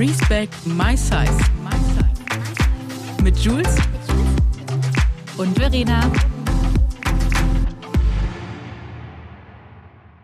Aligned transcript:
Respect 0.00 0.54
My 0.64 0.96
Size. 0.96 1.38
Mit 3.22 3.36
Jules 3.36 3.76
und 5.36 5.58
Verena. 5.58 6.10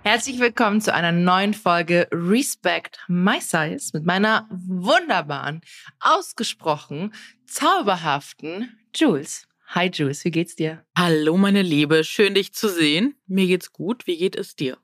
Herzlich 0.02 0.40
willkommen 0.40 0.80
zu 0.80 0.94
einer 0.94 1.12
neuen 1.12 1.52
Folge 1.52 2.08
Respect 2.10 3.00
My 3.06 3.38
Size 3.38 3.90
mit 3.92 4.06
meiner 4.06 4.48
wunderbaren, 4.50 5.60
ausgesprochen 6.00 7.12
zauberhaften 7.46 8.78
Jules. 8.94 9.46
Hi 9.66 9.90
Jules, 9.92 10.24
wie 10.24 10.30
geht's 10.30 10.56
dir? 10.56 10.86
Hallo 10.96 11.36
meine 11.36 11.60
Liebe, 11.60 12.02
schön 12.02 12.32
dich 12.32 12.54
zu 12.54 12.70
sehen. 12.70 13.16
Mir 13.26 13.46
geht's 13.46 13.70
gut. 13.74 14.06
Wie 14.06 14.16
geht 14.16 14.36
es 14.36 14.56
dir? 14.56 14.78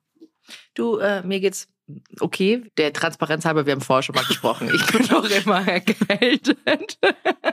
Du, 0.75 0.99
äh, 0.99 1.23
mir 1.23 1.41
geht's 1.41 1.72
okay. 2.21 2.65
Der 2.77 2.93
Transparenz 2.93 3.45
halber, 3.45 3.67
wir 3.67 3.73
haben 3.73 3.81
vorher 3.81 4.03
schon 4.03 4.15
mal 4.15 4.25
gesprochen. 4.25 4.71
Ich 4.75 4.87
bin 4.87 5.07
doch 5.09 5.29
immer 5.29 5.67
erkältet. 5.67 6.99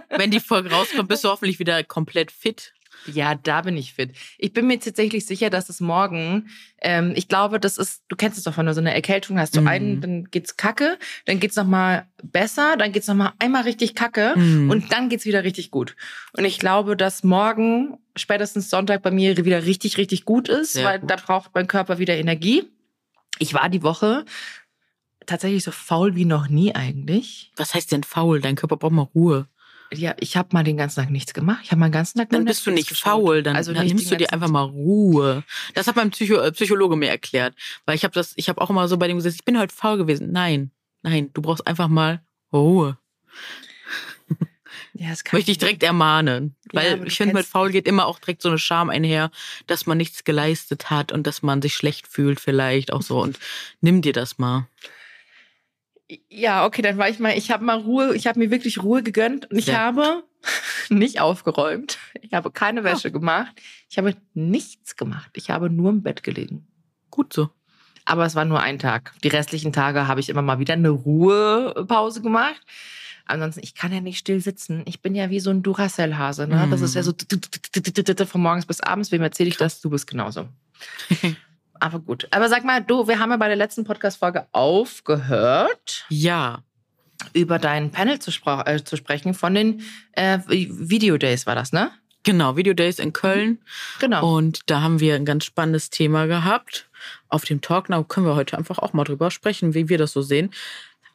Wenn 0.09 0.31
die 0.31 0.39
Folge 0.39 0.71
rauskommt, 0.71 1.09
bist 1.09 1.23
du 1.23 1.29
hoffentlich 1.29 1.59
wieder 1.59 1.83
komplett 1.83 2.31
fit. 2.31 2.73
Ja, 3.05 3.35
da 3.35 3.61
bin 3.61 3.77
ich 3.77 3.93
fit. 3.93 4.11
Ich 4.37 4.53
bin 4.53 4.67
mir 4.67 4.79
tatsächlich 4.79 5.25
sicher, 5.25 5.49
dass 5.49 5.69
es 5.69 5.79
morgen, 5.79 6.49
ähm, 6.81 7.13
ich 7.15 7.27
glaube, 7.27 7.59
das 7.59 7.77
ist, 7.77 8.03
du 8.09 8.15
kennst 8.15 8.37
es 8.37 8.43
doch, 8.43 8.57
wenn 8.57 8.65
du 8.65 8.73
so 8.73 8.81
eine 8.81 8.93
Erkältung 8.93 9.39
hast, 9.39 9.53
so 9.53 9.61
mhm. 9.61 9.67
einen, 9.67 10.01
dann 10.01 10.23
geht's 10.25 10.57
kacke, 10.57 10.97
dann 11.25 11.39
geht's 11.39 11.55
nochmal 11.55 12.07
besser, 12.21 12.75
dann 12.77 12.91
geht's 12.91 13.07
nochmal 13.07 13.33
einmal 13.39 13.63
richtig 13.63 13.95
kacke 13.95 14.33
mhm. 14.35 14.69
und 14.69 14.91
dann 14.91 15.09
geht's 15.09 15.25
wieder 15.25 15.43
richtig 15.43 15.71
gut. 15.71 15.95
Und 16.33 16.45
ich 16.45 16.59
glaube, 16.59 16.97
dass 16.97 17.23
morgen, 17.23 17.97
spätestens 18.15 18.69
Sonntag 18.69 19.01
bei 19.01 19.11
mir 19.11 19.37
wieder 19.45 19.65
richtig, 19.65 19.97
richtig 19.97 20.25
gut 20.25 20.49
ist, 20.49 20.73
Sehr 20.73 20.85
weil 20.85 20.99
gut. 20.99 21.09
da 21.09 21.15
braucht 21.15 21.51
mein 21.53 21.67
Körper 21.67 21.99
wieder 21.99 22.17
Energie. 22.17 22.69
Ich 23.37 23.53
war 23.53 23.69
die 23.69 23.83
Woche 23.83 24.25
tatsächlich 25.25 25.63
so 25.63 25.71
faul 25.71 26.15
wie 26.15 26.25
noch 26.25 26.49
nie 26.49 26.73
eigentlich. 26.73 27.51
Was 27.55 27.73
heißt 27.73 27.91
denn 27.91 28.03
faul? 28.03 28.41
Dein 28.41 28.55
Körper 28.55 28.77
braucht 28.77 28.91
mal 28.91 29.07
Ruhe. 29.13 29.47
Ja, 29.91 30.15
ich 30.19 30.37
habe 30.37 30.49
mal 30.51 30.63
den 30.63 30.77
ganzen 30.77 31.01
Tag 31.01 31.09
nichts 31.09 31.33
gemacht. 31.33 31.61
Ich 31.63 31.71
habe 31.71 31.79
mal 31.79 31.87
den 31.87 31.93
ganzen 31.93 32.19
Tag 32.19 32.29
Dann 32.29 32.45
bist 32.45 32.65
du 32.65 32.71
nicht 32.71 32.95
faul, 32.95 33.41
dann, 33.41 33.55
also 33.55 33.73
dann 33.73 33.87
nimmst 33.87 34.11
du 34.11 34.17
dir 34.17 34.31
einfach 34.31 34.49
mal 34.49 34.63
Ruhe. 34.63 35.43
Das 35.73 35.87
hat 35.87 35.95
mein 35.95 36.11
Psycho 36.11 36.35
äh, 36.35 36.51
Psychologe 36.51 36.95
mir 36.95 37.09
erklärt, 37.09 37.55
weil 37.85 37.95
ich 37.95 38.03
habe 38.03 38.13
das 38.13 38.33
ich 38.35 38.49
habe 38.49 38.61
auch 38.61 38.69
immer 38.69 38.87
so 38.87 38.97
bei 38.97 39.07
dem 39.07 39.17
gesagt, 39.17 39.35
ich 39.35 39.45
bin 39.45 39.57
halt 39.57 39.71
faul 39.71 39.97
gewesen. 39.97 40.31
Nein, 40.31 40.71
nein, 41.01 41.31
du 41.33 41.41
brauchst 41.41 41.65
einfach 41.65 41.87
mal 41.87 42.21
Ruhe. 42.53 42.97
Ja, 44.99 45.11
das 45.11 45.23
Möchte 45.31 45.51
ich 45.51 45.57
direkt 45.57 45.81
ermahnen. 45.81 46.57
Weil 46.73 46.99
ja, 46.99 47.05
ich 47.05 47.15
finde, 47.15 47.33
mit 47.33 47.45
faul 47.45 47.71
geht 47.71 47.87
immer 47.87 48.05
auch 48.05 48.19
direkt 48.19 48.41
so 48.41 48.49
eine 48.49 48.57
Scham 48.57 48.89
einher, 48.89 49.31
dass 49.65 49.85
man 49.85 49.97
nichts 49.97 50.25
geleistet 50.25 50.89
hat 50.89 51.13
und 51.13 51.25
dass 51.25 51.41
man 51.41 51.61
sich 51.61 51.73
schlecht 51.73 52.05
fühlt 52.05 52.41
vielleicht 52.41 52.91
auch 52.91 53.01
so. 53.01 53.21
Und 53.21 53.39
nimm 53.81 54.01
dir 54.01 54.11
das 54.11 54.39
mal. 54.39 54.67
Ja, 56.27 56.65
okay, 56.65 56.81
dann 56.81 56.97
war 56.97 57.07
ich 57.07 57.17
mal, 57.19 57.37
ich 57.37 57.49
habe 57.49 57.63
mal 57.63 57.79
Ruhe, 57.79 58.13
ich 58.13 58.27
habe 58.27 58.39
mir 58.39 58.51
wirklich 58.51 58.83
Ruhe 58.83 59.01
gegönnt 59.01 59.49
und 59.49 59.57
ich 59.57 59.65
Sehr 59.65 59.79
habe 59.79 60.23
nicht 60.89 61.21
aufgeräumt. 61.21 61.97
Ich 62.21 62.33
habe 62.33 62.51
keine 62.51 62.83
Wäsche 62.83 63.07
oh. 63.07 63.11
gemacht. 63.11 63.53
Ich 63.89 63.97
habe 63.97 64.17
nichts 64.33 64.97
gemacht. 64.97 65.31
Ich 65.35 65.49
habe 65.49 65.69
nur 65.69 65.91
im 65.91 66.03
Bett 66.03 66.23
gelegen. 66.23 66.67
Gut 67.09 67.31
so. 67.31 67.49
Aber 68.03 68.25
es 68.25 68.35
war 68.35 68.43
nur 68.43 68.59
ein 68.59 68.79
Tag. 68.79 69.13
Die 69.23 69.29
restlichen 69.29 69.71
Tage 69.71 70.07
habe 70.07 70.19
ich 70.19 70.27
immer 70.27 70.41
mal 70.41 70.59
wieder 70.59 70.73
eine 70.73 70.89
Ruhepause 70.89 72.21
gemacht. 72.21 72.61
Ansonsten, 73.29 73.61
ich 73.63 73.75
kann 73.75 73.93
ja 73.93 74.01
nicht 74.01 74.17
still 74.17 74.41
sitzen. 74.41 74.81
Ich 74.85 75.01
bin 75.01 75.13
ja 75.13 75.29
wie 75.29 75.39
so 75.39 75.51
ein 75.51 75.61
Duracell-Hase. 75.61 76.47
Ne? 76.47 76.67
Das 76.71 76.81
ist 76.81 76.95
ja 76.95 77.03
so 77.03 77.13
von 78.25 78.41
morgens 78.41 78.65
bis 78.65 78.81
abends. 78.81 79.11
Wem 79.11 79.21
erzähle 79.21 79.49
ich 79.49 79.57
das? 79.57 79.81
Du 79.81 79.89
bist 79.91 80.07
genauso. 80.07 80.47
Aber 81.79 81.99
gut. 81.99 82.27
Aber 82.31 82.49
sag 82.49 82.65
mal, 82.65 82.83
du, 82.83 83.07
wir 83.07 83.19
haben 83.19 83.29
ja 83.29 83.37
bei 83.37 83.47
der 83.47 83.55
letzten 83.55 83.83
Podcast-Folge 83.83 84.47
aufgehört. 84.51 86.05
Ja. 86.09 86.63
Über 87.33 87.59
dein 87.59 87.91
Panel 87.91 88.19
zu, 88.19 88.31
äh, 88.65 88.83
zu 88.83 88.97
sprechen 88.97 89.33
von 89.33 89.53
den 89.53 89.83
äh, 90.13 90.39
Video 90.47 91.17
Days 91.17 91.45
war 91.45 91.55
das, 91.55 91.71
ne? 91.71 91.91
Genau, 92.23 92.57
Video 92.57 92.73
Days 92.73 92.99
in 92.99 93.13
Köln. 93.13 93.49
Mhm. 93.49 93.57
Genau. 93.99 94.37
Und 94.37 94.61
da 94.65 94.81
haben 94.81 94.99
wir 94.99 95.15
ein 95.15 95.25
ganz 95.25 95.45
spannendes 95.45 95.89
Thema 95.89 96.25
gehabt. 96.25 96.89
Auf 97.29 97.45
dem 97.45 97.61
Talk, 97.61 97.87
da 97.87 98.03
können 98.03 98.25
wir 98.25 98.35
heute 98.35 98.57
einfach 98.57 98.79
auch 98.79 98.93
mal 98.93 99.03
drüber 99.03 99.31
sprechen, 99.31 99.73
wie 99.73 99.87
wir 99.87 99.97
das 99.97 100.11
so 100.11 100.21
sehen. 100.21 100.51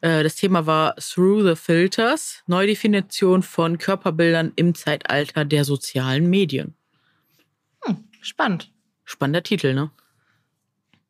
Äh, 0.05 0.21
das 0.21 0.35
Thema 0.35 0.67
war 0.67 0.95
Through 0.97 1.47
the 1.47 1.55
Filters, 1.55 2.43
Neudefinition 2.45 3.41
von 3.41 3.79
Körperbildern 3.79 4.51
im 4.55 4.75
Zeitalter 4.75 5.45
der 5.45 5.65
sozialen 5.65 6.29
Medien. 6.29 6.75
Hm, 7.83 8.03
spannend. 8.21 8.71
Spannender 9.03 9.41
Titel, 9.41 9.73
ne? 9.73 9.89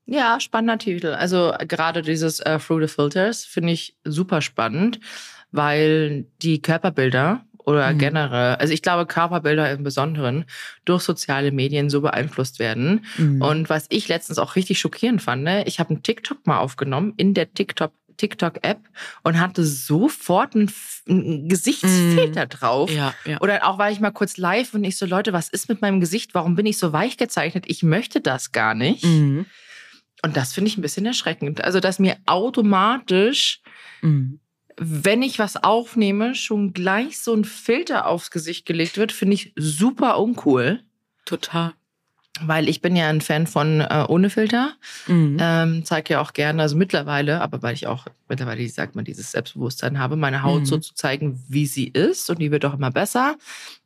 Ja, 0.05 0.39
spannender 0.39 0.77
Titel. 0.77 1.07
Also 1.07 1.53
gerade 1.67 2.03
dieses 2.03 2.39
äh, 2.39 2.57
Through 2.57 2.87
the 2.87 2.87
Filters 2.87 3.43
finde 3.43 3.73
ich 3.73 3.97
super 4.05 4.41
spannend, 4.41 5.01
weil 5.51 6.25
die 6.41 6.61
Körperbilder 6.61 7.43
oder 7.65 7.91
mhm. 7.91 7.97
generell, 7.97 8.55
also 8.55 8.73
ich 8.73 8.81
glaube 8.81 9.07
Körperbilder 9.07 9.71
im 9.71 9.83
Besonderen 9.83 10.45
durch 10.85 11.01
soziale 11.01 11.51
Medien 11.51 11.89
so 11.89 11.99
beeinflusst 11.99 12.59
werden. 12.59 13.03
Mhm. 13.17 13.41
Und 13.41 13.69
was 13.69 13.87
ich 13.89 14.07
letztens 14.07 14.37
auch 14.37 14.55
richtig 14.55 14.79
schockierend 14.79 15.21
fand, 15.21 15.43
ne, 15.43 15.65
ich 15.65 15.79
habe 15.81 15.89
einen 15.89 16.03
TikTok 16.03 16.47
mal 16.47 16.59
aufgenommen 16.59 17.13
in 17.17 17.33
der 17.33 17.53
TikTok 17.53 17.91
TikTok-App 18.17 18.79
und 19.23 19.39
hatte 19.39 19.63
sofort 19.63 20.55
einen, 20.55 20.71
einen 21.07 21.49
Gesichtsfilter 21.49 22.45
mm. 22.45 22.49
drauf. 22.49 22.91
Ja, 22.91 23.13
ja. 23.25 23.39
Oder 23.41 23.67
auch 23.67 23.77
war 23.77 23.91
ich 23.91 23.99
mal 23.99 24.11
kurz 24.11 24.37
live 24.37 24.73
und 24.73 24.83
ich 24.83 24.97
so, 24.97 25.05
Leute, 25.05 25.33
was 25.33 25.49
ist 25.49 25.69
mit 25.69 25.81
meinem 25.81 25.99
Gesicht? 25.99 26.33
Warum 26.33 26.55
bin 26.55 26.65
ich 26.65 26.77
so 26.77 26.93
weich 26.93 27.17
gezeichnet? 27.17 27.65
Ich 27.67 27.83
möchte 27.83 28.21
das 28.21 28.51
gar 28.51 28.73
nicht. 28.75 29.03
Mm. 29.03 29.43
Und 30.25 30.35
das 30.35 30.53
finde 30.53 30.69
ich 30.69 30.77
ein 30.77 30.81
bisschen 30.81 31.05
erschreckend. 31.05 31.63
Also, 31.63 31.79
dass 31.79 31.99
mir 31.99 32.17
automatisch, 32.25 33.61
mhm. 34.01 34.39
wenn 34.77 35.21
ich 35.21 35.37
was 35.37 35.55
aufnehme, 35.55 36.33
schon 36.33 36.73
gleich 36.73 37.19
so 37.19 37.33
ein 37.33 37.45
Filter 37.45 38.07
aufs 38.07 38.31
Gesicht 38.31 38.65
gelegt 38.65 38.97
wird, 38.97 39.11
finde 39.11 39.35
ich 39.35 39.53
super 39.55 40.17
uncool. 40.19 40.83
Total. 41.25 41.73
Weil 42.41 42.67
ich 42.67 42.81
bin 42.81 42.95
ja 42.95 43.07
ein 43.07 43.21
Fan 43.21 43.47
von 43.47 43.79
äh, 43.79 44.05
ohne 44.07 44.29
Filter. 44.29 44.73
Mhm. 45.07 45.37
Ähm, 45.39 45.85
zeige 45.85 46.13
ja 46.13 46.21
auch 46.21 46.33
gerne, 46.33 46.61
also 46.61 46.75
mittlerweile, 46.75 47.39
aber 47.41 47.61
weil 47.61 47.73
ich 47.73 47.87
auch 47.87 48.07
mittlerweile, 48.27 48.59
wie 48.59 48.67
sagt 48.67 48.95
man, 48.95 49.05
dieses 49.05 49.31
Selbstbewusstsein 49.31 49.99
habe, 49.99 50.17
meine 50.17 50.43
Haut 50.43 50.61
mhm. 50.61 50.65
so 50.65 50.77
zu 50.77 50.93
zeigen, 50.95 51.41
wie 51.47 51.65
sie 51.65 51.87
ist. 51.87 52.29
Und 52.29 52.39
die 52.39 52.51
wird 52.51 52.65
auch 52.65 52.73
immer 52.73 52.91
besser. 52.91 53.35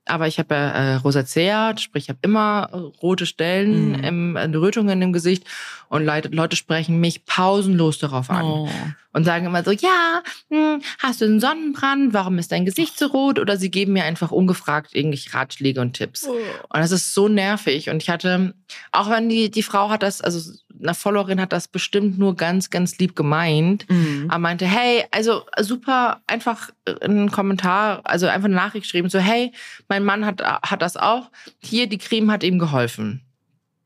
Aber 0.09 0.27
ich 0.27 0.39
habe 0.39 0.55
ja 0.55 0.69
äh, 0.69 0.95
Rosacea, 0.95 1.77
sprich, 1.77 2.05
ich 2.05 2.09
habe 2.09 2.19
immer 2.23 2.69
rote 3.01 3.25
Stellen, 3.25 3.89
mhm. 3.89 4.03
im, 4.03 4.35
äh, 4.35 4.45
Rötungen 4.57 5.01
im 5.01 5.13
Gesicht. 5.13 5.45
Und 5.87 6.05
Leute, 6.05 6.29
Leute 6.29 6.55
sprechen 6.55 6.99
mich 6.99 7.25
pausenlos 7.25 7.99
darauf 7.99 8.29
an. 8.29 8.45
Oh. 8.45 8.69
Und 9.11 9.23
sagen 9.23 9.47
immer 9.47 9.63
so, 9.63 9.71
ja, 9.71 10.21
hm, 10.49 10.81
hast 10.99 11.21
du 11.21 11.25
einen 11.25 11.39
Sonnenbrand? 11.39 12.13
Warum 12.13 12.37
ist 12.37 12.51
dein 12.51 12.65
Gesicht 12.65 12.97
so 12.97 13.07
rot? 13.07 13.39
Oder 13.39 13.57
sie 13.57 13.71
geben 13.71 13.93
mir 13.93 14.03
einfach 14.03 14.31
ungefragt 14.31 14.93
irgendwelche 14.93 15.33
Ratschläge 15.33 15.81
und 15.81 15.93
Tipps. 15.93 16.27
Oh. 16.27 16.33
Und 16.33 16.79
das 16.79 16.91
ist 16.91 17.13
so 17.13 17.27
nervig. 17.27 17.89
Und 17.89 18.03
ich 18.03 18.09
hatte, 18.09 18.53
auch 18.91 19.09
wenn 19.09 19.29
die, 19.29 19.49
die 19.49 19.63
Frau 19.63 19.89
hat 19.89 20.03
das, 20.03 20.21
also 20.21 20.51
eine 20.81 20.93
Followerin 20.93 21.41
hat 21.41 21.53
das 21.53 21.67
bestimmt 21.67 22.17
nur 22.17 22.35
ganz, 22.35 22.69
ganz 22.69 22.97
lieb 22.97 23.15
gemeint. 23.15 23.89
Mhm. 23.89 24.25
Aber 24.29 24.39
meinte, 24.39 24.65
hey, 24.65 25.05
also 25.11 25.43
super, 25.59 26.21
einfach 26.27 26.69
einen 27.01 27.31
Kommentar, 27.31 28.01
also 28.03 28.27
einfach 28.27 28.45
eine 28.45 28.55
Nachricht 28.55 28.83
geschrieben, 28.83 29.09
so, 29.09 29.19
hey, 29.19 29.51
mein 29.87 30.03
Mann 30.03 30.25
hat, 30.25 30.41
hat 30.41 30.81
das 30.81 30.97
auch. 30.97 31.31
Hier, 31.59 31.87
die 31.87 31.97
Creme 31.97 32.31
hat 32.31 32.43
ihm 32.43 32.59
geholfen. 32.59 33.28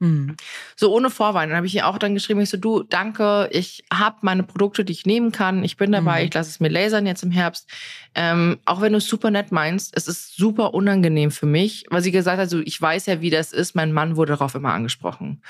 Mhm. 0.03 0.36
So 0.75 0.94
ohne 0.94 1.09
Vorwand. 1.09 1.50
Dann 1.50 1.58
habe 1.58 1.68
ich 1.68 1.75
ihr 1.75 1.88
auch 1.88 1.97
dann 1.97 2.14
geschrieben, 2.14 2.41
ich 2.41 2.50
so, 2.50 2.58
du, 2.58 2.84
danke, 2.84 3.47
ich 3.52 3.86
habe 3.91 4.18
meine 4.22 4.44
Produkte, 4.44 4.84
die 4.84 4.91
ich 4.91 5.06
nehmen 5.06 5.31
kann. 5.31 5.64
Ich 5.64 5.78
bin 5.78 5.94
dabei, 5.94 6.19
mhm. 6.19 6.28
ich 6.28 6.34
lasse 6.34 6.50
es 6.50 6.59
mir 6.59 6.68
lasern 6.68 7.06
jetzt 7.06 7.24
im 7.24 7.31
Herbst. 7.31 7.69
Ähm, 8.13 8.59
auch 8.66 8.81
wenn 8.81 8.92
du 8.92 8.97
es 8.97 9.08
super 9.08 9.31
nett 9.31 9.52
meinst, 9.52 9.96
es 9.96 10.08
ist 10.09 10.36
super 10.36 10.74
unangenehm 10.74 11.31
für 11.31 11.46
mich, 11.46 11.86
weil 11.90 12.02
sie 12.02 12.12
gesagt 12.12 12.38
hat, 12.38 12.50
so, 12.50 12.59
ich 12.59 12.80
weiß 12.80 13.06
ja, 13.06 13.22
wie 13.22 13.30
das 13.30 13.53
ist. 13.53 13.75
Mein 13.75 13.94
Mann 13.94 14.18
wurde 14.18 14.34
darauf 14.34 14.56
immer 14.56 14.74
angesprochen. 14.74 15.42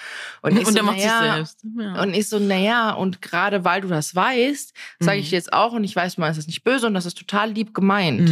Und, 0.42 0.52
ich 0.52 0.59
und 0.68 0.68
so, 0.68 0.74
der 0.74 0.84
macht 0.84 1.02
sich 1.02 1.09
selbst. 1.09 1.66
Ja. 1.78 2.02
Und 2.03 2.13
ich 2.13 2.30
so, 2.30 2.38
naja, 2.38 2.92
und 2.92 3.24
gerade 3.24 3.66
weil 3.66 3.81
du 3.81 3.88
das 3.88 4.16
weißt, 4.16 4.74
sage 5.00 5.18
ich 5.18 5.25
mhm. 5.25 5.30
dir 5.31 5.36
jetzt 5.38 5.51
auch, 5.51 5.74
und 5.74 5.83
ich 5.83 5.95
weiß, 5.95 6.18
man 6.19 6.30
ist 6.30 6.38
das 6.38 6.48
nicht 6.48 6.63
böse 6.63 6.86
und 6.86 6.94
das 6.94 7.07
ist 7.07 7.18
total 7.18 7.51
lieb 7.51 7.74
gemeint. 7.74 8.30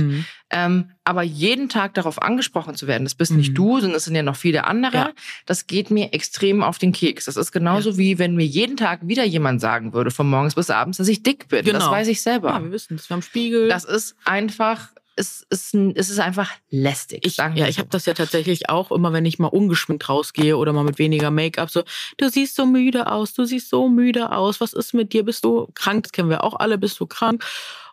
Ähm, 0.51 0.91
aber 1.05 1.23
jeden 1.23 1.69
Tag 1.69 1.93
darauf 1.93 2.21
angesprochen 2.21 2.75
zu 2.75 2.85
werden, 2.85 3.05
das 3.05 3.15
bist 3.15 3.31
mhm. 3.31 3.37
nicht 3.37 3.57
du, 3.57 3.79
sondern 3.79 3.97
es 3.97 4.05
sind 4.05 4.15
ja 4.15 4.23
noch 4.23 4.35
viele 4.35 4.65
andere, 4.65 4.97
ja. 4.97 5.11
das 5.45 5.65
geht 5.65 5.91
mir 5.91 6.13
extrem 6.13 6.61
auf 6.61 6.77
den 6.77 6.91
Keks. 6.91 7.25
Das 7.25 7.37
ist 7.37 7.51
genauso 7.51 7.91
ja. 7.91 7.97
wie 7.97 8.19
wenn 8.19 8.35
mir 8.35 8.45
jeden 8.45 8.77
Tag 8.77 8.99
wieder 9.03 9.23
jemand 9.23 9.61
sagen 9.61 9.93
würde, 9.93 10.11
von 10.11 10.29
morgens 10.29 10.55
bis 10.55 10.69
abends, 10.69 10.97
dass 10.97 11.07
ich 11.07 11.23
dick 11.23 11.47
bin. 11.47 11.63
Genau. 11.63 11.79
Das 11.79 11.89
weiß 11.89 12.07
ich 12.09 12.21
selber. 12.21 12.49
Ja, 12.49 12.63
wir 12.63 12.71
wissen 12.71 12.97
das. 12.97 13.09
Wir 13.09 13.15
haben 13.15 13.21
Spiegel. 13.21 13.69
Das 13.69 13.85
ist 13.85 14.15
einfach 14.25 14.89
es 15.15 15.45
ist, 15.49 15.75
es 15.75 16.09
ist 16.09 16.19
einfach 16.19 16.49
lästig. 16.69 17.25
Ich, 17.25 17.37
ja, 17.37 17.67
ich 17.67 17.79
habe 17.79 17.89
das 17.89 18.05
ja 18.05 18.13
tatsächlich 18.13 18.69
auch 18.69 18.91
immer, 18.91 19.13
wenn 19.13 19.25
ich 19.25 19.39
mal 19.39 19.47
ungeschminkt 19.47 20.07
rausgehe 20.07 20.57
oder 20.57 20.73
mal 20.73 20.83
mit 20.83 20.99
weniger 20.99 21.31
Make-up, 21.31 21.69
so, 21.69 21.83
du 22.17 22.29
siehst 22.29 22.55
so 22.55 22.65
müde 22.65 23.11
aus, 23.11 23.33
du 23.33 23.43
siehst 23.45 23.69
so 23.69 23.89
müde 23.89 24.31
aus, 24.31 24.61
was 24.61 24.73
ist 24.73 24.93
mit 24.93 25.13
dir? 25.13 25.23
Bist 25.23 25.43
du 25.43 25.67
krank? 25.75 26.03
Das 26.03 26.11
kennen 26.11 26.29
wir 26.29 26.43
auch 26.43 26.59
alle, 26.59 26.77
bist 26.77 26.99
du 26.99 27.05
krank? 27.05 27.43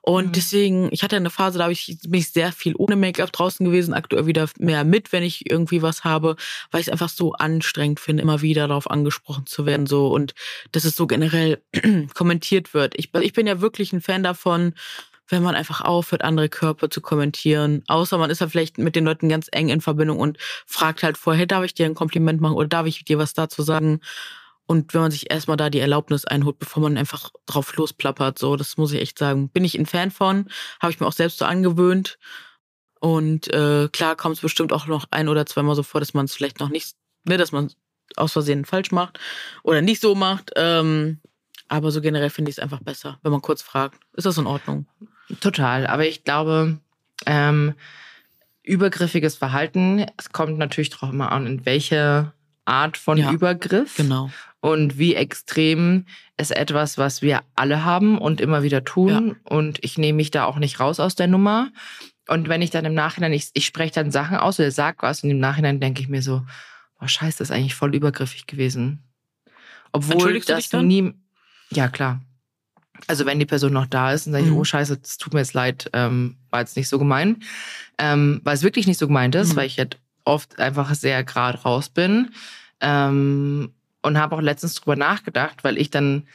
Und 0.08 0.28
mhm. 0.28 0.32
deswegen, 0.32 0.88
ich 0.90 1.02
hatte 1.02 1.16
eine 1.16 1.28
Phase, 1.28 1.58
da 1.58 1.64
habe 1.64 1.72
ich, 1.74 1.98
bin 2.08 2.18
ich 2.18 2.30
sehr 2.30 2.50
viel 2.50 2.74
ohne 2.78 2.96
Make-up 2.96 3.30
draußen 3.30 3.66
gewesen, 3.66 3.92
aktuell 3.92 4.24
wieder 4.24 4.48
mehr 4.58 4.82
mit, 4.82 5.12
wenn 5.12 5.22
ich 5.22 5.50
irgendwie 5.50 5.82
was 5.82 6.02
habe, 6.02 6.36
weil 6.70 6.80
ich 6.80 6.86
es 6.86 6.92
einfach 6.92 7.10
so 7.10 7.34
anstrengend 7.34 8.00
finde, 8.00 8.22
immer 8.22 8.40
wieder 8.40 8.68
darauf 8.68 8.90
angesprochen 8.90 9.44
zu 9.44 9.66
werden. 9.66 9.86
so 9.86 10.08
Und 10.08 10.32
dass 10.72 10.84
es 10.84 10.96
so 10.96 11.06
generell 11.06 11.60
kommentiert 12.14 12.72
wird. 12.72 12.94
Ich, 12.96 13.10
ich 13.20 13.34
bin 13.34 13.46
ja 13.46 13.60
wirklich 13.60 13.92
ein 13.92 14.00
Fan 14.00 14.22
davon, 14.22 14.72
wenn 15.28 15.42
man 15.42 15.54
einfach 15.54 15.82
aufhört, 15.82 16.24
andere 16.24 16.48
Körper 16.48 16.88
zu 16.88 17.02
kommentieren. 17.02 17.82
Außer 17.86 18.16
man 18.16 18.30
ist 18.30 18.40
ja 18.40 18.48
vielleicht 18.48 18.78
mit 18.78 18.96
den 18.96 19.04
Leuten 19.04 19.28
ganz 19.28 19.48
eng 19.52 19.68
in 19.68 19.82
Verbindung 19.82 20.20
und 20.20 20.38
fragt 20.64 21.02
halt 21.02 21.18
vorher, 21.18 21.40
hey, 21.40 21.46
darf 21.46 21.64
ich 21.64 21.74
dir 21.74 21.84
ein 21.84 21.94
Kompliment 21.94 22.40
machen 22.40 22.56
oder 22.56 22.68
darf 22.68 22.86
ich 22.86 23.04
dir 23.04 23.18
was 23.18 23.34
dazu 23.34 23.60
sagen? 23.60 24.00
Und 24.68 24.92
wenn 24.92 25.00
man 25.00 25.10
sich 25.10 25.30
erstmal 25.30 25.56
da 25.56 25.70
die 25.70 25.80
Erlaubnis 25.80 26.26
einholt, 26.26 26.58
bevor 26.58 26.82
man 26.82 26.98
einfach 26.98 27.30
drauf 27.46 27.74
losplappert, 27.74 28.38
so, 28.38 28.54
das 28.54 28.76
muss 28.76 28.92
ich 28.92 29.00
echt 29.00 29.18
sagen. 29.18 29.48
Bin 29.48 29.64
ich 29.64 29.78
ein 29.78 29.86
Fan 29.86 30.10
von, 30.10 30.50
habe 30.78 30.92
ich 30.92 31.00
mir 31.00 31.06
auch 31.06 31.12
selbst 31.14 31.38
so 31.38 31.46
angewöhnt. 31.46 32.18
Und 33.00 33.48
äh, 33.48 33.88
klar 33.90 34.14
kommt 34.14 34.36
es 34.36 34.42
bestimmt 34.42 34.74
auch 34.74 34.86
noch 34.86 35.06
ein 35.10 35.28
oder 35.28 35.46
zweimal 35.46 35.74
so 35.74 35.82
vor, 35.82 36.02
dass 36.02 36.12
man 36.12 36.26
es 36.26 36.34
vielleicht 36.34 36.60
noch 36.60 36.68
nicht, 36.68 36.96
ne, 37.24 37.38
dass 37.38 37.50
man 37.50 37.72
aus 38.16 38.32
Versehen 38.32 38.66
falsch 38.66 38.92
macht 38.92 39.18
oder 39.62 39.80
nicht 39.80 40.02
so 40.02 40.14
macht. 40.14 40.50
Ähm, 40.54 41.18
aber 41.68 41.90
so 41.90 42.02
generell 42.02 42.28
finde 42.28 42.50
ich 42.50 42.58
es 42.58 42.62
einfach 42.62 42.80
besser, 42.80 43.18
wenn 43.22 43.32
man 43.32 43.40
kurz 43.40 43.62
fragt. 43.62 43.98
Ist 44.16 44.26
das 44.26 44.36
in 44.36 44.46
Ordnung? 44.46 44.86
Total. 45.40 45.86
Aber 45.86 46.06
ich 46.06 46.24
glaube, 46.24 46.78
ähm, 47.24 47.72
übergriffiges 48.64 49.36
Verhalten, 49.36 50.04
es 50.18 50.30
kommt 50.30 50.58
natürlich 50.58 50.90
darauf 50.90 51.10
immer 51.10 51.32
an, 51.32 51.46
in 51.46 51.64
welche 51.64 52.34
Art 52.66 52.98
von 52.98 53.16
ja, 53.16 53.32
Übergriff. 53.32 53.96
Genau. 53.96 54.30
Und 54.60 54.98
wie 54.98 55.14
extrem 55.14 56.06
ist 56.36 56.50
etwas, 56.50 56.98
was 56.98 57.22
wir 57.22 57.42
alle 57.54 57.84
haben 57.84 58.18
und 58.18 58.40
immer 58.40 58.62
wieder 58.62 58.84
tun. 58.84 59.28
Ja. 59.28 59.34
Und 59.44 59.82
ich 59.84 59.98
nehme 59.98 60.16
mich 60.16 60.30
da 60.30 60.44
auch 60.44 60.58
nicht 60.58 60.80
raus 60.80 60.98
aus 60.98 61.14
der 61.14 61.28
Nummer. 61.28 61.70
Und 62.28 62.48
wenn 62.48 62.60
ich 62.60 62.70
dann 62.70 62.84
im 62.84 62.94
Nachhinein, 62.94 63.32
ich, 63.32 63.50
ich 63.54 63.66
spreche 63.66 63.94
dann 63.94 64.10
Sachen 64.10 64.36
aus 64.36 64.58
oder 64.58 64.70
sag 64.70 65.02
was 65.02 65.22
und 65.22 65.30
im 65.30 65.38
Nachhinein 65.38 65.80
denke 65.80 66.02
ich 66.02 66.08
mir 66.08 66.22
so, 66.22 66.42
boah, 66.98 67.08
scheiße, 67.08 67.38
das 67.38 67.50
ist 67.50 67.56
eigentlich 67.56 67.74
voll 67.74 67.94
übergriffig 67.94 68.46
gewesen. 68.46 69.02
Obwohl 69.92 70.40
das 70.40 70.72
nie. 70.72 71.14
Ja, 71.70 71.88
klar. 71.88 72.20
Also 73.06 73.26
wenn 73.26 73.38
die 73.38 73.46
Person 73.46 73.72
noch 73.72 73.86
da 73.86 74.12
ist 74.12 74.26
und 74.26 74.32
sage 74.32 74.44
ich, 74.44 74.50
mhm. 74.50 74.56
oh 74.56 74.64
scheiße, 74.64 74.98
es 75.02 75.18
tut 75.18 75.32
mir 75.32 75.40
jetzt 75.40 75.54
leid, 75.54 75.88
ähm, 75.92 76.36
war 76.50 76.60
jetzt 76.60 76.76
nicht 76.76 76.88
so 76.88 76.98
gemein. 76.98 77.42
Ähm, 77.96 78.40
weil 78.42 78.54
es 78.54 78.62
wirklich 78.62 78.86
nicht 78.86 78.98
so 78.98 79.06
gemeint 79.06 79.34
ist, 79.34 79.52
mhm. 79.52 79.56
weil 79.56 79.66
ich 79.66 79.78
halt 79.78 79.98
oft 80.24 80.58
einfach 80.58 80.92
sehr 80.94 81.22
gerade 81.24 81.58
raus 81.58 81.88
bin. 81.88 82.30
Ähm, 82.80 83.72
und 84.08 84.18
habe 84.18 84.34
auch 84.34 84.40
letztens 84.40 84.74
drüber 84.74 84.96
nachgedacht, 84.96 85.62
weil 85.62 85.78
ich 85.78 85.90
dann 85.90 86.26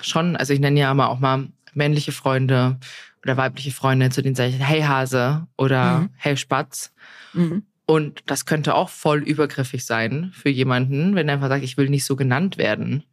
schon, 0.00 0.36
also 0.36 0.52
ich 0.52 0.60
nenne 0.60 0.78
ja 0.78 0.90
immer 0.90 1.08
auch 1.08 1.18
mal 1.18 1.48
männliche 1.72 2.12
Freunde 2.12 2.78
oder 3.22 3.36
weibliche 3.36 3.70
Freunde, 3.70 4.10
zu 4.10 4.22
denen 4.22 4.34
sage 4.34 4.50
ich, 4.50 4.58
hey 4.60 4.82
Hase 4.82 5.46
oder 5.56 6.00
mhm. 6.00 6.10
hey 6.16 6.36
Spatz. 6.36 6.92
Mhm. 7.32 7.64
Und 7.86 8.22
das 8.26 8.46
könnte 8.46 8.74
auch 8.74 8.88
voll 8.88 9.20
übergriffig 9.20 9.84
sein 9.84 10.30
für 10.32 10.48
jemanden, 10.48 11.16
wenn 11.16 11.28
er 11.28 11.34
einfach 11.34 11.48
sagt, 11.48 11.64
ich 11.64 11.76
will 11.76 11.88
nicht 11.88 12.04
so 12.04 12.14
genannt 12.14 12.56
werden. 12.56 13.04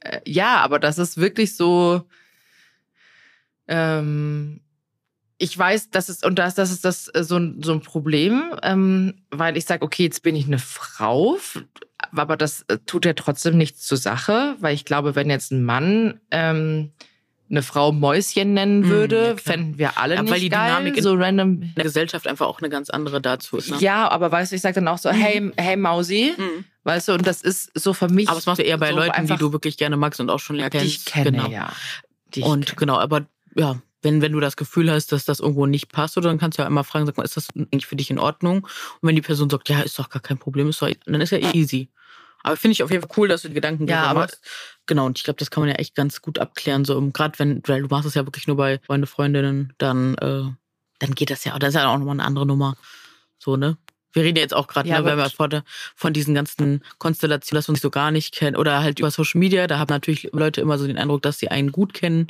Äh, 0.00 0.20
ja, 0.26 0.56
aber 0.58 0.78
das 0.78 0.98
ist 0.98 1.16
wirklich 1.16 1.56
so. 1.56 2.02
Ähm, 3.68 4.60
ich 5.38 5.56
weiß, 5.56 5.90
das 5.90 6.08
ist, 6.08 6.24
und 6.24 6.38
das, 6.38 6.54
das 6.54 6.70
ist 6.70 6.84
das 6.84 7.08
äh, 7.08 7.24
so, 7.24 7.36
ein, 7.36 7.62
so 7.62 7.72
ein 7.72 7.80
Problem, 7.80 8.54
ähm, 8.62 9.14
weil 9.30 9.56
ich 9.56 9.64
sage, 9.64 9.84
okay, 9.84 10.04
jetzt 10.04 10.22
bin 10.22 10.36
ich 10.36 10.46
eine 10.46 10.58
Frau, 10.58 11.38
aber 12.14 12.36
das 12.36 12.62
äh, 12.68 12.78
tut 12.86 13.04
ja 13.04 13.12
trotzdem 13.12 13.56
nichts 13.56 13.86
zur 13.86 13.98
Sache, 13.98 14.56
weil 14.60 14.74
ich 14.74 14.84
glaube, 14.84 15.14
wenn 15.14 15.30
jetzt 15.30 15.52
ein 15.52 15.64
Mann 15.64 16.20
ähm, 16.30 16.92
eine 17.48 17.62
Frau 17.62 17.92
Mäuschen 17.92 18.54
nennen 18.54 18.80
mhm, 18.80 18.88
würde, 18.88 19.26
ja, 19.28 19.36
fänden 19.36 19.78
wir 19.78 19.98
alle 19.98 20.16
ja, 20.16 20.22
nicht 20.22 20.32
weil 20.32 20.40
die 20.40 20.48
geil, 20.48 20.68
Dynamik 20.68 21.00
so 21.00 21.14
random 21.14 21.62
in 21.62 21.74
der 21.76 21.84
Gesellschaft 21.84 22.26
einfach 22.26 22.46
auch 22.46 22.60
eine 22.60 22.68
ganz 22.68 22.90
andere 22.90 23.20
dazu 23.20 23.56
ist. 23.56 23.70
Ne? 23.70 23.76
Ja, 23.78 24.08
aber 24.10 24.32
weißt 24.32 24.52
du, 24.52 24.56
ich 24.56 24.62
sage 24.62 24.74
dann 24.74 24.88
auch 24.88 24.98
so, 24.98 25.10
mhm. 25.10 25.14
hey, 25.14 25.52
hey 25.56 25.76
Mausi, 25.76 26.34
mhm. 26.36 26.64
weißt 26.84 27.08
du, 27.08 27.12
und 27.12 27.26
das 27.26 27.42
ist 27.42 27.70
so 27.78 27.92
für 27.92 28.08
mich. 28.08 28.28
Aber 28.28 28.38
es 28.38 28.46
machst 28.46 28.58
du 28.58 28.64
eher 28.64 28.78
bei 28.78 28.90
so 28.90 28.96
Leuten, 28.96 29.26
die 29.26 29.36
du 29.36 29.52
wirklich 29.52 29.76
gerne 29.76 29.96
magst 29.96 30.20
und 30.20 30.30
auch 30.30 30.40
schon 30.40 30.58
kennst. 30.58 30.74
Die 30.74 30.86
ich 30.86 31.04
kenne, 31.04 31.32
genau. 31.32 31.48
ja. 31.48 31.72
Die 32.34 32.42
und 32.42 32.76
genau, 32.76 32.98
aber 32.98 33.26
ja, 33.54 33.80
wenn, 34.06 34.22
wenn 34.22 34.32
du 34.32 34.40
das 34.40 34.56
Gefühl 34.56 34.88
hast, 34.90 35.10
dass 35.10 35.24
das 35.24 35.40
irgendwo 35.40 35.66
nicht 35.66 35.90
passt, 35.90 36.16
oder 36.16 36.28
dann 36.28 36.38
kannst 36.38 36.58
du 36.58 36.62
ja 36.62 36.68
immer 36.68 36.84
fragen, 36.84 37.06
sag 37.06 37.16
mal, 37.16 37.24
ist 37.24 37.36
das 37.36 37.48
eigentlich 37.56 37.86
für 37.86 37.96
dich 37.96 38.08
in 38.10 38.20
Ordnung? 38.20 38.62
Und 38.62 39.08
wenn 39.08 39.16
die 39.16 39.22
Person 39.22 39.50
sagt, 39.50 39.68
ja, 39.68 39.80
ist 39.80 39.98
doch 39.98 40.08
gar 40.08 40.22
kein 40.22 40.38
Problem, 40.38 40.68
ist 40.68 40.80
doch, 40.80 40.88
dann 41.06 41.20
ist 41.20 41.32
ja 41.32 41.38
easy. 41.52 41.90
Aber 42.44 42.56
finde 42.56 42.72
ich 42.72 42.84
auf 42.84 42.92
jeden 42.92 43.02
Fall 43.02 43.16
cool, 43.16 43.26
dass 43.26 43.42
du 43.42 43.48
die 43.48 43.54
Gedanken 43.54 43.88
ja, 43.88 44.04
aber 44.04 44.20
machst. 44.20 44.40
Genau, 44.86 45.06
und 45.06 45.18
ich 45.18 45.24
glaube, 45.24 45.38
das 45.38 45.50
kann 45.50 45.62
man 45.62 45.70
ja 45.70 45.74
echt 45.74 45.96
ganz 45.96 46.22
gut 46.22 46.38
abklären. 46.38 46.84
So, 46.84 47.00
gerade 47.10 47.36
wenn, 47.40 47.60
weil 47.66 47.82
du 47.82 47.88
machst 47.88 48.06
es 48.06 48.14
ja 48.14 48.24
wirklich 48.24 48.46
nur 48.46 48.56
bei 48.56 48.78
Freunde, 48.86 49.08
Freundinnen, 49.08 49.72
dann, 49.78 50.14
äh, 50.18 50.44
dann 51.00 51.14
geht 51.16 51.30
das 51.30 51.42
ja. 51.42 51.58
Das 51.58 51.70
ist 51.70 51.74
ja 51.74 51.88
auch 51.88 51.98
nochmal 51.98 52.14
eine 52.14 52.24
andere 52.24 52.46
Nummer. 52.46 52.76
So, 53.38 53.56
ne? 53.56 53.76
Wir 54.12 54.22
reden 54.22 54.36
ja 54.36 54.42
jetzt 54.42 54.54
auch 54.54 54.68
gerade, 54.68 54.88
ja, 54.88 55.00
ne, 55.00 55.04
wenn 55.04 55.18
wir 55.18 55.28
von, 55.28 55.62
von 55.96 56.12
diesen 56.12 56.34
ganzen 56.36 56.84
Konstellationen, 56.98 57.58
dass 57.58 57.68
wir 57.68 57.72
uns 57.72 57.82
so 57.82 57.90
gar 57.90 58.12
nicht 58.12 58.32
kennen 58.32 58.56
oder 58.56 58.80
halt 58.80 59.00
über 59.00 59.10
Social 59.10 59.40
Media, 59.40 59.66
da 59.66 59.80
haben 59.80 59.92
natürlich 59.92 60.30
Leute 60.32 60.60
immer 60.60 60.78
so 60.78 60.86
den 60.86 60.98
Eindruck, 60.98 61.22
dass 61.22 61.38
sie 61.38 61.48
einen 61.48 61.72
gut 61.72 61.94
kennen 61.94 62.28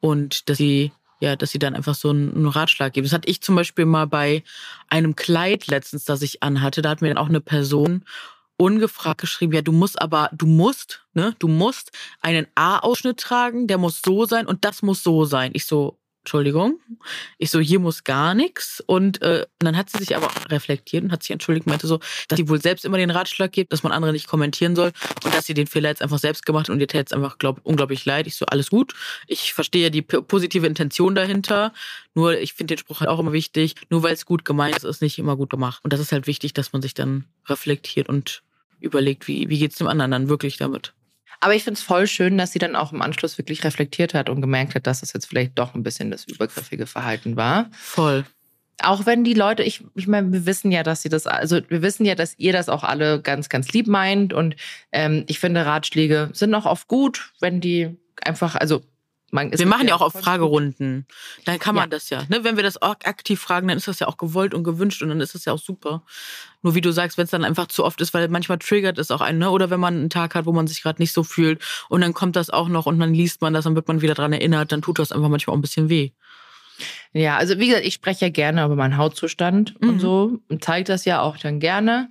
und 0.00 0.48
dass 0.48 0.56
sie 0.58 0.92
ja, 1.20 1.36
dass 1.36 1.50
sie 1.50 1.58
dann 1.58 1.74
einfach 1.74 1.94
so 1.94 2.10
einen, 2.10 2.46
Ratschlag 2.46 2.92
geben. 2.92 3.06
Das 3.06 3.12
hatte 3.12 3.28
ich 3.28 3.40
zum 3.40 3.56
Beispiel 3.56 3.84
mal 3.84 4.06
bei 4.06 4.42
einem 4.88 5.16
Kleid 5.16 5.66
letztens, 5.66 6.04
das 6.04 6.22
ich 6.22 6.42
anhatte. 6.42 6.82
Da 6.82 6.90
hat 6.90 7.02
mir 7.02 7.08
dann 7.08 7.18
auch 7.18 7.28
eine 7.28 7.40
Person 7.40 8.04
ungefragt 8.56 9.20
geschrieben, 9.20 9.52
ja, 9.52 9.62
du 9.62 9.72
musst 9.72 10.00
aber, 10.02 10.30
du 10.32 10.46
musst, 10.46 11.06
ne, 11.14 11.34
du 11.38 11.48
musst 11.48 11.92
einen 12.20 12.48
A-Ausschnitt 12.56 13.18
tragen, 13.18 13.68
der 13.68 13.78
muss 13.78 14.02
so 14.04 14.26
sein 14.26 14.46
und 14.46 14.64
das 14.64 14.82
muss 14.82 15.02
so 15.02 15.24
sein. 15.24 15.52
Ich 15.54 15.64
so, 15.64 15.98
Entschuldigung. 16.20 16.78
Ich 17.38 17.50
so, 17.50 17.58
hier 17.60 17.78
muss 17.78 18.04
gar 18.04 18.34
nichts. 18.34 18.82
Und, 18.86 19.22
äh, 19.22 19.46
und 19.60 19.64
dann 19.64 19.76
hat 19.76 19.88
sie 19.88 19.98
sich 19.98 20.14
aber 20.14 20.28
reflektiert 20.50 21.04
und 21.04 21.12
hat 21.12 21.22
sich 21.22 21.30
entschuldigt 21.30 21.66
und 21.66 21.70
meinte 21.70 21.86
so, 21.86 22.00
dass 22.28 22.36
sie 22.36 22.48
wohl 22.48 22.60
selbst 22.60 22.84
immer 22.84 22.98
den 22.98 23.10
Ratschlag 23.10 23.50
gibt, 23.52 23.72
dass 23.72 23.82
man 23.82 23.92
andere 23.92 24.12
nicht 24.12 24.28
kommentieren 24.28 24.76
soll 24.76 24.92
und 25.24 25.34
dass 25.34 25.46
sie 25.46 25.54
den 25.54 25.66
Fehler 25.66 25.88
jetzt 25.88 26.02
einfach 26.02 26.18
selbst 26.18 26.44
gemacht 26.44 26.68
und 26.68 26.80
ihr 26.80 26.86
täte 26.86 26.98
jetzt 26.98 27.14
einfach 27.14 27.38
glaub, 27.38 27.60
unglaublich 27.62 28.04
leid. 28.04 28.26
Ich 28.26 28.36
so, 28.36 28.44
alles 28.46 28.68
gut. 28.68 28.94
Ich 29.26 29.54
verstehe 29.54 29.90
die 29.90 30.02
positive 30.02 30.66
Intention 30.66 31.14
dahinter. 31.14 31.72
Nur 32.14 32.38
ich 32.38 32.52
finde 32.52 32.74
den 32.74 32.78
Spruch 32.78 33.00
halt 33.00 33.08
auch 33.08 33.18
immer 33.18 33.32
wichtig. 33.32 33.74
Nur 33.88 34.02
weil 34.02 34.12
es 34.12 34.26
gut 34.26 34.44
gemeint 34.44 34.76
ist, 34.76 34.84
ist 34.84 35.02
nicht 35.02 35.18
immer 35.18 35.36
gut 35.36 35.50
gemacht. 35.50 35.80
Und 35.82 35.92
das 35.92 36.00
ist 36.00 36.12
halt 36.12 36.26
wichtig, 36.26 36.52
dass 36.52 36.72
man 36.72 36.82
sich 36.82 36.94
dann 36.94 37.24
reflektiert 37.46 38.08
und 38.08 38.42
überlegt, 38.80 39.28
wie, 39.28 39.48
wie 39.48 39.58
geht 39.58 39.72
es 39.72 39.78
dem 39.78 39.86
anderen 39.86 40.10
dann 40.10 40.28
wirklich 40.28 40.56
damit. 40.56 40.92
Aber 41.40 41.54
ich 41.54 41.64
finde 41.64 41.78
es 41.78 41.84
voll 41.84 42.06
schön, 42.06 42.36
dass 42.36 42.52
sie 42.52 42.58
dann 42.58 42.76
auch 42.76 42.92
im 42.92 43.02
Anschluss 43.02 43.38
wirklich 43.38 43.64
reflektiert 43.64 44.14
hat 44.14 44.28
und 44.28 44.40
gemerkt 44.40 44.74
hat, 44.74 44.86
dass 44.86 45.02
es 45.02 45.12
jetzt 45.12 45.26
vielleicht 45.26 45.58
doch 45.58 45.74
ein 45.74 45.82
bisschen 45.82 46.10
das 46.10 46.24
übergriffige 46.24 46.86
Verhalten 46.86 47.36
war. 47.36 47.70
Voll. 47.72 48.24
Auch 48.80 49.06
wenn 49.06 49.24
die 49.24 49.34
Leute, 49.34 49.62
ich, 49.62 49.82
ich 49.94 50.06
meine, 50.06 50.32
wir 50.32 50.46
wissen 50.46 50.70
ja, 50.70 50.82
dass 50.82 51.02
sie 51.02 51.08
das, 51.08 51.26
also 51.26 51.60
wir 51.68 51.82
wissen 51.82 52.04
ja, 52.04 52.14
dass 52.14 52.38
ihr 52.38 52.52
das 52.52 52.68
auch 52.68 52.84
alle 52.84 53.20
ganz, 53.20 53.48
ganz 53.48 53.72
lieb 53.72 53.88
meint. 53.88 54.32
Und 54.32 54.56
ähm, 54.92 55.24
ich 55.26 55.38
finde, 55.38 55.66
Ratschläge 55.66 56.30
sind 56.32 56.54
auch 56.54 56.66
oft 56.66 56.86
gut, 56.86 57.32
wenn 57.40 57.60
die 57.60 57.96
einfach, 58.22 58.54
also 58.54 58.82
man, 59.30 59.52
wir 59.52 59.66
machen 59.66 59.88
ja 59.88 59.94
auch 59.94 60.00
auf 60.00 60.14
Fragerunden. 60.14 61.06
Dann 61.44 61.58
kann 61.58 61.74
man 61.74 61.84
ja. 61.84 61.88
das 61.88 62.10
ja. 62.10 62.22
Ne? 62.28 62.44
Wenn 62.44 62.56
wir 62.56 62.62
das 62.62 62.80
auch 62.80 62.96
aktiv 63.04 63.40
fragen, 63.40 63.68
dann 63.68 63.76
ist 63.76 63.88
das 63.88 63.98
ja 63.98 64.08
auch 64.08 64.16
gewollt 64.16 64.54
und 64.54 64.64
gewünscht 64.64 65.02
und 65.02 65.10
dann 65.10 65.20
ist 65.20 65.34
das 65.34 65.44
ja 65.44 65.52
auch 65.52 65.58
super. 65.58 66.02
Nur 66.62 66.74
wie 66.74 66.80
du 66.80 66.92
sagst, 66.92 67.18
wenn 67.18 67.24
es 67.24 67.30
dann 67.30 67.44
einfach 67.44 67.66
zu 67.66 67.84
oft 67.84 68.00
ist, 68.00 68.14
weil 68.14 68.28
manchmal 68.28 68.58
triggert 68.58 68.98
es 68.98 69.10
auch 69.10 69.20
einen, 69.20 69.38
ne? 69.38 69.50
oder 69.50 69.70
wenn 69.70 69.80
man 69.80 69.94
einen 69.94 70.10
Tag 70.10 70.34
hat, 70.34 70.46
wo 70.46 70.52
man 70.52 70.66
sich 70.66 70.82
gerade 70.82 71.00
nicht 71.00 71.12
so 71.12 71.24
fühlt 71.24 71.62
und 71.88 72.00
dann 72.00 72.14
kommt 72.14 72.36
das 72.36 72.50
auch 72.50 72.68
noch 72.68 72.86
und 72.86 72.98
dann 72.98 73.14
liest 73.14 73.40
man 73.42 73.52
das, 73.52 73.64
dann 73.64 73.74
wird 73.74 73.88
man 73.88 74.00
wieder 74.00 74.14
dran 74.14 74.32
erinnert, 74.32 74.72
dann 74.72 74.82
tut 74.82 74.98
das 74.98 75.12
einfach 75.12 75.28
manchmal 75.28 75.54
auch 75.54 75.58
ein 75.58 75.62
bisschen 75.62 75.88
weh. 75.88 76.10
Ja, 77.12 77.36
also 77.36 77.58
wie 77.58 77.68
gesagt, 77.68 77.86
ich 77.86 77.94
spreche 77.94 78.26
ja 78.26 78.30
gerne 78.30 78.64
über 78.64 78.76
meinen 78.76 78.96
Hautzustand 78.96 79.80
mhm. 79.80 79.88
und 79.88 80.00
so 80.00 80.38
und 80.48 80.64
zeige 80.64 80.84
das 80.84 81.04
ja 81.04 81.20
auch 81.20 81.36
dann 81.36 81.60
gerne. 81.60 82.08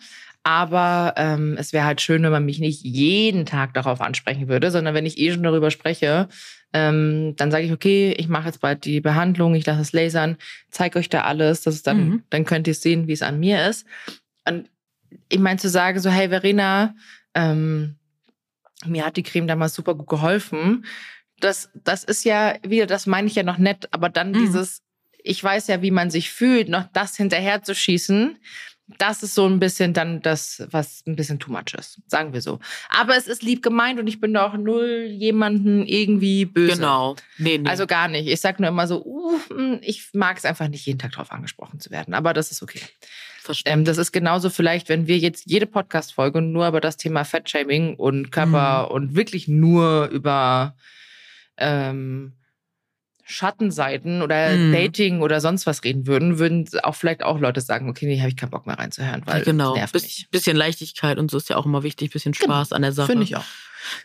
Aber 0.47 1.13
ähm, 1.17 1.57
es 1.59 1.73
wäre 1.73 1.83
halt 1.83 1.99
schön, 1.99 2.23
wenn 2.23 2.31
man 2.31 2.45
mich 2.45 2.59
nicht 2.59 2.81
jeden 2.81 3.45
Tag 3.45 3.73
darauf 3.73 3.99
ansprechen 3.99 4.47
würde, 4.47 4.71
sondern 4.71 4.93
wenn 4.93 5.05
ich 5.05 5.17
eh 5.17 5.33
schon 5.33 5.43
darüber 5.43 5.71
spreche, 5.71 6.29
ähm, 6.71 7.33
dann 7.35 7.51
sage 7.51 7.65
ich, 7.65 7.73
okay, 7.73 8.13
ich 8.17 8.29
mache 8.29 8.45
jetzt 8.45 8.61
bald 8.61 8.85
die 8.85 9.01
Behandlung, 9.01 9.55
ich 9.55 9.65
lasse 9.65 9.81
es 9.81 9.91
lasern, 9.91 10.37
zeige 10.71 10.99
euch 10.99 11.09
da 11.09 11.23
alles, 11.23 11.63
das 11.63 11.75
ist 11.75 11.85
dann, 11.85 11.97
mhm. 11.97 12.23
dann 12.29 12.45
könnt 12.45 12.65
ihr 12.65 12.75
sehen, 12.75 13.09
wie 13.09 13.11
es 13.11 13.23
an 13.23 13.41
mir 13.41 13.67
ist. 13.67 13.85
Und 14.47 14.69
ich 15.27 15.39
meine 15.39 15.59
zu 15.59 15.67
sagen, 15.67 15.99
so, 15.99 16.09
hey 16.09 16.29
Verena, 16.29 16.95
ähm, 17.33 17.97
mir 18.85 19.05
hat 19.05 19.17
die 19.17 19.23
Creme 19.23 19.47
damals 19.47 19.73
super 19.73 19.95
gut 19.95 20.07
geholfen. 20.07 20.85
Das, 21.41 21.71
das 21.73 22.05
ist 22.05 22.23
ja 22.23 22.55
wieder, 22.65 22.85
das 22.85 23.05
meine 23.05 23.27
ich 23.27 23.35
ja 23.35 23.43
noch 23.43 23.57
nett, 23.57 23.89
aber 23.91 24.07
dann 24.07 24.29
mhm. 24.29 24.45
dieses, 24.45 24.81
ich 25.21 25.43
weiß 25.43 25.67
ja, 25.67 25.81
wie 25.81 25.91
man 25.91 26.09
sich 26.09 26.31
fühlt, 26.31 26.69
noch 26.69 26.85
das 26.93 27.17
hinterher 27.17 27.63
zu 27.63 27.75
schießen, 27.75 28.37
das 28.87 29.21
ist 29.21 29.35
so 29.35 29.45
ein 29.45 29.59
bisschen 29.59 29.93
dann 29.93 30.21
das, 30.21 30.65
was 30.71 31.03
ein 31.05 31.17
bisschen 31.17 31.39
too 31.39 31.51
much 31.51 31.73
ist, 31.77 31.99
sagen 32.07 32.31
wir 32.31 32.41
so. 32.41 32.59
Aber 32.89 33.17
es 33.17 33.27
ist 33.27 33.43
lieb 33.43 33.61
gemeint 33.61 33.99
und 33.99 34.07
ich 34.07 34.21
bin 34.21 34.33
doch 34.33 34.55
null 34.55 35.07
jemanden 35.09 35.85
irgendwie 35.85 36.45
böse. 36.45 36.75
Genau. 36.75 37.15
Nee, 37.37 37.57
nee. 37.57 37.69
Also 37.69 37.85
gar 37.85 38.07
nicht. 38.07 38.27
Ich 38.27 38.39
sag 38.39 38.59
nur 38.59 38.69
immer 38.69 38.87
so, 38.87 39.03
uh, 39.03 39.39
hm, 39.49 39.79
ich 39.81 40.09
mag 40.13 40.37
es 40.37 40.45
einfach 40.45 40.69
nicht, 40.69 40.85
jeden 40.85 40.99
Tag 40.99 41.11
drauf 41.11 41.31
angesprochen 41.31 41.81
zu 41.81 41.91
werden. 41.91 42.13
Aber 42.13 42.33
das 42.33 42.51
ist 42.51 42.63
okay. 42.63 42.79
Ähm, 43.65 43.85
das 43.85 43.97
ist 43.97 44.11
genauso 44.11 44.49
vielleicht, 44.49 44.89
wenn 44.89 45.07
wir 45.07 45.17
jetzt 45.17 45.49
jede 45.49 45.65
Podcast-Folge 45.65 46.41
nur 46.41 46.67
über 46.67 46.81
das 46.81 46.97
Thema 46.97 47.23
Fettshaming 47.23 47.95
und 47.95 48.31
Körper 48.31 48.85
mhm. 48.85 48.91
und 48.95 49.15
wirklich 49.15 49.47
nur 49.47 50.07
über 50.07 50.75
ähm, 51.57 52.36
Schattenseiten 53.27 54.21
oder 54.21 54.55
mm. 54.55 54.71
Dating 54.71 55.21
oder 55.21 55.41
sonst 55.41 55.65
was 55.65 55.83
reden 55.83 56.07
würden, 56.07 56.39
würden 56.39 56.65
auch 56.83 56.95
vielleicht 56.95 57.23
auch 57.23 57.39
Leute 57.39 57.59
sagen, 57.59 57.89
okay, 57.89 58.05
nee, 58.05 58.19
habe 58.19 58.29
ich 58.29 58.37
keinen 58.37 58.51
Bock 58.51 58.65
mehr 58.65 58.79
reinzuhören, 58.79 59.21
weil 59.25 59.39
ja, 59.39 59.43
genau. 59.43 59.75
nervt 59.75 59.93
mich. 59.93 60.27
Bisschen 60.31 60.55
Leichtigkeit 60.55 61.19
und 61.19 61.29
so 61.29 61.37
ist 61.37 61.49
ja 61.49 61.57
auch 61.57 61.65
immer 61.65 61.83
wichtig, 61.83 62.11
bisschen 62.11 62.31
genau. 62.31 62.53
Spaß 62.53 62.69
genau. 62.69 62.75
an 62.77 62.81
der 62.83 62.93
Sache. 62.93 63.07
Finde 63.07 63.23
ich 63.23 63.35
auch. 63.35 63.43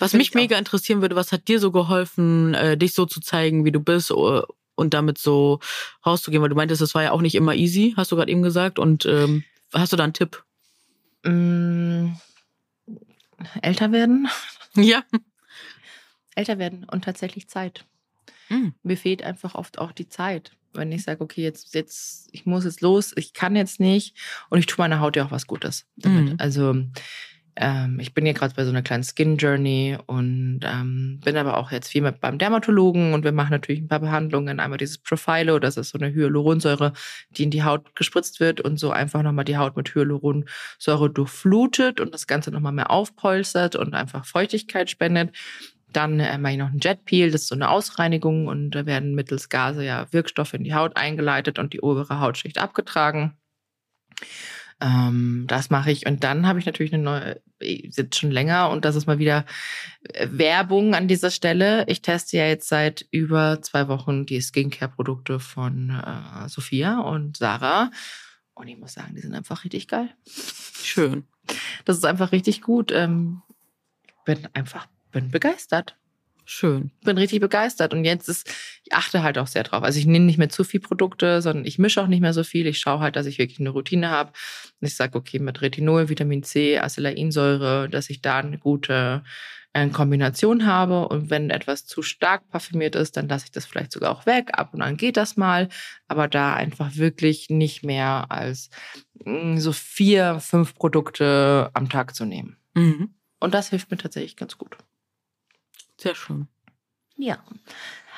Was 0.00 0.10
Find 0.10 0.20
mich 0.20 0.34
mega 0.34 0.56
auch. 0.56 0.58
interessieren 0.58 1.02
würde, 1.02 1.14
was 1.14 1.30
hat 1.30 1.46
dir 1.46 1.60
so 1.60 1.70
geholfen, 1.70 2.54
äh, 2.54 2.76
dich 2.76 2.94
so 2.94 3.06
zu 3.06 3.20
zeigen, 3.20 3.64
wie 3.64 3.72
du 3.72 3.80
bist? 3.80 4.12
und 4.74 4.94
damit 4.94 5.18
so 5.18 5.60
rauszugehen? 6.04 6.42
Weil 6.42 6.48
du 6.48 6.56
meintest, 6.56 6.82
das 6.82 6.94
war 6.94 7.04
ja 7.04 7.12
auch 7.12 7.20
nicht 7.20 7.36
immer 7.36 7.54
easy, 7.54 7.94
hast 7.96 8.10
du 8.10 8.16
gerade 8.16 8.32
eben 8.32 8.42
gesagt. 8.42 8.78
Und 8.78 9.06
ähm, 9.06 9.44
hast 9.72 9.92
du 9.92 9.96
da 9.96 10.04
einen 10.04 10.14
Tipp? 10.14 10.42
Mm, 11.24 12.12
älter 13.60 13.92
werden. 13.92 14.28
Ja. 14.74 15.04
Älter 16.34 16.58
werden 16.58 16.84
und 16.90 17.04
tatsächlich 17.04 17.48
Zeit. 17.48 17.84
Mhm. 18.52 18.74
Mir 18.82 18.96
fehlt 18.96 19.22
einfach 19.22 19.54
oft 19.54 19.78
auch 19.78 19.92
die 19.92 20.08
Zeit. 20.08 20.52
Wenn 20.74 20.92
ich 20.92 21.02
sage, 21.02 21.20
okay, 21.20 21.42
jetzt, 21.42 21.74
jetzt, 21.74 22.28
ich 22.32 22.46
muss 22.46 22.64
jetzt 22.64 22.80
los, 22.80 23.12
ich 23.16 23.34
kann 23.34 23.56
jetzt 23.56 23.78
nicht 23.78 24.16
und 24.48 24.58
ich 24.58 24.66
tue 24.66 24.82
meiner 24.82 25.00
Haut 25.00 25.16
ja 25.16 25.26
auch 25.26 25.30
was 25.30 25.46
Gutes 25.46 25.86
damit. 25.96 26.30
Mhm. 26.30 26.34
Also 26.38 26.74
ähm, 27.56 28.00
ich 28.00 28.14
bin 28.14 28.24
ja 28.24 28.32
gerade 28.32 28.54
bei 28.54 28.64
so 28.64 28.70
einer 28.70 28.82
kleinen 28.82 29.04
Skin 29.04 29.36
Journey 29.36 29.98
und 30.06 30.60
ähm, 30.62 31.20
bin 31.22 31.36
aber 31.36 31.58
auch 31.58 31.70
jetzt 31.70 31.88
viel 31.88 32.00
mit 32.00 32.20
beim 32.20 32.38
Dermatologen 32.38 33.12
und 33.12 33.24
wir 33.24 33.32
machen 33.32 33.50
natürlich 33.50 33.82
ein 33.82 33.88
paar 33.88 34.00
Behandlungen. 34.00 34.58
Einmal 34.58 34.78
dieses 34.78 34.98
Profilo, 34.98 35.58
das 35.58 35.76
ist 35.76 35.90
so 35.90 35.98
eine 35.98 36.12
Hyaluronsäure, 36.14 36.94
die 37.30 37.42
in 37.42 37.50
die 37.50 37.62
Haut 37.62 37.94
gespritzt 37.94 38.40
wird 38.40 38.62
und 38.62 38.78
so 38.78 38.90
einfach 38.90 39.22
nochmal 39.22 39.44
die 39.44 39.58
Haut 39.58 39.76
mit 39.76 39.94
Hyaluronsäure 39.94 41.10
durchflutet 41.10 42.00
und 42.00 42.14
das 42.14 42.26
Ganze 42.26 42.50
nochmal 42.50 42.72
mehr 42.72 42.90
aufpolstert 42.90 43.76
und 43.76 43.92
einfach 43.92 44.24
Feuchtigkeit 44.24 44.88
spendet. 44.88 45.36
Dann 45.92 46.20
äh, 46.20 46.38
mache 46.38 46.52
ich 46.52 46.58
noch 46.58 46.70
einen 46.70 46.80
Jet 46.80 47.04
Peel, 47.04 47.30
das 47.30 47.42
ist 47.42 47.48
so 47.48 47.54
eine 47.54 47.70
Ausreinigung 47.70 48.46
und 48.46 48.70
da 48.70 48.86
werden 48.86 49.14
mittels 49.14 49.48
Gase 49.48 49.84
ja 49.84 50.06
Wirkstoffe 50.12 50.54
in 50.54 50.64
die 50.64 50.74
Haut 50.74 50.96
eingeleitet 50.96 51.58
und 51.58 51.72
die 51.72 51.80
obere 51.80 52.20
Hautschicht 52.20 52.58
abgetragen. 52.58 53.36
Ähm, 54.82 55.44
das 55.46 55.70
mache 55.70 55.92
ich. 55.92 56.06
Und 56.06 56.24
dann 56.24 56.46
habe 56.46 56.58
ich 56.58 56.66
natürlich 56.66 56.92
eine 56.92 57.02
neue, 57.02 57.42
ich 57.60 57.94
sitze 57.94 58.20
schon 58.20 58.30
länger 58.32 58.70
und 58.70 58.84
das 58.84 58.96
ist 58.96 59.06
mal 59.06 59.20
wieder 59.20 59.46
äh, 60.12 60.26
Werbung 60.30 60.94
an 60.94 61.06
dieser 61.06 61.30
Stelle. 61.30 61.84
Ich 61.86 62.02
teste 62.02 62.36
ja 62.36 62.46
jetzt 62.46 62.68
seit 62.68 63.06
über 63.12 63.62
zwei 63.62 63.86
Wochen 63.86 64.26
die 64.26 64.40
Skincare-Produkte 64.40 65.38
von 65.38 65.90
äh, 65.90 66.48
Sophia 66.48 66.98
und 67.00 67.36
Sarah. 67.36 67.92
Und 68.54 68.66
ich 68.68 68.76
muss 68.76 68.94
sagen, 68.94 69.14
die 69.14 69.20
sind 69.20 69.34
einfach 69.34 69.64
richtig 69.64 69.86
geil. 69.86 70.10
Schön. 70.82 71.24
Das 71.84 71.96
ist 71.96 72.04
einfach 72.04 72.32
richtig 72.32 72.60
gut. 72.60 72.90
Ähm, 72.90 73.42
ich 74.04 74.14
bin 74.24 74.48
einfach 74.52 74.86
bin 75.12 75.30
begeistert 75.30 75.96
Schön. 76.44 76.90
bin 77.04 77.18
richtig 77.18 77.40
begeistert. 77.40 77.94
Und 77.94 78.04
jetzt 78.04 78.28
ist, 78.28 78.48
ich 78.84 78.92
achte 78.92 79.22
halt 79.22 79.38
auch 79.38 79.46
sehr 79.46 79.62
drauf. 79.62 79.82
Also 79.82 79.98
ich 79.98 80.06
nehme 80.06 80.26
nicht 80.26 80.38
mehr 80.38 80.48
zu 80.48 80.64
viel 80.64 80.80
Produkte, 80.80 81.40
sondern 81.40 81.64
ich 81.64 81.78
mische 81.78 82.02
auch 82.02 82.08
nicht 82.08 82.20
mehr 82.20 82.32
so 82.32 82.42
viel. 82.42 82.66
Ich 82.66 82.80
schaue 82.80 83.00
halt, 83.00 83.16
dass 83.16 83.26
ich 83.26 83.38
wirklich 83.38 83.60
eine 83.60 83.70
Routine 83.70 84.10
habe. 84.10 84.32
Und 84.80 84.86
ich 84.86 84.96
sage, 84.96 85.16
okay, 85.16 85.38
mit 85.38 85.62
Retinol, 85.62 86.08
Vitamin 86.08 86.42
C, 86.42 86.78
Acelainsäure, 86.78 87.88
dass 87.88 88.10
ich 88.10 88.22
da 88.22 88.38
eine 88.38 88.58
gute 88.58 89.22
äh, 89.72 89.88
Kombination 89.88 90.66
habe. 90.66 91.06
Und 91.08 91.30
wenn 91.30 91.50
etwas 91.50 91.86
zu 91.86 92.02
stark 92.02 92.48
parfümiert 92.48 92.96
ist, 92.96 93.16
dann 93.16 93.28
lasse 93.28 93.46
ich 93.46 93.52
das 93.52 93.64
vielleicht 93.64 93.92
sogar 93.92 94.10
auch 94.10 94.26
weg. 94.26 94.50
Ab 94.52 94.74
und 94.74 94.82
an 94.82 94.96
geht 94.96 95.16
das 95.16 95.36
mal. 95.36 95.68
Aber 96.08 96.26
da 96.26 96.54
einfach 96.54 96.96
wirklich 96.96 97.50
nicht 97.50 97.84
mehr 97.84 98.26
als 98.30 98.68
mh, 99.24 99.60
so 99.60 99.72
vier, 99.72 100.40
fünf 100.40 100.74
Produkte 100.74 101.70
am 101.72 101.88
Tag 101.88 102.16
zu 102.16 102.24
nehmen. 102.24 102.56
Mhm. 102.74 103.14
Und 103.38 103.54
das 103.54 103.70
hilft 103.70 103.90
mir 103.90 103.96
tatsächlich 103.96 104.36
ganz 104.36 104.58
gut. 104.58 104.76
Sehr 106.02 106.14
schön. 106.14 106.48
Ja. 107.16 107.38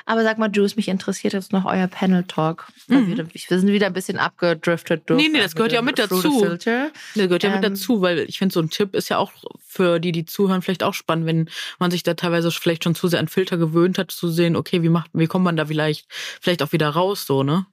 Aber 0.07 0.23
sag 0.23 0.37
mal, 0.37 0.51
Juice, 0.53 0.75
mich 0.75 0.87
interessiert 0.87 1.33
jetzt 1.33 1.51
noch 1.51 1.65
euer 1.65 1.87
Panel-Talk. 1.87 2.67
Mhm. 2.87 3.17
Wir, 3.33 3.59
sind 3.59 3.67
wieder 3.67 3.87
ein 3.87 3.93
bisschen 3.93 4.19
abgedriftet. 4.19 5.03
durch 5.07 5.19
Nee, 5.19 5.29
nee, 5.29 5.39
das 5.39 5.55
gehört 5.55 5.71
ja 5.71 5.81
den 5.81 5.85
mit 5.85 5.97
dazu. 5.97 6.21
Das 6.21 6.63
gehört 6.63 6.65
ja 6.65 6.91
mit 7.15 7.43
Ähm, 7.43 7.61
dazu, 7.61 8.01
weil 8.01 8.19
ich 8.19 8.37
finde, 8.37 8.53
so 8.53 8.59
ein 8.59 8.69
Tipp 8.69 8.93
ist 8.93 9.09
ja 9.09 9.17
auch 9.17 9.31
für 9.65 9.99
die, 9.99 10.11
die 10.11 10.25
zuhören, 10.25 10.61
vielleicht 10.61 10.83
auch 10.83 10.93
spannend, 10.93 11.25
wenn 11.25 11.49
man 11.79 11.89
sich 11.89 12.03
da 12.03 12.13
teilweise 12.13 12.51
vielleicht 12.51 12.83
schon 12.83 12.93
zu 12.93 13.07
sehr 13.07 13.19
an 13.19 13.27
Filter 13.27 13.57
gewöhnt 13.57 13.97
hat, 13.97 14.11
zu 14.11 14.29
sehen, 14.29 14.55
okay, 14.55 14.83
wie 14.83 14.89
macht, 14.89 15.09
wie 15.13 15.27
kommt 15.27 15.45
man 15.45 15.57
da 15.57 15.65
vielleicht, 15.65 16.05
vielleicht 16.39 16.61
auch 16.61 16.71
wieder 16.71 16.89
raus, 16.89 17.25
so, 17.25 17.41
ne? 17.41 17.65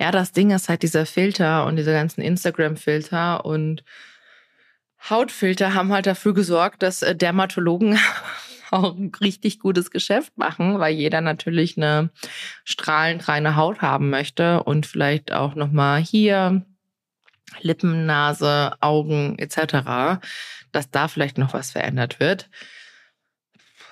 Ja, 0.00 0.10
das 0.10 0.32
Ding 0.32 0.50
ist 0.50 0.68
halt 0.68 0.82
dieser 0.82 1.06
Filter 1.06 1.66
und 1.66 1.76
diese 1.76 1.92
ganzen 1.92 2.22
Instagram-Filter 2.22 3.44
und 3.44 3.84
Hautfilter 5.08 5.74
haben 5.74 5.92
halt 5.92 6.06
dafür 6.06 6.34
gesorgt, 6.34 6.82
dass 6.82 7.02
äh, 7.02 7.14
Dermatologen 7.14 7.98
auch 8.72 8.96
ein 8.96 9.12
richtig 9.20 9.58
gutes 9.58 9.90
Geschäft 9.90 10.36
machen, 10.36 10.78
weil 10.78 10.94
jeder 10.94 11.20
natürlich 11.20 11.76
eine 11.76 12.10
strahlend 12.64 13.28
reine 13.28 13.56
Haut 13.56 13.82
haben 13.82 14.10
möchte 14.10 14.62
und 14.62 14.86
vielleicht 14.86 15.32
auch 15.32 15.54
noch 15.54 15.70
mal 15.70 16.00
hier 16.00 16.64
Lippen, 17.60 18.06
Nase, 18.06 18.72
Augen 18.80 19.38
etc., 19.38 20.20
dass 20.72 20.90
da 20.90 21.08
vielleicht 21.08 21.38
noch 21.38 21.52
was 21.52 21.72
verändert 21.72 22.18
wird. 22.18 22.48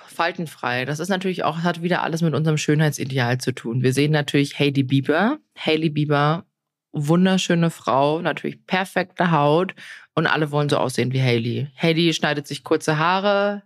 Faltenfrei. 0.07 0.85
Das 0.85 0.99
ist 0.99 1.09
natürlich 1.09 1.43
auch, 1.43 1.59
hat 1.59 1.81
wieder 1.81 2.03
alles 2.03 2.21
mit 2.21 2.33
unserem 2.33 2.57
Schönheitsideal 2.57 3.37
zu 3.37 3.53
tun. 3.53 3.81
Wir 3.81 3.93
sehen 3.93 4.11
natürlich 4.11 4.59
Hailey 4.59 4.83
Bieber. 4.83 5.39
Hailey 5.57 5.89
Bieber, 5.89 6.45
wunderschöne 6.91 7.69
Frau, 7.69 8.21
natürlich 8.21 8.65
perfekte 8.65 9.31
Haut 9.31 9.73
und 10.13 10.27
alle 10.27 10.51
wollen 10.51 10.69
so 10.69 10.77
aussehen 10.77 11.13
wie 11.13 11.21
Hailey. 11.21 11.69
Hailey 11.75 12.13
schneidet 12.13 12.47
sich 12.47 12.63
kurze 12.63 12.97
Haare. 12.97 13.63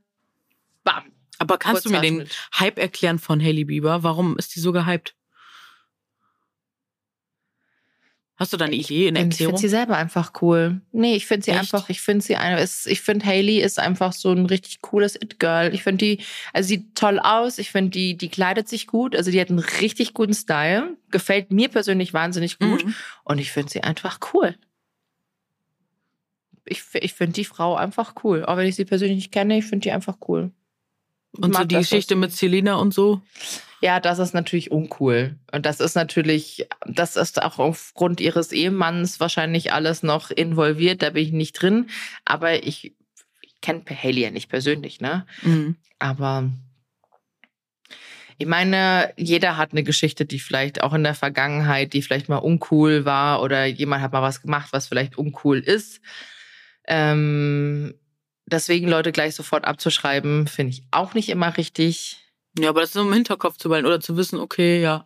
Bam. 0.86 1.12
Aber 1.38 1.58
kannst 1.58 1.84
du 1.84 1.89
mir 1.89 2.00
den. 2.00 2.30
Hype 2.58 2.80
erklären 2.80 3.20
von 3.20 3.42
Hailey 3.42 3.65
Bieber? 3.65 4.04
Warum 4.04 4.38
ist 4.38 4.56
die 4.56 4.62
so 4.62 4.72
gehypt? 4.72 5.15
Hast 8.38 8.51
du 8.51 8.58
da 8.58 8.65
eine 8.65 8.75
Idee, 8.75 9.08
eine 9.08 9.20
Ich 9.20 9.25
Erklärung? 9.25 9.54
finde 9.54 9.62
sie 9.62 9.70
selber 9.70 9.96
einfach 9.96 10.34
cool. 10.42 10.82
Nee, 10.92 11.15
ich 11.15 11.25
finde 11.25 11.46
sie 11.46 11.51
Echt? 11.51 11.60
einfach, 11.62 11.89
ich 11.89 12.01
finde 12.01 12.24
sie 12.24 12.36
eine, 12.36 12.62
ich 12.62 13.01
finde 13.01 13.25
Hailey 13.25 13.62
ist 13.62 13.80
einfach 13.80 14.12
so 14.12 14.32
ein 14.32 14.46
richtig 14.46 14.82
cooles 14.82 15.15
It-Girl. 15.15 15.74
Ich 15.74 15.84
finde 15.84 16.06
die, 16.06 16.24
also 16.51 16.68
sieht 16.68 16.96
toll 16.96 17.18
aus. 17.20 17.60
Ich 17.60 17.72
finde 17.72 17.92
die, 17.92 18.18
die 18.18 18.27
kleidet 18.27 18.68
sich 18.68 18.88
gut. 18.88 19.15
Also 19.15 19.32
die 19.32 19.39
hat 19.39 19.50
einen 19.50 19.60
richtig 19.60 20.13
guten 20.13 20.34
Style. 20.34 20.98
Gefällt 21.12 21.51
mir 21.51 21.70
persönlich 21.70 22.13
wahnsinnig 22.13 22.60
gut. 22.60 22.86
Mhm. 22.86 22.94
Und 23.24 23.39
ich 23.39 23.51
finde 23.51 23.72
sie 23.72 23.84
einfach 23.84 24.20
cool. 24.34 24.56
Ich, 26.65 26.84
ich 26.94 27.13
finde 27.13 27.34
die 27.34 27.46
Frau 27.46 27.75
einfach 27.75 28.15
cool. 28.25 28.44
Auch 28.44 28.58
wenn 28.58 28.68
ich 28.68 28.75
sie 28.75 28.86
persönlich 28.86 29.15
nicht 29.15 29.32
kenne, 29.32 29.58
ich 29.58 29.65
finde 29.65 29.84
die 29.84 29.92
einfach 29.94 30.18
cool. 30.27 30.51
Und 31.38 31.56
so 31.56 31.63
die 31.63 31.75
Geschichte 31.75 32.15
mit 32.15 32.32
Selina 32.32 32.75
und 32.75 32.94
so? 32.94 33.22
Ja, 33.82 34.00
das 34.00 34.20
ist 34.20 34.34
natürlich 34.34 34.72
uncool. 34.72 35.36
Und 35.51 35.65
das 35.65 35.80
ist 35.80 35.96
natürlich, 35.96 36.68
das 36.86 37.15
ist 37.15 37.42
auch 37.42 37.60
aufgrund 37.60 38.20
ihres 38.20 38.51
Ehemanns 38.51 39.20
wahrscheinlich 39.20 39.74
alles 39.74 40.01
noch 40.01 40.32
involviert. 40.32 41.01
Da 41.01 41.12
bin 41.12 41.24
ich 41.24 41.32
nicht 41.32 41.62
drin. 41.62 41.89
Aber 42.24 42.63
ich, 42.63 42.96
ich 43.42 43.62
kenne 43.62 43.84
Haley 43.88 44.22
ja 44.22 44.32
nicht 44.32 44.50
persönlich, 44.50 45.01
ne? 45.01 45.25
Mhm. 45.44 45.75
Aber 46.00 46.50
ich 48.38 48.48
meine, 48.48 49.13
jeder 49.18 49.56
hat 49.58 49.72
eine 49.72 49.84
Geschichte, 49.84 50.25
die 50.25 50.39
vielleicht 50.39 50.82
auch 50.82 50.94
in 50.94 51.04
der 51.04 51.15
Vergangenheit, 51.15 51.94
die 51.94 52.01
vielleicht 52.01 52.27
mal 52.27 52.38
uncool 52.38 53.06
war 53.06 53.42
oder 53.42 53.65
jemand 53.65 54.01
hat 54.01 54.12
mal 54.12 54.22
was 54.22 54.42
gemacht, 54.42 54.70
was 54.72 54.88
vielleicht 54.88 55.18
uncool 55.18 55.60
ist. 55.60 56.01
Ähm, 56.88 57.94
deswegen 58.46 58.88
Leute 58.88 59.12
gleich 59.12 59.36
sofort 59.36 59.66
abzuschreiben, 59.66 60.48
finde 60.48 60.72
ich 60.72 60.84
auch 60.92 61.14
nicht 61.14 61.30
immer 61.30 61.58
richtig. 61.58 62.18
Ja, 62.58 62.70
aber 62.70 62.82
das 62.82 62.92
ist 62.92 63.02
im 63.02 63.12
Hinterkopf 63.12 63.58
zu 63.58 63.68
behalten 63.68 63.86
oder 63.86 64.00
zu 64.00 64.16
wissen, 64.16 64.40
okay, 64.40 64.82
ja. 64.82 65.06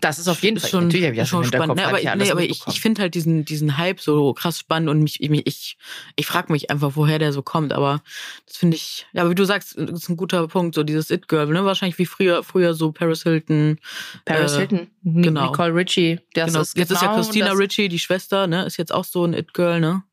Das 0.00 0.20
ist 0.20 0.28
auf 0.28 0.40
jeden 0.42 0.60
Fall 0.60 0.70
schon, 0.70 0.84
natürlich 0.84 1.06
habe 1.06 1.16
ich 1.16 1.28
schon 1.28 1.44
spannend. 1.44 1.76
Ne, 1.76 1.82
hab 1.82 1.88
aber 1.88 2.00
ich 2.00 2.14
nee, 2.14 2.30
aber 2.30 2.42
ich, 2.42 2.62
ich 2.68 2.80
finde 2.80 3.02
halt 3.02 3.14
diesen, 3.16 3.44
diesen 3.44 3.76
Hype 3.76 4.00
so 4.00 4.32
krass 4.34 4.60
spannend 4.60 4.88
und 4.88 5.00
mich, 5.00 5.20
ich, 5.20 5.30
ich, 5.46 5.78
ich 6.14 6.26
frage 6.26 6.52
mich 6.52 6.70
einfach, 6.70 6.92
woher 6.94 7.18
der 7.18 7.32
so 7.32 7.42
kommt. 7.42 7.72
Aber 7.72 8.02
das 8.46 8.58
finde 8.58 8.76
ich, 8.76 9.06
ja, 9.12 9.22
aber 9.22 9.30
wie 9.30 9.34
du 9.34 9.44
sagst, 9.44 9.76
das 9.76 9.90
ist 9.90 10.08
ein 10.08 10.16
guter 10.16 10.46
Punkt, 10.46 10.76
so 10.76 10.84
dieses 10.84 11.10
It-Girl, 11.10 11.46
ne? 11.48 11.64
Wahrscheinlich 11.64 11.98
wie 11.98 12.06
früher, 12.06 12.44
früher 12.44 12.74
so 12.74 12.92
Paris 12.92 13.24
Hilton. 13.24 13.80
Paris 14.24 14.52
äh, 14.52 14.58
Hilton, 14.58 14.90
genau. 15.02 15.50
Nicole 15.50 15.74
Richie. 15.74 16.20
Das 16.34 16.48
genau. 16.48 16.60
ist 16.60 16.76
Jetzt 16.76 16.92
ist 16.92 17.02
ja 17.02 17.08
genau 17.08 17.20
Christina 17.20 17.50
Ritchie, 17.52 17.88
die 17.88 17.98
Schwester, 17.98 18.46
ne? 18.46 18.64
Ist 18.64 18.76
jetzt 18.76 18.94
auch 18.94 19.04
so 19.04 19.24
ein 19.24 19.34
It-Girl, 19.34 19.80
ne? 19.80 20.04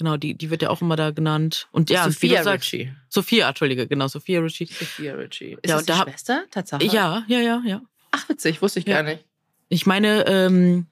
Genau, 0.00 0.16
die, 0.16 0.32
die 0.34 0.48
wird 0.48 0.62
ja 0.62 0.70
auch 0.70 0.80
immer 0.80 0.96
da 0.96 1.10
genannt. 1.10 1.68
Und 1.72 1.90
ja, 1.90 2.04
Sophia 2.04 2.42
sagst, 2.42 2.72
Richie. 2.72 2.90
Sophia, 3.10 3.46
Entschuldige, 3.50 3.86
genau, 3.86 4.08
Sophia 4.08 4.40
Ritchie. 4.40 4.64
Sophia 4.64 5.14
Richie. 5.14 5.58
Ist 5.60 5.66
Ja, 5.68 5.76
das 5.76 5.84
die 5.84 5.92
da 5.92 6.02
Schwester? 6.04 6.44
Tatsache? 6.50 6.84
Ja, 6.84 7.22
ja, 7.28 7.38
ja, 7.38 7.62
ja. 7.66 7.82
Ach, 8.12 8.26
witzig, 8.30 8.62
wusste 8.62 8.78
ich 8.80 8.86
Ja. 8.86 9.02
gar 9.02 9.02
nicht. 9.02 9.22
Ich 9.68 9.84
meine, 9.84 10.26
ähm, 10.26 10.86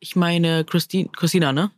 ich 0.00 0.16
meine 0.16 0.64
Christine, 0.64 1.10
Christina, 1.14 1.52
ne? 1.52 1.70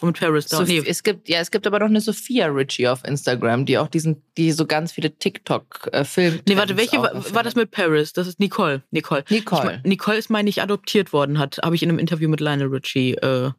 Mit 0.00 0.20
Paris 0.20 0.46
da. 0.46 0.62
Nee, 0.62 0.82
es 0.86 1.02
gibt, 1.02 1.28
ja, 1.28 1.40
es 1.40 1.50
gibt 1.50 1.66
aber 1.66 1.80
noch 1.80 1.86
eine 1.86 2.00
Sophia 2.00 2.46
Ritchie 2.46 2.86
auf 2.88 3.02
Instagram, 3.04 3.66
die 3.66 3.76
auch 3.78 3.88
diesen, 3.88 4.22
die 4.36 4.52
so 4.52 4.66
ganz 4.66 4.92
viele 4.92 5.16
TikTok-Filme. 5.16 6.40
nee, 6.46 6.56
warte, 6.56 6.76
welche 6.76 6.98
war, 6.98 7.34
war 7.34 7.42
das 7.42 7.56
mit 7.56 7.70
Paris? 7.72 8.12
Das 8.12 8.26
ist 8.28 8.38
Nicole. 8.38 8.82
Nicole. 8.92 9.24
Nicole. 9.28 9.80
Ich 9.82 9.88
Nicole 9.88 10.18
ist, 10.18 10.30
meine 10.30 10.48
ich, 10.50 10.62
adoptiert 10.62 11.12
worden, 11.12 11.38
hat, 11.38 11.58
habe 11.64 11.74
ich 11.74 11.82
in 11.82 11.88
einem 11.88 11.98
Interview 11.98 12.28
mit 12.28 12.40
Lionel 12.40 12.68
Richie 12.68 13.14
äh, 13.14 13.50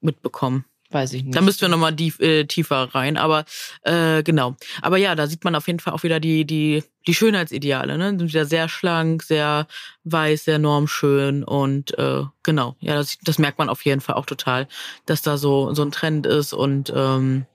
mitbekommen. 0.00 0.64
Weiß 0.92 1.12
ich 1.14 1.24
nicht. 1.24 1.34
Da 1.34 1.40
müssten 1.40 1.62
wir 1.62 1.68
nochmal 1.68 1.94
die, 1.94 2.12
äh, 2.20 2.44
tiefer 2.44 2.94
rein. 2.94 3.16
Aber 3.16 3.44
äh, 3.82 4.22
genau. 4.22 4.56
Aber 4.82 4.98
ja, 4.98 5.14
da 5.14 5.26
sieht 5.26 5.42
man 5.44 5.54
auf 5.54 5.66
jeden 5.66 5.80
Fall 5.80 5.94
auch 5.94 6.02
wieder 6.02 6.20
die, 6.20 6.44
die, 6.44 6.84
die 7.06 7.14
Schönheitsideale, 7.14 7.98
ne? 7.98 8.10
Sind 8.10 8.28
wieder 8.28 8.44
sehr 8.44 8.68
schlank, 8.68 9.22
sehr 9.22 9.66
weiß, 10.04 10.44
sehr 10.44 10.58
normschön 10.58 11.44
und 11.44 11.96
äh, 11.98 12.22
genau, 12.42 12.76
ja, 12.80 12.94
das, 12.94 13.18
das 13.22 13.38
merkt 13.38 13.58
man 13.58 13.68
auf 13.68 13.84
jeden 13.84 14.00
Fall 14.00 14.16
auch 14.16 14.26
total, 14.26 14.68
dass 15.06 15.22
da 15.22 15.36
so, 15.36 15.74
so 15.74 15.82
ein 15.82 15.92
Trend 15.92 16.26
ist 16.26 16.52
und 16.52 16.92
ähm, 16.94 17.46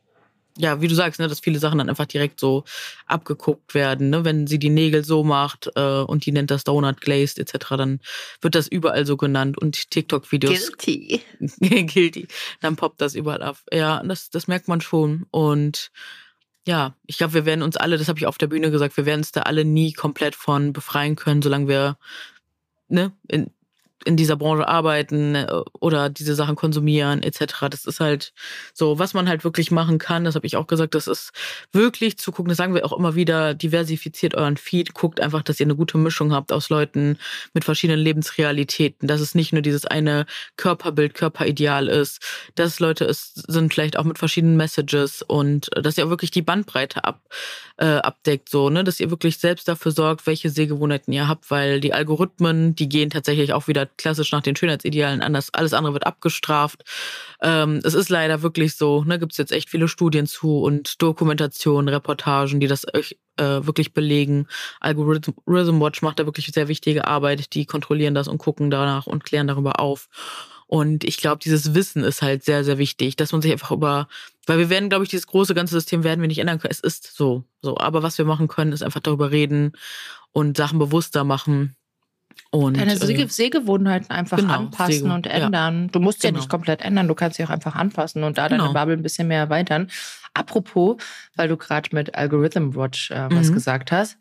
ja, 0.57 0.81
wie 0.81 0.87
du 0.87 0.95
sagst, 0.95 1.19
ne, 1.19 1.27
dass 1.27 1.39
viele 1.39 1.59
Sachen 1.59 1.77
dann 1.77 1.89
einfach 1.89 2.05
direkt 2.05 2.39
so 2.39 2.63
abgeguckt 3.05 3.73
werden. 3.73 4.09
Ne? 4.09 4.25
Wenn 4.25 4.47
sie 4.47 4.59
die 4.59 4.69
Nägel 4.69 5.03
so 5.05 5.23
macht 5.23 5.69
äh, 5.75 6.01
und 6.01 6.25
die 6.25 6.31
nennt 6.31 6.51
das 6.51 6.63
Donut 6.63 7.01
Glazed 7.01 7.39
etc., 7.39 7.69
dann 7.69 7.99
wird 8.41 8.55
das 8.55 8.67
überall 8.67 9.05
so 9.05 9.17
genannt 9.17 9.57
und 9.57 9.91
TikTok-Videos. 9.91 10.71
Guilty. 10.77 11.21
Guilty. 11.59 12.27
Dann 12.61 12.75
poppt 12.75 13.01
das 13.01 13.15
überall 13.15 13.43
ab. 13.43 13.57
Ja, 13.71 14.01
das, 14.03 14.29
das 14.29 14.47
merkt 14.47 14.67
man 14.67 14.81
schon. 14.81 15.25
Und 15.31 15.91
ja, 16.65 16.95
ich 17.05 17.17
glaube, 17.17 17.33
wir 17.33 17.45
werden 17.45 17.61
uns 17.61 17.77
alle, 17.77 17.97
das 17.97 18.07
habe 18.07 18.19
ich 18.19 18.25
auf 18.25 18.37
der 18.37 18.47
Bühne 18.47 18.71
gesagt, 18.71 18.97
wir 18.97 19.05
werden 19.05 19.21
uns 19.21 19.31
da 19.31 19.43
alle 19.43 19.63
nie 19.63 19.93
komplett 19.93 20.35
von 20.35 20.73
befreien 20.73 21.15
können, 21.15 21.41
solange 21.41 21.67
wir 21.67 21.97
ne, 22.89 23.13
in, 23.27 23.51
in 24.05 24.15
dieser 24.15 24.35
Branche 24.35 24.67
arbeiten 24.67 25.35
äh, 25.35 25.47
oder 25.79 26.09
diese 26.09 26.35
Sachen 26.35 26.55
konsumieren 26.55 27.23
etc. 27.23 27.67
Das 27.69 27.85
ist 27.85 27.99
halt 27.99 28.33
so, 28.73 28.99
was 28.99 29.13
man 29.13 29.27
halt 29.27 29.43
wirklich 29.43 29.71
machen 29.71 29.97
kann. 29.97 30.23
Das 30.23 30.35
habe 30.35 30.45
ich 30.45 30.55
auch 30.55 30.67
gesagt. 30.67 30.95
Das 30.95 31.07
ist 31.07 31.31
wirklich 31.71 32.17
zu 32.17 32.31
gucken. 32.31 32.49
Das 32.49 32.57
sagen 32.57 32.73
wir 32.73 32.85
auch 32.85 32.97
immer 32.97 33.15
wieder. 33.15 33.53
Diversifiziert 33.53 34.35
euren 34.35 34.57
Feed. 34.57 34.93
Guckt 34.93 35.19
einfach, 35.19 35.41
dass 35.43 35.59
ihr 35.59 35.65
eine 35.65 35.75
gute 35.75 35.97
Mischung 35.97 36.33
habt 36.33 36.51
aus 36.53 36.69
Leuten 36.69 37.17
mit 37.53 37.65
verschiedenen 37.65 37.99
Lebensrealitäten. 37.99 39.07
Dass 39.07 39.21
es 39.21 39.35
nicht 39.35 39.53
nur 39.53 39.61
dieses 39.61 39.85
eine 39.85 40.25
Körperbild, 40.57 41.13
Körperideal 41.13 41.87
ist. 41.87 42.21
Dass 42.55 42.79
Leute 42.79 43.05
es 43.05 43.33
sind 43.47 43.73
vielleicht 43.73 43.97
auch 43.97 44.03
mit 44.03 44.17
verschiedenen 44.17 44.57
Messages 44.57 45.21
und 45.21 45.69
dass 45.75 45.97
ihr 45.97 46.05
auch 46.05 46.09
wirklich 46.09 46.31
die 46.31 46.41
Bandbreite 46.41 47.03
ab, 47.03 47.21
äh, 47.77 47.85
abdeckt. 47.85 48.49
So, 48.49 48.69
ne, 48.69 48.83
dass 48.83 48.99
ihr 48.99 49.09
wirklich 49.09 49.37
selbst 49.37 49.67
dafür 49.67 49.91
sorgt, 49.91 50.27
welche 50.27 50.49
Sehgewohnheiten 50.49 51.13
ihr 51.13 51.27
habt, 51.27 51.49
weil 51.51 51.79
die 51.79 51.93
Algorithmen, 51.93 52.75
die 52.75 52.89
gehen 52.89 53.09
tatsächlich 53.09 53.53
auch 53.53 53.67
wieder 53.67 53.86
klassisch 53.97 54.31
nach 54.31 54.41
den 54.41 54.55
Schönheitsidealen 54.55 55.21
anders. 55.21 55.53
Alles 55.53 55.73
andere 55.73 55.93
wird 55.93 56.05
abgestraft. 56.05 56.83
Ähm, 57.41 57.81
es 57.83 57.93
ist 57.93 58.09
leider 58.09 58.41
wirklich 58.41 58.75
so, 58.75 59.03
ne, 59.03 59.19
gibt 59.19 59.33
es 59.33 59.37
jetzt 59.37 59.51
echt 59.51 59.69
viele 59.69 59.87
Studien 59.87 60.27
zu 60.27 60.59
und 60.59 61.01
Dokumentationen, 61.01 61.89
Reportagen, 61.89 62.59
die 62.59 62.67
das 62.67 62.83
äh, 62.83 63.03
wirklich 63.37 63.93
belegen. 63.93 64.47
Algorithm 64.79 65.33
Watch 65.79 66.01
macht 66.01 66.19
da 66.19 66.25
wirklich 66.25 66.47
sehr 66.47 66.67
wichtige 66.67 67.07
Arbeit. 67.07 67.53
Die 67.53 67.65
kontrollieren 67.65 68.15
das 68.15 68.27
und 68.27 68.37
gucken 68.37 68.69
danach 68.69 69.07
und 69.07 69.23
klären 69.23 69.47
darüber 69.47 69.79
auf. 69.79 70.09
Und 70.67 71.05
ich 71.05 71.17
glaube, 71.17 71.39
dieses 71.41 71.73
Wissen 71.73 72.03
ist 72.03 72.21
halt 72.21 72.43
sehr, 72.43 72.65
sehr 72.65 72.77
wichtig, 72.77 73.15
dass 73.15 73.31
man 73.31 73.41
sich 73.41 73.53
einfach 73.53 73.71
über, 73.71 74.09
weil 74.45 74.59
wir 74.59 74.69
werden, 74.69 74.89
glaube 74.89 75.05
ich, 75.05 75.09
dieses 75.09 75.27
große 75.27 75.55
ganze 75.55 75.73
System 75.73 76.03
werden 76.03 76.19
wir 76.19 76.27
nicht 76.27 76.39
ändern 76.39 76.59
können. 76.59 76.71
Es 76.71 76.81
ist 76.81 77.15
so, 77.15 77.45
so. 77.61 77.77
Aber 77.77 78.03
was 78.03 78.17
wir 78.17 78.25
machen 78.25 78.49
können, 78.49 78.73
ist 78.73 78.83
einfach 78.83 78.99
darüber 78.99 79.31
reden 79.31 79.71
und 80.33 80.57
Sachen 80.57 80.77
bewusster 80.77 81.23
machen 81.23 81.77
und, 82.49 82.77
Deine 82.77 82.93
äh, 82.93 83.27
Sehgewohnheiten 83.27 84.09
einfach 84.09 84.37
genau, 84.37 84.53
anpassen 84.53 85.11
und 85.11 85.27
ändern. 85.27 85.83
Ja. 85.83 85.89
Du 85.91 85.99
musst 85.99 86.21
genau. 86.21 86.33
ja 86.33 86.39
nicht 86.39 86.49
komplett 86.49 86.81
ändern, 86.81 87.07
du 87.07 87.15
kannst 87.15 87.37
sie 87.37 87.43
auch 87.43 87.49
einfach 87.49 87.75
anpassen 87.75 88.23
und 88.23 88.37
da 88.37 88.47
genau. 88.47 88.63
deine 88.63 88.73
Bubble 88.73 88.93
ein 88.95 89.03
bisschen 89.03 89.27
mehr 89.27 89.39
erweitern. 89.39 89.89
Apropos, 90.33 90.97
weil 91.35 91.49
du 91.49 91.57
gerade 91.57 91.89
mit 91.93 92.15
Algorithm 92.15 92.75
Watch 92.75 93.11
äh, 93.11 93.27
was 93.29 93.49
mhm. 93.49 93.53
gesagt 93.55 93.91
hast, 93.91 94.17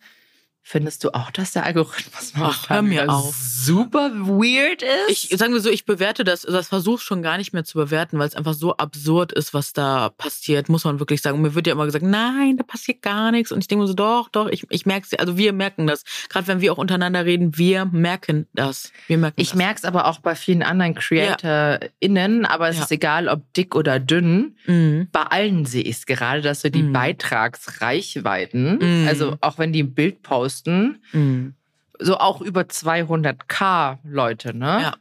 Findest 0.68 1.04
du 1.04 1.14
auch, 1.14 1.30
dass 1.30 1.52
der 1.52 1.64
Algorithmus 1.64 2.32
Ach, 2.40 2.68
hör 2.68 2.82
mir 2.82 3.08
auf. 3.08 3.36
super 3.36 4.10
weird 4.10 4.82
ist? 4.82 5.30
Ich 5.30 5.38
sagen 5.38 5.52
wir 5.52 5.60
so, 5.60 5.70
ich 5.70 5.84
bewerte 5.84 6.24
das, 6.24 6.42
das 6.42 6.66
versuche 6.66 7.00
schon 7.00 7.22
gar 7.22 7.38
nicht 7.38 7.52
mehr 7.52 7.62
zu 7.62 7.78
bewerten, 7.78 8.18
weil 8.18 8.26
es 8.26 8.34
einfach 8.34 8.54
so 8.54 8.76
absurd 8.76 9.30
ist, 9.30 9.54
was 9.54 9.74
da 9.74 10.08
passiert, 10.08 10.68
muss 10.68 10.84
man 10.84 10.98
wirklich 10.98 11.22
sagen. 11.22 11.36
Und 11.36 11.42
mir 11.42 11.54
wird 11.54 11.68
ja 11.68 11.72
immer 11.74 11.84
gesagt, 11.84 12.04
nein, 12.04 12.56
da 12.56 12.64
passiert 12.64 13.00
gar 13.00 13.30
nichts. 13.30 13.52
Und 13.52 13.60
ich 13.60 13.68
denke 13.68 13.82
mir 13.82 13.86
so, 13.86 13.94
doch, 13.94 14.28
doch, 14.28 14.48
ich, 14.48 14.66
ich 14.70 14.86
merke 14.86 15.06
es, 15.08 15.16
also 15.16 15.38
wir 15.38 15.52
merken 15.52 15.86
das. 15.86 16.02
Gerade 16.28 16.48
wenn 16.48 16.60
wir 16.60 16.72
auch 16.72 16.78
untereinander 16.78 17.24
reden, 17.24 17.56
wir 17.56 17.84
merken 17.84 18.48
das. 18.52 18.90
Wir 19.06 19.18
merken 19.18 19.40
ich 19.40 19.54
merke 19.54 19.78
es 19.78 19.84
aber 19.84 20.06
auch 20.06 20.18
bei 20.18 20.34
vielen 20.34 20.64
anderen 20.64 20.96
CreatorInnen, 20.96 22.42
ja. 22.42 22.50
aber 22.50 22.70
es 22.70 22.78
ja. 22.78 22.82
ist 22.82 22.90
egal, 22.90 23.28
ob 23.28 23.52
dick 23.52 23.76
oder 23.76 24.00
dünn. 24.00 24.56
Mhm. 24.66 25.10
Bei 25.12 25.22
allen 25.22 25.64
sehe 25.64 25.84
ich 25.84 25.98
es 25.98 26.06
gerade, 26.06 26.40
dass 26.40 26.62
so 26.62 26.70
die 26.70 26.82
mhm. 26.82 26.92
Beitragsreichweiten, 26.92 28.78
mhm. 28.80 29.06
also 29.06 29.36
auch 29.40 29.58
wenn 29.58 29.72
die 29.72 29.84
ein 29.84 29.94
Bild 29.94 30.22
posten, 30.22 30.55
posten. 30.56 31.02
Mhm. 31.12 31.54
So 31.98 32.18
auch 32.18 32.40
über 32.40 32.62
200k 32.62 33.98
Leute, 34.04 34.54
ne? 34.54 34.80
Ja. 34.82 34.96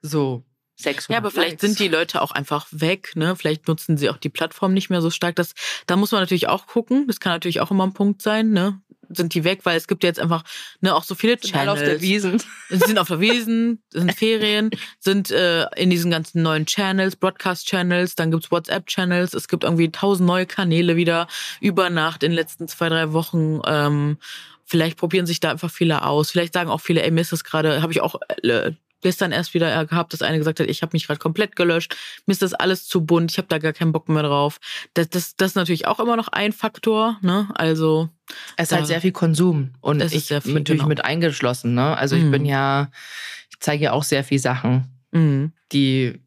So 0.00 0.42
600. 0.76 1.10
Ja, 1.10 1.18
aber 1.18 1.30
vielleicht 1.30 1.60
sind 1.60 1.78
die 1.78 1.88
Leute 1.88 2.20
auch 2.22 2.32
einfach 2.32 2.66
weg, 2.70 3.12
ne? 3.14 3.36
Vielleicht 3.36 3.68
nutzen 3.68 3.96
sie 3.96 4.10
auch 4.10 4.16
die 4.16 4.30
Plattform 4.30 4.72
nicht 4.72 4.90
mehr 4.90 5.02
so 5.02 5.10
stark. 5.10 5.36
Das, 5.36 5.54
da 5.86 5.96
muss 5.96 6.12
man 6.12 6.20
natürlich 6.20 6.48
auch 6.48 6.66
gucken. 6.66 7.06
Das 7.06 7.20
kann 7.20 7.32
natürlich 7.32 7.60
auch 7.60 7.70
immer 7.70 7.86
ein 7.86 7.92
Punkt 7.92 8.22
sein, 8.22 8.50
ne? 8.50 8.80
Sind 9.10 9.34
die 9.34 9.44
weg, 9.44 9.60
weil 9.64 9.76
es 9.76 9.86
gibt 9.86 10.02
jetzt 10.02 10.18
einfach 10.18 10.42
ne, 10.80 10.94
auch 10.94 11.04
so 11.04 11.14
viele 11.14 11.32
sind 11.34 11.52
Channels. 11.52 11.68
Alle 11.68 11.72
auf 11.72 11.86
der 11.86 12.00
Wiesen. 12.00 12.42
Sie 12.70 12.78
sind 12.78 12.98
auf 12.98 13.08
der 13.08 13.20
Wiesen, 13.20 13.82
sind 13.90 14.12
Ferien, 14.16 14.70
sind 14.98 15.30
äh, 15.30 15.66
in 15.76 15.90
diesen 15.90 16.10
ganzen 16.10 16.42
neuen 16.42 16.64
Channels, 16.64 17.16
Broadcast-Channels, 17.16 18.14
dann 18.14 18.30
gibt's 18.30 18.50
WhatsApp-Channels, 18.50 19.34
es 19.34 19.46
gibt 19.46 19.62
irgendwie 19.62 19.92
tausend 19.92 20.26
neue 20.26 20.46
Kanäle 20.46 20.96
wieder 20.96 21.28
über 21.60 21.90
Nacht 21.90 22.22
in 22.22 22.30
den 22.30 22.36
letzten 22.36 22.66
zwei, 22.66 22.88
drei 22.88 23.12
Wochen. 23.12 23.60
Ähm, 23.66 24.16
Vielleicht 24.64 24.96
probieren 24.96 25.26
sich 25.26 25.40
da 25.40 25.50
einfach 25.50 25.70
viele 25.70 26.04
aus. 26.04 26.30
Vielleicht 26.30 26.54
sagen 26.54 26.70
auch 26.70 26.80
viele, 26.80 27.02
ey, 27.02 27.10
mir 27.10 27.20
ist 27.20 27.32
das 27.32 27.44
gerade, 27.44 27.82
habe 27.82 27.92
ich 27.92 28.00
auch 28.00 28.16
äh, 28.42 28.72
gestern 29.04 29.32
erst 29.32 29.54
wieder 29.54 29.84
gehabt, 29.84 30.12
dass 30.12 30.22
eine 30.22 30.38
gesagt 30.38 30.58
hat, 30.58 30.66
ich 30.66 30.82
habe 30.82 30.90
mich 30.94 31.06
gerade 31.06 31.20
komplett 31.20 31.54
gelöscht, 31.54 31.94
mir 32.26 32.32
ist 32.32 32.42
das 32.42 32.54
alles 32.54 32.88
zu 32.88 33.04
bunt, 33.04 33.30
ich 33.30 33.38
habe 33.38 33.46
da 33.48 33.58
gar 33.58 33.74
keinen 33.74 33.92
Bock 33.92 34.08
mehr 34.08 34.22
drauf. 34.22 34.58
Das, 34.94 35.10
das, 35.10 35.36
das 35.36 35.50
ist 35.50 35.56
natürlich 35.56 35.86
auch 35.86 36.00
immer 36.00 36.16
noch 36.16 36.28
ein 36.28 36.52
Faktor, 36.52 37.18
ne? 37.20 37.48
Also 37.54 38.08
es 38.56 38.70
ist 38.70 38.76
halt 38.76 38.86
sehr 38.86 39.02
viel 39.02 39.12
Konsum 39.12 39.74
und 39.82 40.02
ich 40.02 40.28
viel, 40.28 40.38
natürlich 40.38 40.66
genau. 40.66 40.86
mit 40.86 41.04
eingeschlossen, 41.04 41.74
ne? 41.74 41.96
Also 41.96 42.16
mhm. 42.16 42.24
ich 42.24 42.30
bin 42.30 42.42
mhm. 42.42 42.48
ja, 42.48 42.90
ich 43.50 43.60
zeige 43.60 43.84
ja 43.84 43.92
auch 43.92 44.04
sehr 44.04 44.24
viel 44.24 44.38
Sachen, 44.38 44.90
mhm. 45.12 45.52
die, 45.70 46.18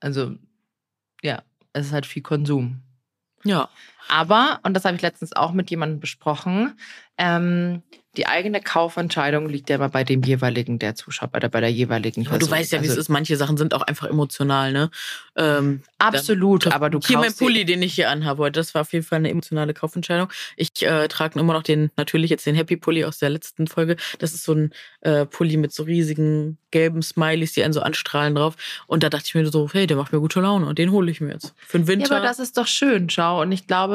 also 0.00 0.32
ja, 1.22 1.42
es 1.72 1.86
ist 1.86 1.92
halt 1.92 2.04
viel 2.04 2.22
Konsum. 2.22 2.82
Ja. 3.42 3.70
Aber, 4.08 4.60
und 4.62 4.74
das 4.74 4.84
habe 4.84 4.96
ich 4.96 5.02
letztens 5.02 5.34
auch 5.34 5.52
mit 5.52 5.70
jemandem 5.70 6.00
besprochen, 6.00 6.78
ähm, 7.16 7.82
die 8.16 8.26
eigene 8.26 8.60
Kaufentscheidung 8.60 9.48
liegt 9.48 9.70
ja 9.70 9.76
immer 9.76 9.88
bei 9.88 10.04
dem 10.04 10.22
jeweiligen, 10.22 10.78
der 10.78 10.94
zuschaut, 10.94 11.34
oder 11.34 11.48
bei 11.48 11.60
der 11.60 11.70
jeweiligen 11.70 12.24
Person. 12.24 12.38
du 12.38 12.50
weißt 12.50 12.72
ja, 12.72 12.78
wie 12.78 12.84
also, 12.84 12.92
es 12.92 13.06
ist. 13.06 13.08
Manche 13.08 13.36
Sachen 13.36 13.56
sind 13.56 13.74
auch 13.74 13.82
einfach 13.82 14.08
emotional, 14.08 14.72
ne? 14.72 14.90
Ähm, 15.36 15.82
absolut, 15.98 16.68
aber 16.68 16.90
du 16.90 17.00
Hier 17.04 17.18
mein 17.18 17.34
Pulli, 17.34 17.64
den 17.64 17.82
ich 17.82 17.94
hier 17.94 18.10
anhabe 18.10 18.44
heute, 18.44 18.60
das 18.60 18.74
war 18.74 18.82
auf 18.82 18.92
jeden 18.92 19.04
Fall 19.04 19.16
eine 19.16 19.30
emotionale 19.30 19.74
Kaufentscheidung. 19.74 20.28
Ich 20.56 20.70
äh, 20.82 21.08
trage 21.08 21.40
immer 21.40 21.52
noch 21.52 21.64
den, 21.64 21.90
natürlich 21.96 22.30
jetzt 22.30 22.46
den 22.46 22.54
Happy 22.54 22.76
Pulli 22.76 23.04
aus 23.04 23.18
der 23.18 23.30
letzten 23.30 23.66
Folge. 23.66 23.96
Das 24.20 24.32
ist 24.32 24.44
so 24.44 24.54
ein 24.54 24.72
äh, 25.00 25.26
Pulli 25.26 25.56
mit 25.56 25.72
so 25.72 25.82
riesigen 25.82 26.58
gelben 26.70 27.02
Smileys, 27.02 27.52
die 27.52 27.64
einen 27.64 27.72
so 27.72 27.80
anstrahlen 27.80 28.34
drauf. 28.34 28.56
Und 28.86 29.02
da 29.02 29.08
dachte 29.08 29.24
ich 29.26 29.34
mir 29.34 29.46
so, 29.46 29.68
hey, 29.72 29.86
der 29.86 29.96
macht 29.96 30.12
mir 30.12 30.20
gute 30.20 30.40
Laune 30.40 30.66
und 30.66 30.78
den 30.78 30.92
hole 30.92 31.10
ich 31.10 31.20
mir 31.20 31.32
jetzt. 31.32 31.54
Für 31.66 31.78
den 31.78 31.88
Winter. 31.88 32.10
Ja, 32.10 32.16
aber 32.16 32.26
das 32.26 32.38
ist 32.38 32.56
doch 32.58 32.66
schön, 32.66 33.10
schau. 33.10 33.40
Und 33.42 33.52
ich 33.52 33.66
glaube, 33.66 33.93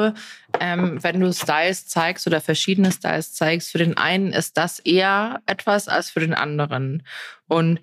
ähm, 0.58 1.02
wenn 1.02 1.20
du 1.20 1.32
Styles 1.32 1.86
zeigst 1.86 2.26
oder 2.26 2.40
verschiedene 2.40 2.92
Styles 2.92 3.32
zeigst, 3.34 3.70
für 3.70 3.78
den 3.78 3.96
einen 3.96 4.32
ist 4.32 4.56
das 4.56 4.78
eher 4.78 5.40
etwas 5.46 5.88
als 5.88 6.10
für 6.10 6.20
den 6.20 6.34
anderen. 6.34 7.02
Und 7.48 7.80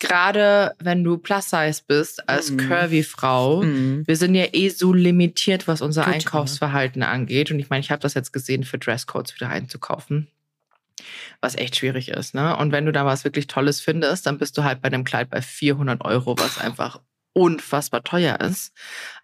gerade 0.00 0.74
wenn 0.80 1.04
du 1.04 1.18
Plus-Size 1.18 1.82
bist 1.86 2.28
als 2.28 2.50
mhm. 2.50 2.56
Curvy-Frau, 2.56 3.62
mhm. 3.62 4.02
wir 4.06 4.16
sind 4.16 4.34
ja 4.34 4.46
eh 4.52 4.70
so 4.70 4.92
limitiert, 4.92 5.68
was 5.68 5.82
unser 5.82 6.02
Total. 6.02 6.18
Einkaufsverhalten 6.18 7.04
angeht. 7.04 7.52
Und 7.52 7.60
ich 7.60 7.70
meine, 7.70 7.80
ich 7.80 7.92
habe 7.92 8.02
das 8.02 8.14
jetzt 8.14 8.32
gesehen, 8.32 8.64
für 8.64 8.78
Dresscodes 8.78 9.34
wieder 9.36 9.50
einzukaufen. 9.50 10.26
Was 11.40 11.54
echt 11.54 11.76
schwierig 11.76 12.08
ist, 12.08 12.34
ne? 12.34 12.56
Und 12.56 12.72
wenn 12.72 12.84
du 12.84 12.92
da 12.92 13.06
was 13.06 13.24
wirklich 13.24 13.46
Tolles 13.46 13.80
findest, 13.80 14.26
dann 14.26 14.36
bist 14.36 14.58
du 14.58 14.64
halt 14.64 14.82
bei 14.82 14.88
einem 14.88 15.04
Kleid 15.04 15.30
bei 15.30 15.40
400 15.40 16.04
Euro, 16.04 16.36
was 16.36 16.58
einfach 16.58 17.00
unfassbar 17.32 18.02
teuer 18.02 18.38
ist 18.40 18.72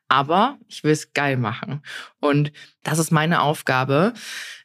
aber 0.09 0.59
ich 0.69 0.85
will 0.85 0.93
es 0.93 1.13
geil 1.13 1.37
machen. 1.37 1.83
Und 2.21 2.53
das 2.83 2.99
ist 2.99 3.11
meine 3.11 3.43
Aufgabe, 3.43 4.15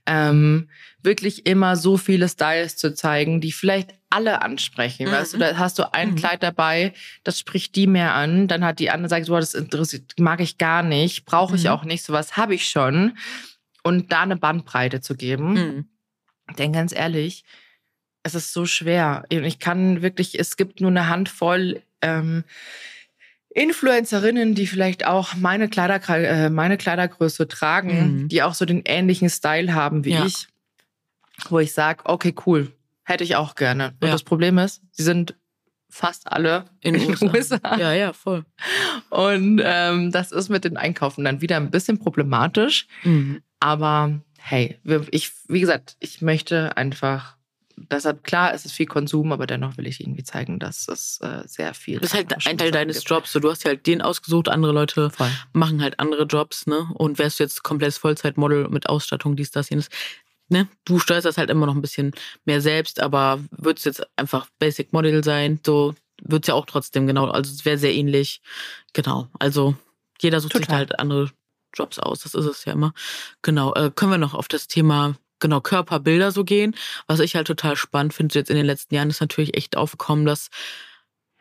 ähm, 0.06 0.70
wirklich 1.04 1.46
immer 1.46 1.76
so 1.76 1.98
viele 1.98 2.30
Styles 2.30 2.78
zu 2.78 2.94
zeigen, 2.94 3.42
die 3.42 3.52
vielleicht 3.52 3.94
alle 4.10 4.42
ansprechen. 4.42 5.08
Mhm. 5.08 5.12
Weißt 5.12 5.34
du, 5.34 5.38
da 5.38 5.58
hast 5.58 5.80
du 5.80 5.94
ein 5.94 6.12
mhm. 6.12 6.16
Kleid 6.16 6.44
dabei, 6.44 6.94
das 7.24 7.40
spricht 7.40 7.76
die 7.76 7.88
mehr 7.88 8.14
an, 8.14 8.48
dann 8.48 8.64
hat 8.64 8.80
die 8.80 8.90
andere 8.90 9.08
gesagt, 9.08 9.26
so, 9.26 9.36
das 9.36 9.54
interessiert, 9.54 10.20
mag 10.20 10.42
ich 10.42 10.58
gar 10.58 10.84
nicht, 10.84 11.26
brauche 11.26 11.56
ich 11.56 11.64
mhm. 11.64 11.70
auch 11.70 11.84
nicht, 11.84 12.04
sowas 12.04 12.38
habe 12.38 12.54
ich 12.56 12.68
schon. 12.68 13.18
Und 13.84 14.12
da 14.12 14.22
eine 14.22 14.38
Bandbreite 14.38 15.02
zu 15.02 15.16
geben. 15.16 15.54
Mhm. 15.54 15.90
Denn 16.58 16.74
ganz 16.74 16.94
ehrlich, 16.94 17.44
es 18.24 18.36
ist 18.36 18.54
so 18.54 18.66
schwer. 18.66 19.24
Ich 19.30 19.60
kann 19.60 20.02
wirklich, 20.02 20.40
es 20.40 20.58
gibt 20.58 20.82
nur 20.82 20.92
eine 20.92 21.08
Handvoll 21.08 21.82
ähm, 22.02 22.44
Influencerinnen, 23.54 24.56
die 24.56 24.68
vielleicht 24.68 25.06
auch 25.06 25.36
meine, 25.36 25.68
Kleider, 25.68 26.02
äh, 26.10 26.50
meine 26.50 26.78
Kleidergröße 26.78 27.48
tragen, 27.48 28.22
mhm. 28.24 28.28
die 28.30 28.44
auch 28.44 28.54
so 28.54 28.66
den 28.66 28.82
ähnlichen 28.86 29.30
Style 29.30 29.74
haben 29.74 30.06
wie 30.06 30.12
ja. 30.12 30.26
ich, 30.26 30.48
wo 31.50 31.60
ich 31.60 31.74
sage, 31.74 32.04
okay, 32.06 32.34
cool, 32.46 32.72
hätte 33.04 33.24
ich 33.24 33.36
auch 33.36 33.56
gerne. 33.56 33.94
Und 34.00 34.08
ja. 34.08 34.14
das 34.14 34.24
Problem 34.24 34.58
ist, 34.58 34.82
sie 34.92 35.04
sind 35.04 35.36
fast 35.90 36.32
alle 36.32 36.66
in, 36.80 36.96
in 36.96 37.10
USA. 37.12 37.26
USA. 37.34 37.78
Ja, 37.78 37.94
ja, 37.94 38.14
voll. 38.14 38.46
Und 39.10 39.62
ähm, 39.64 40.12
das 40.12 40.32
ist 40.32 40.50
mit 40.50 40.64
den 40.64 40.78
Einkaufen 40.78 41.26
dann 41.26 41.42
wieder 41.42 41.58
ein 41.58 41.72
bisschen 41.72 42.00
problematisch. 42.00 42.88
Mhm. 43.04 43.42
Aber 43.60 44.22
hey, 44.40 44.80
ich, 45.12 45.34
wie 45.48 45.60
gesagt, 45.60 45.98
ich 46.00 46.22
möchte 46.22 46.78
einfach 46.78 47.36
deshalb, 47.76 48.24
klar, 48.24 48.54
es 48.54 48.66
ist 48.66 48.74
viel 48.74 48.86
Konsum, 48.86 49.32
aber 49.32 49.48
dennoch 49.48 49.78
will 49.78 49.88
ich 49.88 50.00
irgendwie 50.00 50.24
zeigen, 50.24 50.60
dass 50.60 50.88
es 50.88 51.20
äh, 51.22 51.44
sehr 51.46 51.74
viel 51.74 52.00
Das 52.00 52.12
ist 52.12 52.16
halt 52.16 52.48
ein 52.48 52.58
Teil 52.58 52.72
deines 52.72 52.98
gibt. 52.98 53.10
Jobs. 53.10 53.32
So, 53.32 53.40
du 53.40 53.50
hast 53.50 53.64
ja 53.64 53.70
halt 53.70 53.88
den 53.88 54.02
ausgesucht, 54.02 54.50
andere 54.50 54.72
Leute 54.72 55.10
Voll. 55.10 55.32
machen 55.54 55.82
halt 55.82 56.00
andere 56.00 56.24
Jobs, 56.24 56.68
ne? 56.68 56.90
Und 56.94 57.20
wärst 57.20 57.40
du 57.40 57.44
jetzt 57.44 57.64
komplett 57.64 57.94
Vollzeitmodel 57.94 58.70
mit 58.70 58.90
Ausstattung, 58.90 59.36
dies, 59.36 59.52
das, 59.52 59.70
jenes, 59.70 59.90
ne? 60.50 60.68
Du 60.86 61.00
steuerst 61.00 61.26
das 61.26 61.38
halt 61.38 61.50
immer 61.50 61.66
noch 61.66 61.76
ein 61.76 61.82
bisschen 61.82 62.14
mehr 62.46 62.62
selbst, 62.62 63.02
aber 63.02 63.40
würdest 63.52 63.86
jetzt 63.86 64.06
einfach 64.18 64.48
Basic 64.60 64.94
Model 64.94 65.24
sein, 65.24 65.60
so 65.66 65.96
wird 66.22 66.44
es 66.44 66.48
ja 66.48 66.54
auch 66.54 66.66
trotzdem 66.66 67.08
genau, 67.08 67.28
also 67.28 67.52
es 67.52 67.66
wäre 67.66 67.78
sehr 67.78 67.94
ähnlich. 67.94 68.42
Genau, 68.94 69.28
also 69.40 69.76
jeder 70.22 70.40
sucht 70.40 70.54
Total. 70.54 70.66
sich 70.66 70.76
halt 70.76 71.00
andere 71.00 71.32
Jobs 71.74 72.00
aus, 72.00 72.22
das 72.22 72.36
ist 72.36 72.46
es 72.46 72.66
ja 72.66 72.74
immer. 72.74 72.94
Genau, 73.42 73.74
äh, 73.74 73.92
können 73.94 74.12
wir 74.12 74.18
noch 74.18 74.34
auf 74.34 74.48
das 74.48 74.68
Thema 74.68 75.16
genau 75.42 75.62
Körperbilder 75.62 76.32
so 76.32 76.44
gehen. 76.46 76.76
Was 77.08 77.20
ich 77.20 77.36
halt 77.36 77.48
total 77.48 77.76
spannend 77.76 78.14
finde 78.14 78.40
jetzt 78.40 78.50
in 78.50 78.56
den 78.56 78.66
letzten 78.66 78.96
Jahren 78.96 79.10
ist 79.10 79.22
natürlich 79.22 79.58
echt 79.58 79.76
aufgekommen, 79.76 80.26
dass 80.26 80.50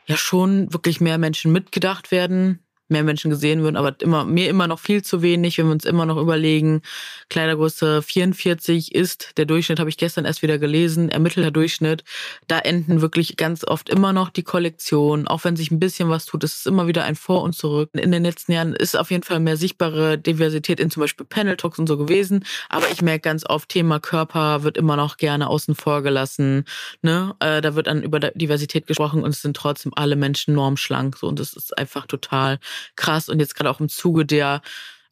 ja 0.07 0.17
schon 0.17 0.73
wirklich 0.73 1.01
mehr 1.01 1.19
Menschen 1.19 1.53
mitgedacht 1.53 2.11
werden 2.11 2.65
mehr 2.91 3.05
Menschen 3.05 3.31
gesehen 3.31 3.63
würden, 3.63 3.77
aber 3.77 3.95
immer, 4.01 4.25
mir 4.25 4.49
immer 4.49 4.67
noch 4.67 4.79
viel 4.79 5.03
zu 5.03 5.23
wenig, 5.23 5.59
wenn 5.59 5.67
wir 5.67 5.73
uns 5.73 5.85
immer 5.85 6.07
noch 6.07 6.17
überlegen, 6.17 6.83
Kleidergröße 7.29 8.03
44 8.03 8.95
ist 8.95 9.37
der 9.37 9.45
Durchschnitt, 9.45 9.79
habe 9.79 9.91
ich 9.91 9.97
gestern 9.97 10.25
erst 10.25 10.43
wieder 10.43 10.59
gelesen, 10.59 11.09
ermittelter 11.09 11.51
Durchschnitt. 11.51 12.05
Da 12.49 12.59
enden 12.59 13.01
wirklich 13.01 13.37
ganz 13.37 13.65
oft 13.65 13.89
immer 13.89 14.13
noch 14.13 14.31
die 14.31 14.43
Kollektionen, 14.43 15.29
auch 15.29 15.45
wenn 15.45 15.57
sich 15.57 15.71
ein 15.71 15.81
bisschen 15.81 16.09
was 16.09 16.27
tut, 16.27 16.45
es 16.45 16.57
ist 16.57 16.67
immer 16.67 16.87
wieder 16.87 17.05
ein 17.05 17.17
Vor 17.17 17.43
und 17.43 17.55
Zurück. 17.55 17.91
In 17.93 18.13
den 18.13 18.25
letzten 18.25 18.53
Jahren 18.53 18.75
ist 18.75 18.97
auf 18.97 19.11
jeden 19.11 19.23
Fall 19.23 19.41
mehr 19.41 19.57
sichtbare 19.57 20.19
Diversität 20.19 20.81
in 20.81 20.91
zum 20.91 21.03
Beispiel 21.03 21.27
Panel 21.27 21.57
Talks 21.57 21.79
und 21.79 21.87
so 21.87 21.97
gewesen, 21.97 22.45
aber 22.69 22.91
ich 22.91 23.03
merke 23.03 23.21
ganz 23.21 23.45
oft, 23.47 23.69
Thema 23.69 24.01
Körper 24.01 24.63
wird 24.63 24.77
immer 24.77 24.97
noch 24.97 25.17
gerne 25.17 25.49
außen 25.49 25.75
vor 25.75 26.03
gelassen. 26.03 26.65
Ne? 27.03 27.35
Äh, 27.41 27.61
da 27.61 27.75
wird 27.75 27.87
dann 27.87 28.03
über 28.03 28.19
Diversität 28.19 28.87
gesprochen 28.87 29.23
und 29.23 29.31
es 29.31 29.43
sind 29.43 29.57
trotzdem 29.57 29.93
alle 29.95 30.17
Menschen 30.17 30.55
normschlank 30.55 31.17
so 31.17 31.29
und 31.29 31.39
das 31.39 31.53
ist 31.53 31.77
einfach 31.79 32.07
total 32.07 32.59
krass. 32.97 33.29
Und 33.29 33.41
jetzt 33.41 33.55
gerade 33.55 33.71
auch 33.71 33.81
im 33.81 33.89
Zuge 33.89 34.27
der, 34.27 34.63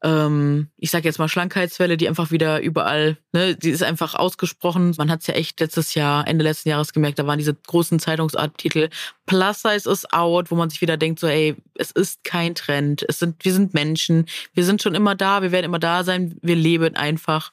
ähm, 0.02 0.68
ich 0.76 0.90
sage 0.90 1.04
jetzt 1.08 1.18
mal 1.18 1.28
Schlankheitswelle, 1.28 1.96
die 1.96 2.08
einfach 2.08 2.30
wieder 2.30 2.60
überall, 2.60 3.16
ne, 3.32 3.56
die 3.56 3.70
ist 3.70 3.82
einfach 3.82 4.14
ausgesprochen. 4.14 4.94
Man 4.96 5.10
hat 5.10 5.22
es 5.22 5.26
ja 5.26 5.34
echt 5.34 5.58
letztes 5.60 5.94
Jahr, 5.94 6.26
Ende 6.28 6.44
letzten 6.44 6.68
Jahres 6.68 6.92
gemerkt, 6.92 7.18
da 7.18 7.26
waren 7.26 7.38
diese 7.38 7.54
großen 7.54 7.98
Zeitungsartikel, 7.98 8.90
Plus 9.26 9.62
Size 9.62 9.90
ist 9.90 10.12
out, 10.12 10.50
wo 10.50 10.54
man 10.54 10.70
sich 10.70 10.80
wieder 10.80 10.96
denkt, 10.96 11.20
so, 11.20 11.26
ey, 11.26 11.56
es 11.74 11.90
ist 11.90 12.24
kein 12.24 12.54
Trend. 12.54 13.04
Es 13.08 13.18
sind, 13.18 13.44
wir 13.44 13.52
sind 13.52 13.74
Menschen, 13.74 14.26
wir 14.54 14.64
sind 14.64 14.82
schon 14.82 14.94
immer 14.94 15.14
da, 15.14 15.42
wir 15.42 15.52
werden 15.52 15.66
immer 15.66 15.78
da 15.78 16.04
sein, 16.04 16.36
wir 16.42 16.56
leben 16.56 16.96
einfach. 16.96 17.52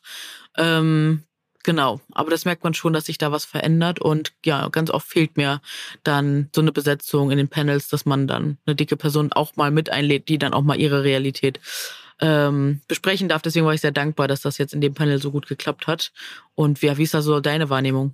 Ähm, 0.57 1.23
Genau, 1.65 1.99
aber 2.11 2.29
das 2.29 2.45
merkt 2.45 2.63
man 2.63 2.75
schon, 2.75 2.93
dass 2.93 3.07
sich 3.07 3.17
da 3.17 3.31
was 3.31 3.43
verändert 3.43 3.99
und 3.99 4.33
ja, 4.45 4.69
ganz 4.69 4.91
oft 4.91 5.07
fehlt 5.07 5.35
mir 5.35 5.61
dann 6.03 6.47
so 6.53 6.61
eine 6.61 6.71
Besetzung 6.71 7.31
in 7.31 7.39
den 7.39 7.47
Panels, 7.47 7.87
dass 7.87 8.05
man 8.05 8.27
dann 8.27 8.59
eine 8.67 8.75
dicke 8.75 8.95
Person 8.97 9.33
auch 9.33 9.55
mal 9.55 9.71
mit 9.71 9.89
einlädt, 9.89 10.29
die 10.29 10.37
dann 10.37 10.53
auch 10.53 10.61
mal 10.61 10.79
ihre 10.79 11.03
Realität 11.03 11.59
ähm, 12.21 12.81
besprechen 12.87 13.29
darf. 13.29 13.41
Deswegen 13.41 13.65
war 13.65 13.73
ich 13.73 13.81
sehr 13.81 13.91
dankbar, 13.91 14.27
dass 14.27 14.41
das 14.41 14.59
jetzt 14.59 14.75
in 14.75 14.81
dem 14.81 14.93
Panel 14.93 15.17
so 15.19 15.31
gut 15.31 15.47
geklappt 15.47 15.87
hat. 15.87 16.11
Und 16.53 16.83
ja, 16.83 16.99
wie 16.99 17.03
ist 17.03 17.15
da 17.15 17.23
so 17.23 17.39
deine 17.39 17.67
Wahrnehmung? 17.71 18.13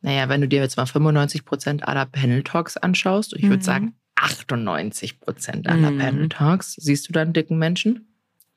Naja, 0.00 0.28
wenn 0.28 0.40
du 0.40 0.46
dir 0.46 0.60
jetzt 0.60 0.76
mal 0.76 0.86
95 0.86 1.44
Prozent 1.44 1.88
aller 1.88 2.06
Panel 2.06 2.44
Talks 2.44 2.76
anschaust, 2.76 3.34
ich 3.34 3.42
mhm. 3.42 3.50
würde 3.50 3.64
sagen 3.64 3.94
98 4.14 5.18
Prozent 5.18 5.66
aller 5.66 5.90
mhm. 5.90 5.98
Panel 5.98 6.28
Talks, 6.28 6.74
siehst 6.74 7.08
du 7.08 7.12
dann 7.12 7.32
dicken 7.32 7.58
Menschen? 7.58 8.09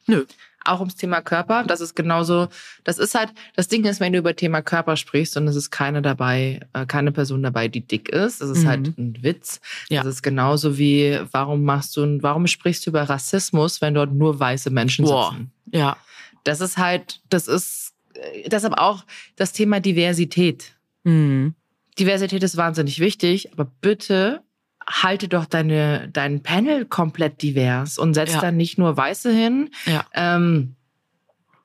Nö 0.08 0.26
auch 0.66 0.80
ums 0.80 0.96
Thema 0.96 1.22
Körper. 1.22 1.64
Das 1.64 1.82
ist 1.82 1.96
genauso, 1.96 2.48
das 2.84 2.98
ist 2.98 3.16
halt, 3.16 3.34
das 3.56 3.68
Ding 3.68 3.86
ist, 3.86 4.00
wenn 4.00 4.14
du 4.14 4.20
über 4.20 4.36
Thema 4.36 4.62
Körper 4.62 4.96
sprichst 4.96 5.38
und 5.38 5.48
es 5.48 5.56
ist 5.56 5.72
keine 5.72 6.02
dabei, 6.02 6.62
äh, 6.74 6.86
keine 6.86 7.12
Person 7.12 7.44
dabei, 7.44 7.68
die 7.68 7.82
dick 7.82 8.10
ist, 8.10 8.42
das 8.42 8.50
ist 8.50 8.66
halt 8.66 8.82
mhm. 8.82 8.86
halt 8.86 8.98
ein 8.98 9.24
Witz. 9.24 9.62
Ja. 9.90 10.04
Das 10.04 10.16
ist 10.16 10.22
genauso 10.22 10.78
wie, 10.78 11.20
warum 11.32 11.64
machst 11.64 11.96
du, 11.98 12.20
warum 12.22 12.48
sprichst 12.48 12.86
du 12.86 12.92
über 12.92 13.04
Rassismus, 13.04 13.82
wenn 13.82 13.94
dort 13.94 14.14
nur 14.14 14.40
weiße 14.40 14.70
Menschen 14.70 15.06
Boah. 15.06 15.32
sitzen? 15.32 15.52
Ja. 15.72 15.98
Das 16.44 16.62
ist 16.62 16.78
halt, 16.78 17.22
das 17.30 17.48
ist, 17.48 17.94
äh, 18.16 18.50
deshalb 18.50 18.78
auch 18.78 19.06
das 19.36 19.54
Thema 19.54 19.80
Diversität. 19.80 20.74
Mhm. 21.04 21.56
Diversität 22.00 22.42
ist 22.42 22.58
wahnsinnig 22.58 23.00
wichtig, 23.00 23.52
aber 23.52 23.66
bitte 23.82 24.42
halte 24.88 25.28
doch 25.28 25.46
deine, 25.46 26.10
dein 26.12 26.44
Panel 26.44 26.86
komplett 26.86 27.42
divers 27.42 27.98
und 27.98 28.14
setz 28.14 28.34
ja. 28.34 28.42
dann 28.42 28.58
nicht 28.58 28.78
nur 28.78 28.96
Weiße 28.96 29.32
hin. 29.32 29.70
Ja. 29.86 30.06
Ähm, 30.14 30.76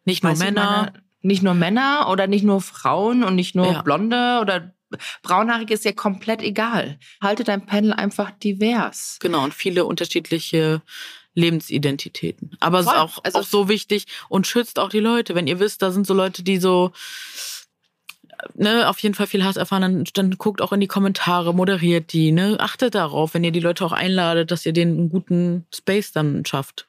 nicht 0.05 0.25
nur 0.25 0.37
Männer. 0.37 0.93
Meine, 0.93 1.05
nicht 1.21 1.43
nur 1.43 1.55
Männer 1.55 2.09
oder 2.11 2.27
nicht 2.27 2.45
nur 2.45 2.61
Frauen 2.61 3.25
und 3.25 3.35
nicht 3.35 3.55
nur 3.55 3.73
ja. 3.73 3.83
Blonde 3.83 4.39
oder 4.41 4.73
Braunhaarige 5.23 5.75
ist 5.75 5.85
ja 5.85 5.93
komplett 5.93 6.43
egal. 6.43 6.99
Halte 7.21 7.45
dein 7.45 7.67
Panel 7.67 7.93
einfach 7.93 8.31
divers. 8.31 9.19
Genau, 9.21 9.45
und 9.45 9.53
viele 9.53 9.85
unterschiedliche 9.85 10.83
Lebensidentitäten. 11.35 12.57
Aber 12.61 12.81
es 12.81 12.87
ist 12.87 12.93
auch, 12.93 13.19
also 13.23 13.39
auch 13.39 13.45
so 13.45 13.69
wichtig 13.69 14.07
und 14.29 14.47
schützt 14.47 14.79
auch 14.79 14.89
die 14.89 15.01
Leute. 15.01 15.35
Wenn 15.35 15.47
ihr 15.47 15.61
wisst, 15.61 15.83
da 15.83 15.91
sind 15.91 16.07
so 16.07 16.15
Leute, 16.15 16.43
die 16.43 16.59
so 16.59 16.93
ne, 18.55 18.89
auf 18.89 18.99
jeden 19.01 19.15
Fall 19.15 19.27
viel 19.27 19.45
Hass 19.45 19.57
erfahren, 19.57 19.83
dann, 19.83 20.05
dann 20.15 20.31
guckt 20.33 20.61
auch 20.61 20.73
in 20.73 20.81
die 20.81 20.87
Kommentare, 20.87 21.55
moderiert 21.55 22.13
die, 22.13 22.33
ne, 22.33 22.57
achtet 22.59 22.95
darauf, 22.95 23.35
wenn 23.35 23.45
ihr 23.45 23.53
die 23.53 23.61
Leute 23.61 23.85
auch 23.85 23.93
einladet, 23.93 24.51
dass 24.51 24.67
ihr 24.67 24.73
denen 24.73 24.99
einen 24.99 25.11
guten 25.11 25.67
Space 25.75 26.13
dann 26.13 26.45
schafft. 26.45 26.89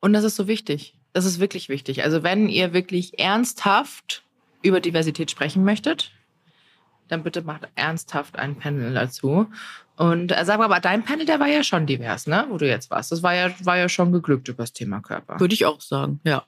Und 0.00 0.12
das 0.12 0.24
ist 0.24 0.36
so 0.36 0.48
wichtig. 0.48 0.94
Das 1.12 1.24
ist 1.24 1.40
wirklich 1.40 1.68
wichtig. 1.68 2.04
Also 2.04 2.22
wenn 2.22 2.48
ihr 2.48 2.72
wirklich 2.72 3.18
ernsthaft 3.18 4.22
über 4.62 4.80
Diversität 4.80 5.30
sprechen 5.30 5.64
möchtet, 5.64 6.12
dann 7.08 7.22
bitte 7.22 7.42
macht 7.42 7.68
ernsthaft 7.74 8.38
ein 8.38 8.56
Panel 8.56 8.94
dazu. 8.94 9.48
Und 9.96 10.32
äh, 10.32 10.44
sag 10.44 10.58
mal, 10.58 10.64
aber 10.64 10.80
dein 10.80 11.04
Panel, 11.04 11.26
der 11.26 11.40
war 11.40 11.48
ja 11.48 11.64
schon 11.64 11.86
divers, 11.86 12.26
ne? 12.26 12.46
Wo 12.48 12.56
du 12.56 12.66
jetzt 12.66 12.90
warst. 12.90 13.12
Das 13.12 13.22
war 13.22 13.34
ja, 13.34 13.50
war 13.64 13.76
ja 13.76 13.88
schon 13.88 14.12
geglückt 14.12 14.48
über 14.48 14.62
das 14.62 14.72
Thema 14.72 15.00
Körper. 15.00 15.40
Würde 15.40 15.54
ich 15.54 15.66
auch 15.66 15.80
sagen, 15.80 16.20
ja. 16.24 16.44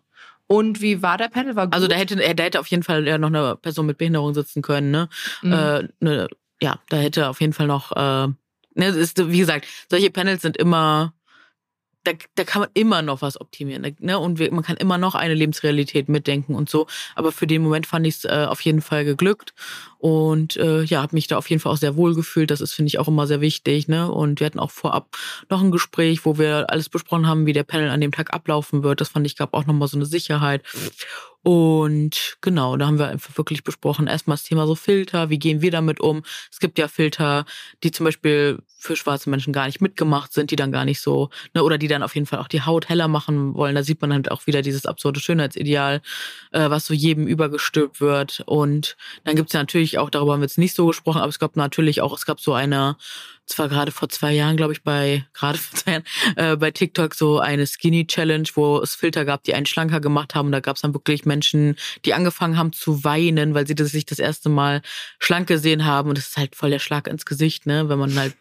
Und 0.52 0.82
wie 0.82 1.00
war 1.00 1.16
der 1.16 1.28
Panel? 1.28 1.56
War 1.56 1.66
gut? 1.66 1.74
Also 1.74 1.88
da 1.88 1.96
hätte, 1.96 2.16
da 2.16 2.42
hätte 2.42 2.60
auf 2.60 2.66
jeden 2.66 2.82
Fall 2.82 3.06
ja 3.08 3.16
noch 3.16 3.28
eine 3.28 3.56
Person 3.56 3.86
mit 3.86 3.96
Behinderung 3.96 4.34
sitzen 4.34 4.60
können. 4.60 4.90
Ne? 4.90 5.08
Mhm. 5.40 5.52
Äh, 5.52 5.88
ne, 6.00 6.28
ja, 6.60 6.78
da 6.90 6.98
hätte 6.98 7.30
auf 7.30 7.40
jeden 7.40 7.54
Fall 7.54 7.66
noch, 7.66 7.92
äh, 7.92 8.28
ne, 8.74 8.86
ist, 8.88 9.30
wie 9.30 9.38
gesagt, 9.38 9.66
solche 9.90 10.10
Panels 10.10 10.42
sind 10.42 10.58
immer 10.58 11.14
da, 12.04 12.12
da 12.34 12.44
kann 12.44 12.60
man 12.60 12.70
immer 12.74 13.02
noch 13.02 13.22
was 13.22 13.40
optimieren. 13.40 13.96
Ne? 14.00 14.18
Und 14.18 14.38
wir, 14.38 14.52
man 14.52 14.64
kann 14.64 14.76
immer 14.76 14.98
noch 14.98 15.14
eine 15.14 15.34
Lebensrealität 15.34 16.08
mitdenken 16.08 16.54
und 16.54 16.68
so. 16.68 16.86
Aber 17.14 17.32
für 17.32 17.46
den 17.46 17.62
Moment 17.62 17.86
fand 17.86 18.06
ich 18.06 18.16
es 18.16 18.24
äh, 18.24 18.46
auf 18.48 18.60
jeden 18.62 18.80
Fall 18.80 19.04
geglückt. 19.04 19.54
Und 19.98 20.56
äh, 20.56 20.82
ja, 20.82 21.00
habe 21.00 21.14
mich 21.14 21.28
da 21.28 21.38
auf 21.38 21.48
jeden 21.48 21.60
Fall 21.60 21.72
auch 21.72 21.76
sehr 21.76 21.96
wohl 21.96 22.14
gefühlt. 22.14 22.50
Das 22.50 22.60
ist, 22.60 22.72
finde 22.72 22.88
ich, 22.88 22.98
auch 22.98 23.08
immer 23.08 23.26
sehr 23.26 23.40
wichtig. 23.40 23.88
Ne? 23.88 24.10
Und 24.10 24.40
wir 24.40 24.46
hatten 24.46 24.58
auch 24.58 24.72
vorab 24.72 25.16
noch 25.48 25.62
ein 25.62 25.70
Gespräch, 25.70 26.24
wo 26.24 26.38
wir 26.38 26.70
alles 26.70 26.88
besprochen 26.88 27.28
haben, 27.28 27.46
wie 27.46 27.52
der 27.52 27.62
Panel 27.62 27.90
an 27.90 28.00
dem 28.00 28.12
Tag 28.12 28.34
ablaufen 28.34 28.82
wird. 28.82 29.00
Das 29.00 29.10
fand 29.10 29.26
ich, 29.26 29.36
gab 29.36 29.54
auch 29.54 29.66
nochmal 29.66 29.88
so 29.88 29.96
eine 29.96 30.06
Sicherheit. 30.06 30.62
Und 31.42 32.36
genau, 32.40 32.76
da 32.76 32.86
haben 32.86 32.98
wir 32.98 33.08
einfach 33.08 33.36
wirklich 33.36 33.64
besprochen, 33.64 34.06
erstmal 34.06 34.36
das 34.36 34.44
Thema 34.44 34.66
so 34.66 34.76
Filter, 34.76 35.28
wie 35.28 35.38
gehen 35.38 35.60
wir 35.60 35.72
damit 35.72 35.98
um? 36.00 36.22
Es 36.50 36.60
gibt 36.60 36.78
ja 36.78 36.86
Filter, 36.86 37.44
die 37.82 37.90
zum 37.90 38.04
Beispiel 38.04 38.58
für 38.78 38.96
schwarze 38.96 39.30
Menschen 39.30 39.52
gar 39.52 39.66
nicht 39.66 39.80
mitgemacht 39.80 40.32
sind, 40.32 40.50
die 40.50 40.56
dann 40.56 40.72
gar 40.72 40.84
nicht 40.84 41.00
so, 41.00 41.30
ne, 41.54 41.62
oder 41.62 41.78
die 41.78 41.88
dann 41.88 42.02
auf 42.02 42.14
jeden 42.14 42.26
Fall 42.26 42.40
auch 42.40 42.48
die 42.48 42.62
Haut 42.62 42.88
heller 42.88 43.08
machen 43.08 43.54
wollen. 43.54 43.74
Da 43.74 43.82
sieht 43.82 44.00
man 44.00 44.12
halt 44.12 44.30
auch 44.30 44.46
wieder 44.46 44.62
dieses 44.62 44.86
absurde 44.86 45.20
Schönheitsideal, 45.20 46.00
äh, 46.52 46.70
was 46.70 46.86
so 46.86 46.94
jedem 46.94 47.26
übergestülpt 47.26 48.00
wird. 48.00 48.42
Und 48.46 48.96
dann 49.24 49.36
gibt's 49.36 49.52
ja 49.52 49.60
natürlich 49.60 49.98
auch, 49.98 50.10
darüber 50.10 50.32
haben 50.32 50.40
wir 50.40 50.46
jetzt 50.46 50.58
nicht 50.58 50.74
so 50.74 50.86
gesprochen, 50.86 51.20
aber 51.20 51.28
es 51.28 51.38
gab 51.38 51.56
natürlich 51.56 52.00
auch, 52.00 52.16
es 52.16 52.26
gab 52.26 52.40
so 52.40 52.54
eine 52.54 52.96
zwar 53.52 53.68
gerade 53.68 53.92
vor 53.92 54.08
zwei 54.08 54.32
Jahren, 54.32 54.56
glaube 54.56 54.72
ich, 54.72 54.82
bei 54.82 55.24
gerade 55.32 55.58
vor 55.58 55.78
zwei 55.78 55.92
Jahren 55.92 56.04
äh, 56.36 56.56
bei 56.56 56.70
TikTok 56.70 57.14
so 57.14 57.38
eine 57.38 57.66
Skinny 57.66 58.06
Challenge, 58.06 58.48
wo 58.54 58.78
es 58.78 58.94
Filter 58.94 59.24
gab, 59.24 59.44
die 59.44 59.54
einen 59.54 59.66
schlanker 59.66 60.00
gemacht 60.00 60.34
haben. 60.34 60.46
Und 60.46 60.52
da 60.52 60.60
gab 60.60 60.76
es 60.76 60.82
dann 60.82 60.94
wirklich 60.94 61.24
Menschen, 61.24 61.76
die 62.04 62.14
angefangen 62.14 62.58
haben 62.58 62.72
zu 62.72 63.04
weinen, 63.04 63.54
weil 63.54 63.66
sie 63.66 63.74
das, 63.74 63.90
sich 63.90 64.06
das 64.06 64.18
erste 64.18 64.48
Mal 64.48 64.82
schlank 65.18 65.48
gesehen 65.48 65.84
haben. 65.84 66.08
Und 66.08 66.18
das 66.18 66.28
ist 66.28 66.36
halt 66.36 66.56
voll 66.56 66.70
der 66.70 66.78
Schlag 66.78 67.06
ins 67.06 67.24
Gesicht, 67.24 67.66
ne, 67.66 67.88
wenn 67.88 67.98
man 67.98 68.14
halt 68.18 68.34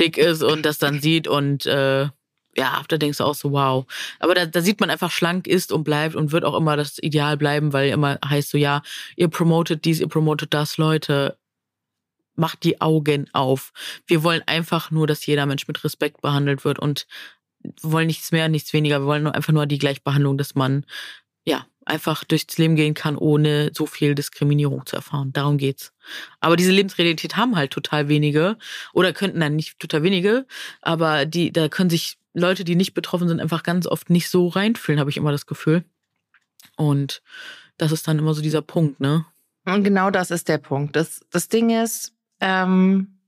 dick 0.00 0.18
ist 0.18 0.42
und 0.42 0.64
das 0.64 0.78
dann 0.78 1.00
sieht 1.00 1.28
und 1.28 1.66
äh, 1.66 2.08
ja, 2.56 2.82
da 2.88 2.96
denkst 2.96 3.18
du 3.18 3.24
auch 3.24 3.34
so, 3.34 3.52
wow. 3.52 3.84
Aber 4.20 4.34
da, 4.34 4.46
da 4.46 4.60
sieht 4.60 4.80
man 4.80 4.90
einfach, 4.90 5.10
schlank 5.10 5.46
ist 5.46 5.72
und 5.72 5.84
bleibt 5.84 6.14
und 6.14 6.32
wird 6.32 6.44
auch 6.44 6.56
immer 6.56 6.76
das 6.76 6.98
Ideal 7.02 7.36
bleiben, 7.36 7.72
weil 7.72 7.90
immer 7.90 8.18
heißt 8.24 8.50
so, 8.50 8.58
ja, 8.58 8.82
ihr 9.16 9.28
promotet 9.28 9.84
dies, 9.84 10.00
ihr 10.00 10.08
promotet 10.08 10.54
das, 10.54 10.76
Leute 10.76 11.36
macht 12.36 12.64
die 12.64 12.80
Augen 12.80 13.28
auf. 13.32 13.72
Wir 14.06 14.22
wollen 14.22 14.42
einfach 14.46 14.90
nur, 14.90 15.06
dass 15.06 15.26
jeder 15.26 15.46
Mensch 15.46 15.66
mit 15.68 15.82
Respekt 15.84 16.20
behandelt 16.20 16.64
wird 16.64 16.78
und 16.78 17.06
wollen 17.82 18.06
nichts 18.06 18.32
mehr, 18.32 18.48
nichts 18.48 18.72
weniger. 18.72 19.00
Wir 19.00 19.06
wollen 19.06 19.22
nur 19.22 19.34
einfach 19.34 19.52
nur 19.52 19.66
die 19.66 19.78
Gleichbehandlung, 19.78 20.36
dass 20.36 20.54
man 20.54 20.84
ja 21.44 21.66
einfach 21.86 22.24
durchs 22.24 22.56
Leben 22.58 22.76
gehen 22.76 22.94
kann, 22.94 23.16
ohne 23.16 23.70
so 23.74 23.86
viel 23.86 24.14
Diskriminierung 24.14 24.86
zu 24.86 24.96
erfahren. 24.96 25.32
Darum 25.32 25.58
geht's. 25.58 25.92
Aber 26.40 26.56
diese 26.56 26.72
Lebensrealität 26.72 27.36
haben 27.36 27.56
halt 27.56 27.72
total 27.72 28.08
wenige 28.08 28.56
oder 28.92 29.12
könnten 29.12 29.40
dann 29.40 29.56
nicht 29.56 29.78
total 29.78 30.02
wenige, 30.02 30.46
aber 30.80 31.26
die 31.26 31.52
da 31.52 31.68
können 31.68 31.90
sich 31.90 32.18
Leute, 32.32 32.64
die 32.64 32.74
nicht 32.74 32.94
betroffen 32.94 33.28
sind, 33.28 33.40
einfach 33.40 33.62
ganz 33.62 33.86
oft 33.86 34.10
nicht 34.10 34.28
so 34.28 34.48
reinfühlen, 34.48 34.98
habe 34.98 35.10
ich 35.10 35.16
immer 35.16 35.30
das 35.30 35.46
Gefühl. 35.46 35.84
Und 36.76 37.22
das 37.76 37.92
ist 37.92 38.08
dann 38.08 38.18
immer 38.18 38.34
so 38.34 38.42
dieser 38.42 38.62
Punkt, 38.62 39.00
ne? 39.00 39.24
Und 39.64 39.84
genau 39.84 40.10
das 40.10 40.30
ist 40.30 40.48
der 40.48 40.58
Punkt. 40.58 40.96
Das, 40.96 41.20
das 41.30 41.48
Ding 41.48 41.70
ist, 41.70 42.12
ähm, 42.44 43.18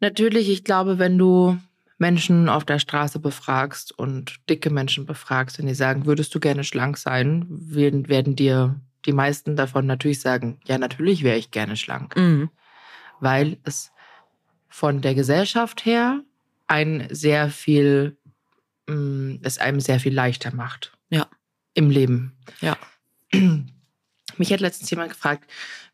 natürlich, 0.00 0.50
ich 0.50 0.64
glaube, 0.64 0.98
wenn 0.98 1.16
du 1.16 1.56
Menschen 1.98 2.48
auf 2.48 2.64
der 2.64 2.80
Straße 2.80 3.20
befragst 3.20 3.96
und 3.96 4.40
dicke 4.50 4.70
Menschen 4.70 5.06
befragst 5.06 5.60
und 5.60 5.66
die 5.66 5.74
sagen, 5.74 6.04
würdest 6.04 6.34
du 6.34 6.40
gerne 6.40 6.64
schlank 6.64 6.98
sein, 6.98 7.46
werden, 7.48 8.08
werden 8.08 8.34
dir 8.34 8.80
die 9.06 9.12
meisten 9.12 9.54
davon 9.54 9.86
natürlich 9.86 10.20
sagen, 10.20 10.58
ja, 10.66 10.78
natürlich 10.78 11.22
wäre 11.22 11.38
ich 11.38 11.52
gerne 11.52 11.76
schlank. 11.76 12.16
Mhm. 12.16 12.50
Weil 13.20 13.58
es 13.62 13.92
von 14.68 15.00
der 15.00 15.14
Gesellschaft 15.14 15.86
her 15.86 16.24
ein 16.66 17.06
sehr 17.10 17.48
viel, 17.50 18.16
mm, 18.88 19.36
es 19.42 19.58
einem 19.58 19.78
sehr 19.78 20.00
viel 20.00 20.12
leichter 20.12 20.52
macht. 20.52 20.96
Ja. 21.10 21.28
Im 21.74 21.90
Leben. 21.90 22.36
Ja. 22.60 22.76
Mich 24.36 24.52
hat 24.52 24.60
letztens 24.60 24.90
jemand 24.90 25.10
gefragt, 25.12 25.48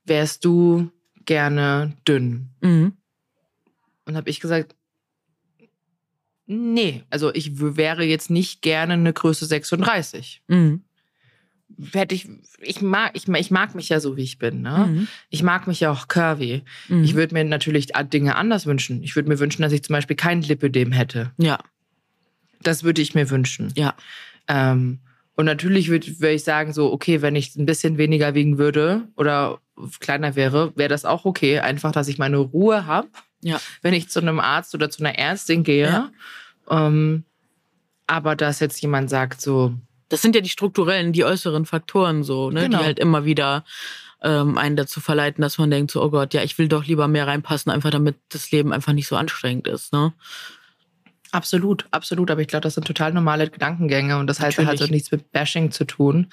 wärst 0.05 0.45
du 0.47 0.91
gerne 1.25 1.97
dünn? 2.07 2.51
Mhm. 2.61 2.93
Und 4.07 4.17
habe 4.17 4.31
ich 4.31 4.41
gesagt, 4.41 4.75
nee, 6.47 7.05
also 7.11 7.33
ich 7.33 7.61
wäre 7.61 8.05
jetzt 8.05 8.31
nicht 8.31 8.63
gerne 8.63 8.95
eine 8.95 9.13
Größe 9.13 9.47
36. 9.47 10.43
Mhm. 10.49 10.83
Hätte 11.93 12.15
ich, 12.17 12.29
ich 12.61 12.83
mag, 12.83 13.13
ich, 13.15 13.29
ich 13.29 13.51
mag 13.53 13.77
mich 13.77 13.89
ja 13.89 14.01
so, 14.01 14.17
wie 14.17 14.25
ich 14.25 14.39
bin. 14.39 14.63
Ne? 14.63 14.87
Mhm. 14.89 15.09
Ich 15.31 15.43
mag 15.45 15.69
mich 15.69 15.81
ja 15.81 15.93
auch 15.93 16.09
curvy. 16.09 16.63
Mhm. 16.89 17.05
Ich 17.05 17.15
würde 17.15 17.35
mir 17.35 17.45
natürlich 17.45 17.93
Dinge 18.13 18.35
anders 18.35 18.67
wünschen. 18.67 19.05
Ich 19.05 19.15
würde 19.15 19.29
mir 19.29 19.39
wünschen, 19.39 19.63
dass 19.63 19.73
ich 19.73 19.85
zum 19.85 19.95
Beispiel 19.95 20.17
kein 20.17 20.43
Lipödem 20.43 20.91
hätte. 20.91 21.31
Ja. 21.39 21.59
Das 22.63 22.83
würde 22.83 23.01
ich 23.01 23.15
mir 23.15 23.31
wünschen. 23.31 23.73
Ja. 23.77 23.95
Ähm, 24.49 24.99
und 25.37 25.47
natürlich 25.47 25.89
würde 25.89 26.21
würd 26.21 26.35
ich 26.35 26.45
sagen, 26.45 26.73
so, 26.73 26.93
okay, 26.93 27.23
wenn 27.23 27.37
ich 27.37 27.57
ein 27.57 27.65
bisschen 27.65 27.97
weniger 27.97 28.35
wiegen 28.35 28.59
würde 28.59 29.09
oder 29.17 29.61
kleiner 30.01 30.37
wäre, 30.37 30.73
wäre 30.77 30.89
das 30.89 31.05
auch 31.05 31.25
okay. 31.25 31.61
Einfach, 31.61 31.93
dass 31.93 32.09
ich 32.09 32.19
meine 32.19 32.39
Ruhe 32.39 32.87
habe, 32.87 33.09
Ja. 33.43 33.61
wenn 33.83 33.95
ich 33.95 34.09
zu 34.09 34.21
einem 34.21 34.41
Arzt 34.41 34.75
oder 34.75 34.91
zu 34.91 35.03
einer 35.05 35.19
Ärztin 35.19 35.63
gehe. 35.65 35.87
Ja. 35.87 36.11
Ähm, 36.69 37.25
aber 38.07 38.37
dass 38.37 38.61
jetzt 38.61 38.81
jemand 38.83 39.11
sagt, 39.11 39.41
so, 39.41 39.75
Das 40.09 40.23
sind 40.23 40.35
ja 40.35 40.41
die 40.41 40.49
strukturellen, 40.49 41.13
die 41.13 41.25
äußeren 41.25 41.67
Faktoren 41.67 42.23
so, 42.25 42.51
ne? 42.51 42.63
Genau. 42.65 42.79
die 42.79 42.85
halt 42.85 42.99
immer 42.99 43.25
wieder 43.25 43.65
ähm, 44.23 44.59
einen 44.59 44.77
dazu 44.77 45.01
verleiten, 45.01 45.41
dass 45.43 45.57
man 45.59 45.71
denkt, 45.71 45.93
so, 45.93 46.03
oh 46.03 46.11
Gott, 46.11 46.35
ja, 46.35 46.43
ich 46.43 46.59
will 46.59 46.69
doch 46.69 46.85
lieber 46.85 47.09
mehr 47.09 47.27
reinpassen, 47.27 47.71
einfach 47.73 47.91
damit 47.91 48.17
das 48.29 48.51
Leben 48.51 48.73
einfach 48.73 48.93
nicht 48.93 49.07
so 49.07 49.17
anstrengend 49.17 49.67
ist. 49.69 49.93
Ne? 49.93 50.13
Absolut, 51.33 51.87
absolut. 51.93 52.31
Aber 52.31 52.41
ich 52.41 52.49
glaube, 52.49 52.63
das 52.63 52.75
sind 52.75 52.87
total 52.87 53.13
normale 53.13 53.49
Gedankengänge 53.49 54.19
und 54.19 54.27
das 54.27 54.41
heißt, 54.41 54.59
das 54.59 54.67
hat 54.67 54.73
Natürlich. 54.75 54.89
so 54.89 54.95
nichts 54.95 55.11
mit 55.13 55.31
Bashing 55.33 55.71
zu 55.71 55.85
tun, 55.85 56.27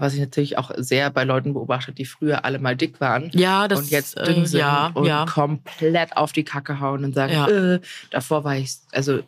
was 0.00 0.14
ich 0.14 0.20
natürlich 0.20 0.58
auch 0.58 0.70
sehr 0.76 1.10
bei 1.10 1.24
Leuten 1.24 1.54
beobachte, 1.54 1.92
die 1.92 2.04
früher 2.04 2.44
alle 2.44 2.58
mal 2.58 2.76
dick 2.76 3.00
waren 3.00 3.30
Ja, 3.34 3.66
das 3.68 3.80
und 3.80 3.90
jetzt 3.90 4.16
äh, 4.16 4.24
dünn 4.24 4.46
sind 4.46 4.60
ja, 4.60 4.90
und 4.94 5.06
ja. 5.06 5.24
komplett 5.26 6.16
auf 6.16 6.32
die 6.32 6.44
Kacke 6.44 6.80
hauen 6.80 7.04
und 7.04 7.14
sagen, 7.14 7.32
Ja. 7.32 7.48
äh, 7.48 7.80
davor 8.10 8.44
war 8.44 8.56
ich, 8.56 8.76
also 8.92 9.20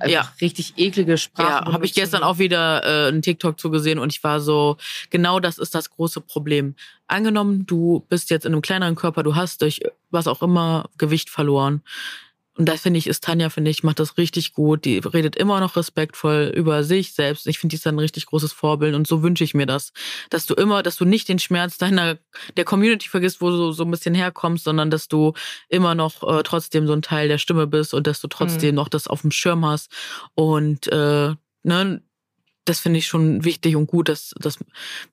einfach 0.00 0.08
Ja. 0.08 0.32
richtig 0.40 0.74
eklige 0.76 1.18
Sprache. 1.18 1.64
Ja, 1.66 1.72
habe 1.72 1.84
ich 1.84 1.94
gestern 1.94 2.22
auch 2.22 2.38
wieder 2.38 2.82
äh, 2.84 3.08
einen 3.08 3.22
TikTok 3.22 3.58
zugesehen 3.60 3.98
und 3.98 4.12
ich 4.12 4.24
war 4.24 4.40
so, 4.40 4.76
genau 5.10 5.38
das 5.40 5.58
ist 5.58 5.74
das 5.74 5.90
große 5.90 6.20
Problem. 6.20 6.74
Angenommen, 7.06 7.64
du 7.66 8.04
bist 8.08 8.30
jetzt 8.30 8.44
in 8.46 8.52
einem 8.52 8.62
kleineren 8.62 8.94
Körper, 8.96 9.22
du 9.22 9.36
hast 9.36 9.62
durch 9.62 9.80
was 10.10 10.26
auch 10.26 10.42
immer 10.42 10.88
Gewicht 10.98 11.30
verloren. 11.30 11.82
Und 12.58 12.68
das 12.68 12.80
finde 12.80 12.98
ich, 12.98 13.06
ist 13.06 13.22
Tanja, 13.22 13.50
finde 13.50 13.70
ich, 13.70 13.84
macht 13.84 14.00
das 14.00 14.18
richtig 14.18 14.52
gut. 14.52 14.84
Die 14.84 14.98
redet 14.98 15.36
immer 15.36 15.60
noch 15.60 15.76
respektvoll 15.76 16.52
über 16.54 16.82
sich 16.82 17.12
selbst. 17.14 17.46
Ich 17.46 17.60
finde, 17.60 17.70
die 17.70 17.76
ist 17.76 17.86
ein 17.86 18.00
richtig 18.00 18.26
großes 18.26 18.52
Vorbild 18.52 18.96
und 18.96 19.06
so 19.06 19.22
wünsche 19.22 19.44
ich 19.44 19.54
mir 19.54 19.66
das. 19.66 19.92
Dass 20.28 20.44
du 20.44 20.54
immer, 20.54 20.82
dass 20.82 20.96
du 20.96 21.04
nicht 21.04 21.28
den 21.28 21.38
Schmerz 21.38 21.78
deiner, 21.78 22.18
der 22.56 22.64
Community 22.64 23.08
vergisst, 23.08 23.40
wo 23.40 23.50
du 23.50 23.70
so 23.70 23.84
ein 23.84 23.90
bisschen 23.92 24.14
herkommst, 24.14 24.64
sondern 24.64 24.90
dass 24.90 25.06
du 25.06 25.34
immer 25.68 25.94
noch 25.94 26.24
äh, 26.24 26.42
trotzdem 26.42 26.88
so 26.88 26.94
ein 26.94 27.02
Teil 27.02 27.28
der 27.28 27.38
Stimme 27.38 27.68
bist 27.68 27.94
und 27.94 28.08
dass 28.08 28.20
du 28.20 28.26
trotzdem 28.26 28.74
noch 28.74 28.88
das 28.88 29.06
auf 29.06 29.20
dem 29.20 29.30
Schirm 29.30 29.64
hast. 29.64 29.92
Und 30.34 30.88
äh, 30.88 31.34
ne, 31.62 32.02
das 32.68 32.80
finde 32.80 32.98
ich 32.98 33.06
schon 33.06 33.44
wichtig 33.44 33.76
und 33.76 33.86
gut, 33.86 34.08
dass, 34.08 34.34
dass, 34.38 34.58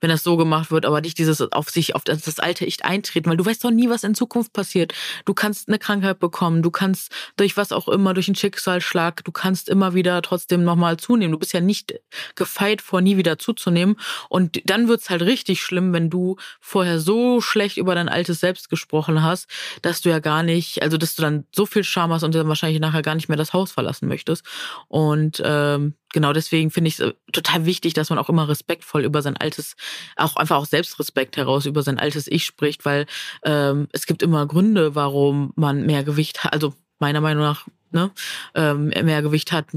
wenn 0.01 0.09
das 0.09 0.23
so 0.23 0.37
gemacht 0.37 0.71
wird, 0.71 0.85
aber 0.85 1.01
nicht 1.01 1.17
dieses 1.17 1.41
auf 1.41 1.69
sich, 1.69 1.95
auf 1.95 2.03
das, 2.03 2.21
das 2.21 2.39
alte 2.39 2.65
Ich 2.65 2.83
eintreten, 2.83 3.29
weil 3.29 3.37
du 3.37 3.45
weißt 3.45 3.63
doch 3.63 3.71
nie, 3.71 3.89
was 3.89 4.03
in 4.03 4.15
Zukunft 4.15 4.53
passiert. 4.53 4.93
Du 5.25 5.33
kannst 5.33 5.67
eine 5.67 5.79
Krankheit 5.79 6.19
bekommen, 6.19 6.61
du 6.61 6.71
kannst 6.71 7.11
durch 7.37 7.55
was 7.57 7.71
auch 7.71 7.87
immer, 7.87 8.13
durch 8.13 8.27
einen 8.27 8.35
Schicksalsschlag, 8.35 9.23
du 9.23 9.31
kannst 9.31 9.69
immer 9.69 9.93
wieder 9.93 10.21
trotzdem 10.21 10.63
nochmal 10.63 10.97
zunehmen. 10.97 11.31
Du 11.31 11.39
bist 11.39 11.53
ja 11.53 11.61
nicht 11.61 11.99
gefeit 12.35 12.81
vor, 12.81 13.01
nie 13.01 13.17
wieder 13.17 13.39
zuzunehmen. 13.39 13.97
Und 14.29 14.61
dann 14.69 14.87
wird's 14.87 15.09
halt 15.09 15.21
richtig 15.21 15.61
schlimm, 15.61 15.93
wenn 15.93 16.09
du 16.09 16.35
vorher 16.59 16.99
so 16.99 17.41
schlecht 17.41 17.77
über 17.77 17.95
dein 17.95 18.09
altes 18.09 18.39
Selbst 18.39 18.69
gesprochen 18.69 19.23
hast, 19.23 19.47
dass 19.81 20.01
du 20.01 20.09
ja 20.09 20.19
gar 20.19 20.43
nicht, 20.43 20.81
also 20.81 20.97
dass 20.97 21.15
du 21.15 21.21
dann 21.21 21.45
so 21.53 21.65
viel 21.65 21.83
Scham 21.83 22.11
hast 22.11 22.23
und 22.23 22.35
dann 22.35 22.47
wahrscheinlich 22.47 22.81
nachher 22.81 23.01
gar 23.01 23.15
nicht 23.15 23.29
mehr 23.29 23.37
das 23.37 23.53
Haus 23.53 23.71
verlassen 23.71 24.07
möchtest. 24.07 24.45
Und 24.87 25.41
ähm, 25.45 25.95
genau 26.15 26.31
deswegen 26.31 26.71
finde 26.71 26.87
ich 26.87 26.99
es 26.99 27.13
total 27.33 27.65
wichtig, 27.65 27.93
dass 27.93 28.09
man 28.09 28.17
auch 28.17 28.29
immer 28.29 28.47
respektvoll 28.47 29.03
über 29.03 29.21
sein 29.21 29.35
altes, 29.35 29.75
auch 30.15 30.37
einfach 30.37 30.55
auch 30.55 30.65
Selbstrespekt 30.65 31.35
heraus 31.35 31.65
über 31.65 31.83
sein 31.83 31.99
altes 31.99 32.27
Ich 32.27 32.45
spricht, 32.45 32.85
weil 32.85 33.05
ähm, 33.43 33.89
es 33.91 34.05
gibt 34.05 34.23
immer 34.23 34.47
Gründe, 34.47 34.95
warum 34.95 35.51
man 35.55 35.85
mehr 35.85 36.05
Gewicht 36.05 36.43
hat, 36.43 36.53
also 36.53 36.73
meiner 36.99 37.19
Meinung 37.19 37.43
nach, 37.43 37.67
ne, 37.91 38.11
ähm, 38.55 38.87
mehr 38.87 39.21
Gewicht 39.21 39.51
hat. 39.51 39.67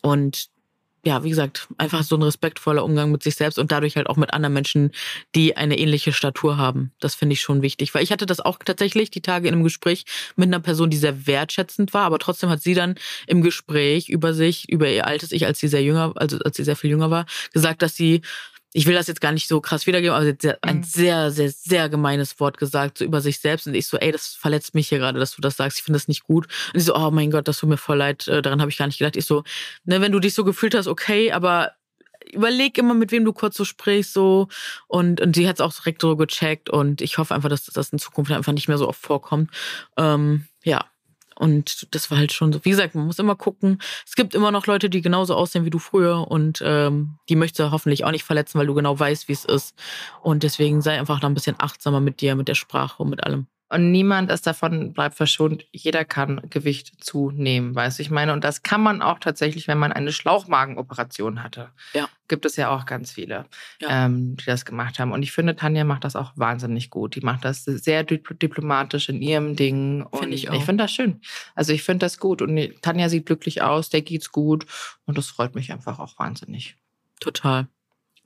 Und 0.00 0.48
ja, 1.08 1.24
wie 1.24 1.30
gesagt, 1.30 1.68
einfach 1.78 2.02
so 2.02 2.16
ein 2.16 2.22
respektvoller 2.22 2.84
Umgang 2.84 3.10
mit 3.10 3.22
sich 3.22 3.34
selbst 3.34 3.58
und 3.58 3.72
dadurch 3.72 3.96
halt 3.96 4.10
auch 4.10 4.18
mit 4.18 4.34
anderen 4.34 4.52
Menschen, 4.52 4.92
die 5.34 5.56
eine 5.56 5.78
ähnliche 5.78 6.12
Statur 6.12 6.58
haben. 6.58 6.92
Das 7.00 7.14
finde 7.14 7.32
ich 7.32 7.40
schon 7.40 7.62
wichtig. 7.62 7.94
Weil 7.94 8.02
ich 8.02 8.12
hatte 8.12 8.26
das 8.26 8.40
auch 8.40 8.58
tatsächlich 8.62 9.10
die 9.10 9.22
Tage 9.22 9.48
in 9.48 9.54
einem 9.54 9.64
Gespräch 9.64 10.04
mit 10.36 10.48
einer 10.48 10.60
Person, 10.60 10.90
die 10.90 10.98
sehr 10.98 11.26
wertschätzend 11.26 11.94
war, 11.94 12.02
aber 12.02 12.18
trotzdem 12.18 12.50
hat 12.50 12.60
sie 12.60 12.74
dann 12.74 12.96
im 13.26 13.40
Gespräch 13.40 14.10
über 14.10 14.34
sich, 14.34 14.68
über 14.68 14.86
ihr 14.86 15.06
altes 15.06 15.32
Ich, 15.32 15.46
als 15.46 15.58
sie 15.58 15.68
sehr 15.68 15.82
jünger, 15.82 16.12
also 16.16 16.36
als 16.44 16.58
sie 16.58 16.64
sehr 16.64 16.76
viel 16.76 16.90
jünger 16.90 17.10
war, 17.10 17.24
gesagt, 17.54 17.80
dass 17.80 17.96
sie 17.96 18.20
ich 18.74 18.86
will 18.86 18.94
das 18.94 19.06
jetzt 19.06 19.20
gar 19.22 19.32
nicht 19.32 19.48
so 19.48 19.60
krass 19.60 19.86
wiedergeben, 19.86 20.14
aber 20.14 20.24
sie 20.24 20.48
hat 20.50 20.58
ein 20.62 20.78
Mhm. 20.78 20.82
sehr, 20.82 21.30
sehr, 21.30 21.50
sehr 21.50 21.88
gemeines 21.88 22.38
Wort 22.38 22.58
gesagt, 22.58 22.98
so 22.98 23.04
über 23.04 23.20
sich 23.20 23.38
selbst. 23.40 23.66
Und 23.66 23.74
ich 23.74 23.86
so, 23.86 23.96
ey, 23.96 24.12
das 24.12 24.34
verletzt 24.34 24.74
mich 24.74 24.88
hier 24.88 24.98
gerade, 24.98 25.18
dass 25.18 25.34
du 25.34 25.40
das 25.40 25.56
sagst. 25.56 25.78
Ich 25.78 25.84
finde 25.84 25.98
das 25.98 26.06
nicht 26.08 26.24
gut. 26.24 26.46
Und 26.74 26.80
sie 26.80 26.86
so, 26.86 26.94
oh 26.94 27.10
mein 27.10 27.30
Gott, 27.30 27.48
das 27.48 27.58
tut 27.58 27.70
mir 27.70 27.78
voll 27.78 27.96
leid. 27.96 28.28
Äh, 28.28 28.42
Daran 28.42 28.60
habe 28.60 28.70
ich 28.70 28.76
gar 28.76 28.86
nicht 28.86 28.98
gedacht. 28.98 29.16
Ich 29.16 29.24
so, 29.24 29.42
ne, 29.84 30.00
wenn 30.00 30.12
du 30.12 30.20
dich 30.20 30.34
so 30.34 30.44
gefühlt 30.44 30.74
hast, 30.74 30.86
okay, 30.86 31.32
aber 31.32 31.72
überleg 32.30 32.76
immer, 32.76 32.92
mit 32.92 33.10
wem 33.10 33.24
du 33.24 33.32
kurz 33.32 33.56
so 33.56 33.64
sprichst, 33.64 34.12
so. 34.12 34.48
Und, 34.86 35.20
und 35.22 35.34
sie 35.34 35.48
hat 35.48 35.56
es 35.56 35.60
auch 35.62 35.72
direkt 35.72 36.02
so 36.02 36.14
gecheckt. 36.16 36.68
Und 36.68 37.00
ich 37.00 37.16
hoffe 37.16 37.34
einfach, 37.34 37.48
dass 37.48 37.64
das 37.64 37.88
in 37.90 37.98
Zukunft 37.98 38.30
einfach 38.32 38.52
nicht 38.52 38.68
mehr 38.68 38.76
so 38.78 38.86
oft 38.86 39.00
vorkommt. 39.00 39.50
Ähm, 39.96 40.46
ja. 40.62 40.84
Und 41.38 41.94
das 41.94 42.10
war 42.10 42.18
halt 42.18 42.32
schon 42.32 42.52
so. 42.52 42.64
Wie 42.64 42.70
gesagt, 42.70 42.94
man 42.94 43.06
muss 43.06 43.18
immer 43.18 43.36
gucken. 43.36 43.80
Es 44.04 44.16
gibt 44.16 44.34
immer 44.34 44.50
noch 44.50 44.66
Leute, 44.66 44.90
die 44.90 45.00
genauso 45.00 45.34
aussehen 45.36 45.64
wie 45.64 45.70
du 45.70 45.78
früher 45.78 46.28
und 46.28 46.60
ähm, 46.64 47.18
die 47.28 47.36
möchtest 47.36 47.60
du 47.60 47.70
hoffentlich 47.70 48.04
auch 48.04 48.10
nicht 48.10 48.24
verletzen, 48.24 48.58
weil 48.58 48.66
du 48.66 48.74
genau 48.74 48.98
weißt, 48.98 49.28
wie 49.28 49.32
es 49.32 49.44
ist. 49.44 49.74
Und 50.20 50.42
deswegen 50.42 50.82
sei 50.82 50.98
einfach 50.98 51.20
da 51.20 51.28
ein 51.28 51.34
bisschen 51.34 51.56
achtsamer 51.58 52.00
mit 52.00 52.20
dir, 52.20 52.34
mit 52.34 52.48
der 52.48 52.56
Sprache 52.56 53.02
und 53.02 53.10
mit 53.10 53.22
allem. 53.22 53.46
Und 53.70 53.90
niemand 53.92 54.30
ist 54.30 54.46
davon 54.46 54.94
bleibt 54.94 55.14
verschont. 55.14 55.66
Jeder 55.72 56.04
kann 56.06 56.40
Gewicht 56.48 57.04
zunehmen, 57.04 57.74
weißt 57.74 57.98
du, 57.98 58.02
ich 58.02 58.10
meine. 58.10 58.32
Und 58.32 58.42
das 58.42 58.62
kann 58.62 58.80
man 58.80 59.02
auch 59.02 59.18
tatsächlich, 59.18 59.68
wenn 59.68 59.76
man 59.78 59.92
eine 59.92 60.10
Schlauchmagenoperation 60.10 61.42
hatte. 61.42 61.70
Ja. 61.92 62.08
Gibt 62.28 62.44
es 62.46 62.56
ja 62.56 62.70
auch 62.70 62.86
ganz 62.86 63.10
viele, 63.12 63.44
Ja. 63.80 64.06
ähm, 64.06 64.36
die 64.36 64.44
das 64.44 64.64
gemacht 64.64 64.98
haben. 64.98 65.12
Und 65.12 65.22
ich 65.22 65.32
finde, 65.32 65.54
Tanja 65.56 65.84
macht 65.84 66.04
das 66.04 66.16
auch 66.16 66.32
wahnsinnig 66.36 66.90
gut. 66.90 67.14
Die 67.14 67.20
macht 67.20 67.44
das 67.44 67.64
sehr 67.64 68.04
dip- 68.04 68.38
diplomatisch 68.38 69.08
in 69.08 69.20
ihrem 69.22 69.54
Ding. 69.56 70.02
Und 70.02 70.18
Finde 70.20 70.34
ich 70.36 70.44
ich 70.44 70.50
auch. 70.50 70.64
finde 70.64 70.84
das 70.84 70.92
schön. 70.92 71.20
Also 71.54 71.72
ich 71.72 71.82
finde 71.82 72.06
das 72.06 72.18
gut. 72.18 72.40
Und 72.42 72.56
Tanja 72.82 73.08
sieht 73.08 73.26
glücklich 73.26 73.62
aus, 73.62 73.90
der 73.90 74.02
geht's 74.02 74.32
gut. 74.32 74.66
Und 75.06 75.18
das 75.18 75.28
freut 75.28 75.54
mich 75.54 75.72
einfach 75.72 75.98
auch 75.98 76.18
wahnsinnig. 76.18 76.76
Total. 77.20 77.66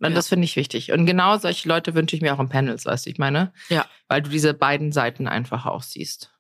Und 0.03 0.11
Ja. 0.11 0.15
das 0.17 0.29
finde 0.29 0.45
ich 0.45 0.57
wichtig. 0.57 0.93
Und 0.93 1.07
genau 1.07 1.39
solche 1.39 1.69
Leute 1.69 1.95
wünsche 1.95 2.17
ich 2.17 2.23
mir 2.23 2.35
auch 2.35 2.41
in 2.41 2.49
Panels, 2.49 2.85
weißt 2.87 3.07
du, 3.07 3.11
ich 3.11 3.19
meine? 3.19 3.53
Ja. 3.69 3.87
Weil 4.09 4.23
du 4.23 4.31
diese 4.31 4.53
beiden 4.55 4.93
Seiten 4.93 5.29
einfach 5.29 5.65
auch 5.67 5.83
siehst. 5.83 6.31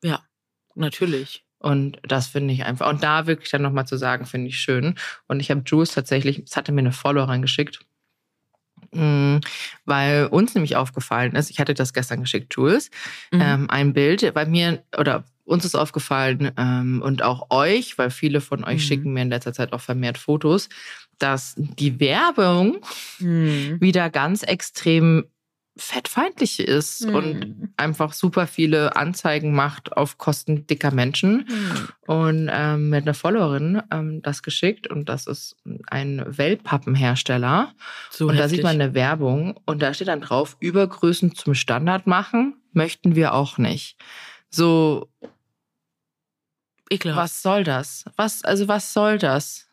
Natürlich. 0.74 1.44
Und 1.58 1.98
das 2.02 2.26
finde 2.26 2.52
ich 2.54 2.64
einfach. 2.64 2.88
Und 2.88 3.02
da 3.02 3.26
wirklich 3.26 3.50
dann 3.50 3.62
nochmal 3.62 3.86
zu 3.86 3.96
sagen, 3.96 4.26
finde 4.26 4.48
ich 4.48 4.58
schön. 4.58 4.96
Und 5.28 5.38
ich 5.40 5.50
habe 5.50 5.62
Jules 5.66 5.92
tatsächlich, 5.92 6.40
es 6.44 6.56
hatte 6.56 6.72
mir 6.72 6.80
eine 6.80 6.92
Followerin 6.92 7.42
geschickt, 7.42 7.80
Mm, 8.94 9.38
weil 9.86 10.26
uns 10.26 10.54
nämlich 10.54 10.76
aufgefallen 10.76 11.34
ist, 11.34 11.50
ich 11.50 11.60
hatte 11.60 11.72
das 11.72 11.92
gestern 11.94 12.20
geschickt, 12.20 12.52
Jules, 12.54 12.90
Mhm. 13.30 13.40
ähm, 13.40 13.70
ein 13.70 13.92
Bild 13.94 14.34
bei 14.34 14.44
mir 14.44 14.82
oder 14.98 15.24
uns 15.44 15.64
ist 15.64 15.74
aufgefallen 15.76 16.50
ähm, 16.58 17.00
und 17.02 17.22
auch 17.22 17.46
euch, 17.50 17.96
weil 17.96 18.10
viele 18.10 18.40
von 18.42 18.64
euch 18.64 18.74
Mhm. 18.74 18.78
schicken 18.80 19.12
mir 19.14 19.22
in 19.22 19.30
letzter 19.30 19.52
Zeit 19.54 19.72
auch 19.72 19.80
vermehrt 19.80 20.18
Fotos, 20.18 20.68
dass 21.22 21.54
die 21.56 22.00
Werbung 22.00 22.78
Mhm. 23.18 23.80
wieder 23.80 24.10
ganz 24.10 24.42
extrem 24.42 25.24
fettfeindlich 25.74 26.60
ist 26.60 27.06
Mhm. 27.06 27.14
und 27.14 27.72
einfach 27.78 28.12
super 28.12 28.46
viele 28.46 28.94
Anzeigen 28.94 29.54
macht 29.54 29.96
auf 29.96 30.18
Kosten 30.18 30.66
dicker 30.66 30.90
Menschen. 30.90 31.48
Hm. 31.48 31.88
Und 32.06 32.50
ähm, 32.52 32.90
mit 32.90 33.04
einer 33.04 33.14
Followerin 33.14 33.82
ähm, 33.90 34.20
das 34.20 34.42
geschickt 34.42 34.86
und 34.86 35.08
das 35.08 35.26
ist 35.26 35.56
ein 35.86 36.22
Wellpappenhersteller. 36.26 37.72
So 38.10 38.26
und 38.28 38.36
da 38.36 38.42
heftig. 38.42 38.56
sieht 38.58 38.64
man 38.64 38.78
eine 38.82 38.92
Werbung 38.92 39.58
und 39.64 39.80
da 39.80 39.94
steht 39.94 40.08
dann 40.08 40.20
drauf, 40.20 40.58
Übergrößen 40.60 41.34
zum 41.34 41.54
Standard 41.54 42.06
machen 42.06 42.56
möchten 42.74 43.16
wir 43.16 43.32
auch 43.32 43.56
nicht. 43.56 43.96
So, 44.50 45.08
Ekelhaft. 46.90 47.18
was 47.22 47.42
soll 47.42 47.64
das? 47.64 48.04
Was, 48.16 48.44
also 48.44 48.68
was 48.68 48.92
soll 48.92 49.16
das? 49.18 49.68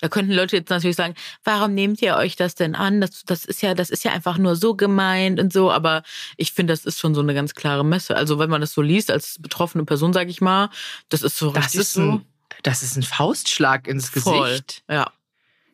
Da 0.00 0.08
könnten 0.08 0.32
Leute 0.32 0.56
jetzt 0.56 0.70
natürlich 0.70 0.96
sagen, 0.96 1.14
warum 1.44 1.74
nehmt 1.74 2.00
ihr 2.02 2.16
euch 2.16 2.36
das 2.36 2.54
denn 2.54 2.74
an? 2.74 3.00
Das, 3.00 3.22
das 3.24 3.44
ist 3.44 3.62
ja, 3.62 3.74
das 3.74 3.90
ist 3.90 4.04
ja 4.04 4.12
einfach 4.12 4.38
nur 4.38 4.56
so 4.56 4.74
gemeint 4.74 5.38
und 5.40 5.52
so. 5.52 5.70
Aber 5.70 6.02
ich 6.36 6.52
finde, 6.52 6.72
das 6.72 6.84
ist 6.84 6.98
schon 6.98 7.14
so 7.14 7.20
eine 7.20 7.34
ganz 7.34 7.54
klare 7.54 7.84
Messe. 7.84 8.16
Also 8.16 8.38
wenn 8.38 8.50
man 8.50 8.60
das 8.60 8.72
so 8.72 8.82
liest 8.82 9.10
als 9.10 9.36
betroffene 9.40 9.84
Person, 9.84 10.12
sage 10.12 10.30
ich 10.30 10.40
mal, 10.40 10.70
das 11.08 11.22
ist 11.22 11.36
so 11.36 11.50
Das 11.52 11.64
richtig 11.66 11.80
ist, 11.82 11.92
so 11.94 12.00
ein, 12.02 12.24
das 12.62 12.82
ist 12.82 12.96
ein 12.96 13.02
Faustschlag 13.02 13.86
ins 13.86 14.08
voll. 14.08 14.48
Gesicht. 14.48 14.82
Ja, 14.88 15.10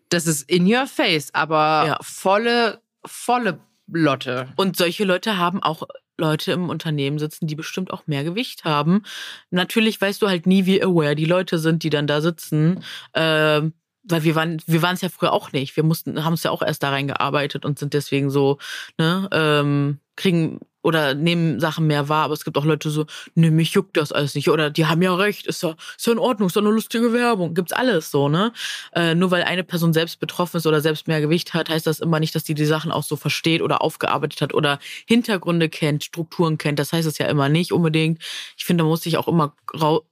Das 0.08 0.26
ist 0.26 0.48
in 0.50 0.72
your 0.72 0.86
face, 0.86 1.32
aber 1.34 1.84
Ja. 1.86 1.98
volle, 2.00 2.80
volle 3.04 3.58
Lotte. 3.88 4.48
Und 4.56 4.76
solche 4.76 5.04
Leute 5.04 5.36
haben 5.38 5.62
auch 5.62 5.82
Leute 6.18 6.52
im 6.52 6.70
Unternehmen 6.70 7.18
sitzen, 7.18 7.46
die 7.46 7.54
bestimmt 7.54 7.92
auch 7.92 8.06
mehr 8.06 8.24
Gewicht 8.24 8.64
haben. 8.64 9.02
Natürlich 9.50 10.00
weißt 10.00 10.22
du 10.22 10.28
halt 10.28 10.46
nie, 10.46 10.64
wie 10.64 10.82
aware 10.82 11.14
die 11.14 11.26
Leute 11.26 11.58
sind, 11.58 11.82
die 11.82 11.90
dann 11.90 12.06
da 12.06 12.20
sitzen. 12.20 12.82
Ähm, 13.14 13.74
weil 14.08 14.24
wir 14.24 14.34
waren, 14.34 14.62
wir 14.66 14.82
waren 14.82 14.94
es 14.94 15.00
ja 15.00 15.08
früher 15.08 15.32
auch 15.32 15.52
nicht. 15.52 15.76
Wir 15.76 15.84
mussten, 15.84 16.24
haben 16.24 16.34
es 16.34 16.42
ja 16.42 16.50
auch 16.50 16.62
erst 16.62 16.82
da 16.82 16.90
reingearbeitet 16.90 17.64
und 17.64 17.78
sind 17.78 17.94
deswegen 17.94 18.30
so, 18.30 18.58
ne, 18.98 19.28
ähm, 19.32 19.98
kriegen 20.16 20.60
oder 20.86 21.14
nehmen 21.14 21.58
Sachen 21.58 21.88
mehr 21.88 22.08
wahr. 22.08 22.24
Aber 22.26 22.34
es 22.34 22.44
gibt 22.44 22.56
auch 22.56 22.64
Leute 22.64 22.90
so, 22.90 23.06
ne, 23.34 23.50
mich 23.50 23.72
juckt 23.72 23.96
das 23.96 24.12
alles 24.12 24.36
nicht. 24.36 24.48
Oder 24.48 24.70
die 24.70 24.86
haben 24.86 25.02
ja 25.02 25.12
recht, 25.16 25.46
ist 25.46 25.64
ja, 25.64 25.74
ist 25.96 26.06
ja 26.06 26.12
in 26.12 26.18
Ordnung, 26.20 26.46
ist 26.46 26.54
ja 26.54 26.62
eine 26.62 26.70
lustige 26.70 27.12
Werbung. 27.12 27.54
Gibt's 27.54 27.72
alles 27.72 28.12
so, 28.12 28.28
ne? 28.28 28.52
Äh, 28.94 29.16
nur 29.16 29.32
weil 29.32 29.42
eine 29.42 29.64
Person 29.64 29.92
selbst 29.92 30.20
betroffen 30.20 30.58
ist 30.58 30.66
oder 30.66 30.80
selbst 30.80 31.08
mehr 31.08 31.20
Gewicht 31.20 31.54
hat, 31.54 31.68
heißt 31.68 31.88
das 31.88 31.98
immer 31.98 32.20
nicht, 32.20 32.36
dass 32.36 32.44
die 32.44 32.54
die 32.54 32.64
Sachen 32.64 32.92
auch 32.92 33.02
so 33.02 33.16
versteht 33.16 33.62
oder 33.62 33.82
aufgearbeitet 33.82 34.40
hat 34.40 34.54
oder 34.54 34.78
Hintergründe 35.06 35.68
kennt, 35.68 36.04
Strukturen 36.04 36.56
kennt. 36.56 36.78
Das 36.78 36.92
heißt 36.92 37.08
es 37.08 37.18
ja 37.18 37.26
immer 37.26 37.48
nicht 37.48 37.72
unbedingt. 37.72 38.22
Ich 38.56 38.64
finde, 38.64 38.84
da 38.84 38.88
muss 38.88 39.04
ich 39.06 39.16
auch 39.18 39.26
immer 39.26 39.56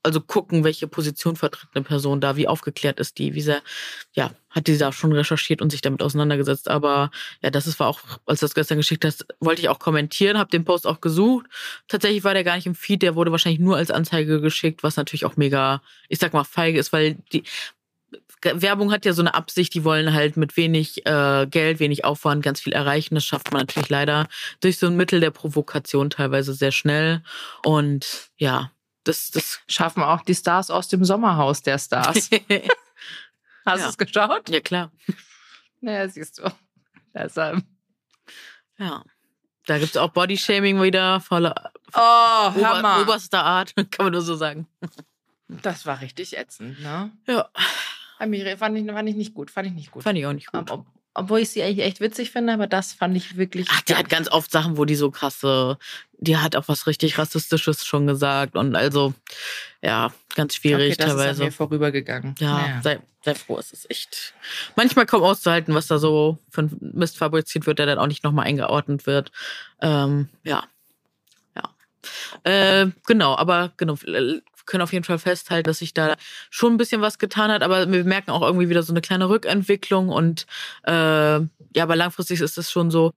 also 0.03 0.21
gucken, 0.21 0.65
welche 0.65 0.89
Position 0.89 1.37
vertritt 1.37 1.69
eine 1.75 1.85
Person 1.85 2.21
da, 2.21 2.35
wie 2.35 2.49
aufgeklärt 2.49 2.99
ist 2.99 3.19
die, 3.19 3.35
wie 3.35 3.43
sehr, 3.43 3.63
ja, 4.13 4.33
hat 4.55 4.69
die 4.69 4.79
da 4.79 4.93
schon 4.93 5.13
recherchiert 5.13 5.61
und 5.61 5.71
sich 5.71 5.81
damit 5.81 6.03
auseinandergesetzt. 6.03 6.69
Aber 6.69 7.11
ja, 7.43 7.51
das 7.51 7.67
ist 7.67 7.81
war 7.81 7.89
auch, 7.89 8.01
als 8.25 8.41
du 8.41 8.47
das 8.47 8.55
gestern 8.55 8.79
geschickt 8.79 9.05
hast, 9.05 9.27
wollte 9.41 9.61
ich 9.61 9.69
auch 9.69 9.79
kommentieren, 9.79 10.39
habe 10.39 10.51
den 10.51 10.65
Post 10.65 10.87
auch 10.87 11.01
gesucht. 11.01 11.47
Tatsächlich 11.89 12.25
war 12.25 12.35
der 12.35 12.45
gar 12.45 12.57
nicht 12.57 12.67
im 12.67 12.75
Feed, 12.75 13.03
der 13.03 13.17
wurde 13.17 13.33
wahrscheinlich 13.33 13.61
nur 13.61 13.77
als 13.77 13.91
Anzeige 13.91 14.41
geschickt, 14.41 14.83
was 14.83 14.97
natürlich 14.97 15.25
auch 15.25 15.37
mega, 15.37 15.83
ich 16.09 16.19
sag 16.19 16.33
mal, 16.33 16.45
feige 16.45 16.79
ist, 16.79 16.93
weil 16.93 17.17
die 17.33 17.43
Werbung 18.43 18.93
hat 18.93 19.05
ja 19.07 19.13
so 19.13 19.23
eine 19.23 19.35
Absicht, 19.35 19.75
die 19.75 19.85
wollen 19.85 20.13
halt 20.13 20.37
mit 20.37 20.57
wenig 20.57 21.07
äh, 21.07 21.47
Geld, 21.47 21.81
wenig 21.81 22.05
Aufwand 22.05 22.43
ganz 22.43 22.61
viel 22.61 22.75
erreichen. 22.75 23.15
Das 23.15 23.25
schafft 23.25 23.53
man 23.53 23.63
natürlich 23.63 23.89
leider 23.89 24.29
durch 24.61 24.79
so 24.79 24.87
ein 24.87 24.97
Mittel 24.97 25.21
der 25.21 25.31
Provokation 25.31 26.11
teilweise 26.11 26.53
sehr 26.53 26.73
schnell. 26.73 27.23
Und 27.65 28.31
ja, 28.37 28.71
das, 29.05 29.31
das 29.31 29.61
Schaffen 29.67 30.03
auch 30.03 30.23
die 30.23 30.35
Stars 30.35 30.71
aus 30.71 30.89
dem 30.89 31.05
Sommerhaus 31.05 31.63
der 31.63 31.79
Stars. 31.79 32.29
Hast 33.65 33.81
Ja. 33.81 33.85
du 33.87 33.91
es 33.91 33.99
geschaut? 33.99 34.49
ja 34.49 34.61
klar. 34.61 34.93
Naja, 35.81 36.09
siehst 36.09 36.39
du. 36.39 36.51
Deshalb. 37.15 37.63
Ja. 38.79 39.05
Da 39.67 39.79
gibt's 39.79 39.97
auch 39.97 40.11
Bodyshaming 40.11 40.81
wieder, 40.83 41.21
voller 41.21 41.73
Oh, 41.95 42.49
Ober, 42.57 43.01
oberster 43.03 43.43
Art, 43.45 43.75
kann 43.91 44.07
man 44.07 44.13
nur 44.13 44.21
so 44.23 44.35
sagen. 44.35 44.67
Das 45.49 45.87
war 45.87 46.01
richtig 46.01 46.37
ätzend, 46.37 46.81
ne? 46.81 47.13
Ja, 47.27 47.49
Amiri, 48.19 48.57
fand 48.57 48.77
ich, 48.79 48.87
fand 48.91 49.09
ich 49.09 49.15
nicht 49.15 49.35
gut, 49.35 49.51
fand 49.51 49.69
ich 49.69 49.75
nicht 49.75 49.91
gut. 49.91 50.03
fand 50.03 50.19
ich 50.19 50.27
auch 50.27 50.33
nicht 50.33 50.51
gut. 50.51 50.71
Ob, 50.71 50.87
obwohl 51.15 51.41
ich 51.41 51.51
sie 51.51 51.63
eigentlich 51.63 51.87
echt 51.87 52.01
witzig 52.01 52.31
finde, 52.31 52.53
aber 52.53 52.67
das 52.67 52.93
fand 52.93 53.17
ich 53.17 53.37
wirklich. 53.37 53.69
Ach, 53.71 53.81
die 53.83 53.95
hat 53.95 54.09
ganz 54.09 54.29
oft 54.31 54.51
Sachen, 54.51 54.77
wo 54.77 54.85
die 54.85 54.97
so 54.97 55.11
krasse, 55.11 55.79
die 56.19 56.37
hat 56.37 56.57
auch 56.57 56.67
was 56.69 56.87
richtig 56.87 57.19
Rassistisches 57.19 57.85
schon 57.87 58.07
gesagt 58.07 58.57
und 58.57 58.75
also, 58.75 59.15
ja, 59.81 60.13
ganz 60.35 60.57
schwierig 60.57 60.95
okay, 60.95 60.97
das 60.97 61.07
ist 61.07 61.13
an 61.13 61.19
teilweise. 61.19 61.45
mir 61.45 61.53
vorübergegangen. 61.53 62.35
Ja, 62.39 62.53
Naja. 62.53 62.81
sei, 62.83 62.99
sei 63.25 63.35
froh, 63.35 63.59
es 63.59 63.73
ist 63.73 63.89
echt 63.91 64.35
manchmal 64.77 65.07
kaum 65.07 65.23
auszuhalten, 65.23 65.75
was 65.75 65.87
da 65.87 65.99
so 65.99 66.39
für 66.51 66.63
ein 66.63 66.77
Mist 66.81 67.17
fabriziert 67.17 67.67
wird, 67.67 67.79
der 67.79 67.87
dann 67.87 67.99
auch 67.99 68.09
nicht 68.09 68.25
nochmal 68.25 68.47
eingeordnet 68.47 69.07
wird. 69.07 69.31
Ähm, 69.81 70.29
ja. 70.43 70.65
Ja. 71.55 71.71
Äh, 72.51 72.91
genau, 73.07 73.37
aber 73.37 73.73
genau, 73.77 73.97
können 74.67 74.83
auf 74.83 74.93
jeden 74.93 75.05
Fall 75.05 75.19
festhalten, 75.19 75.67
dass 75.67 75.79
sich 75.79 75.95
da 75.95 76.17
schon 76.51 76.75
ein 76.75 76.77
bisschen 76.77 77.01
was 77.01 77.19
getan 77.19 77.51
hat, 77.51 77.63
aber 77.63 77.91
wir 77.91 78.05
merken 78.05 78.31
auch 78.31 78.43
irgendwie 78.43 78.69
wieder 78.69 78.83
so 78.83 78.93
eine 78.93 79.01
kleine 79.01 79.29
Rückentwicklung 79.29 80.09
und 80.09 80.47
äh, 80.85 80.93
ja, 80.93 81.83
aber 81.83 81.97
langfristig 81.97 82.41
ist 82.41 82.59
es 82.59 82.71
schon 82.71 82.91
so. 82.91 83.13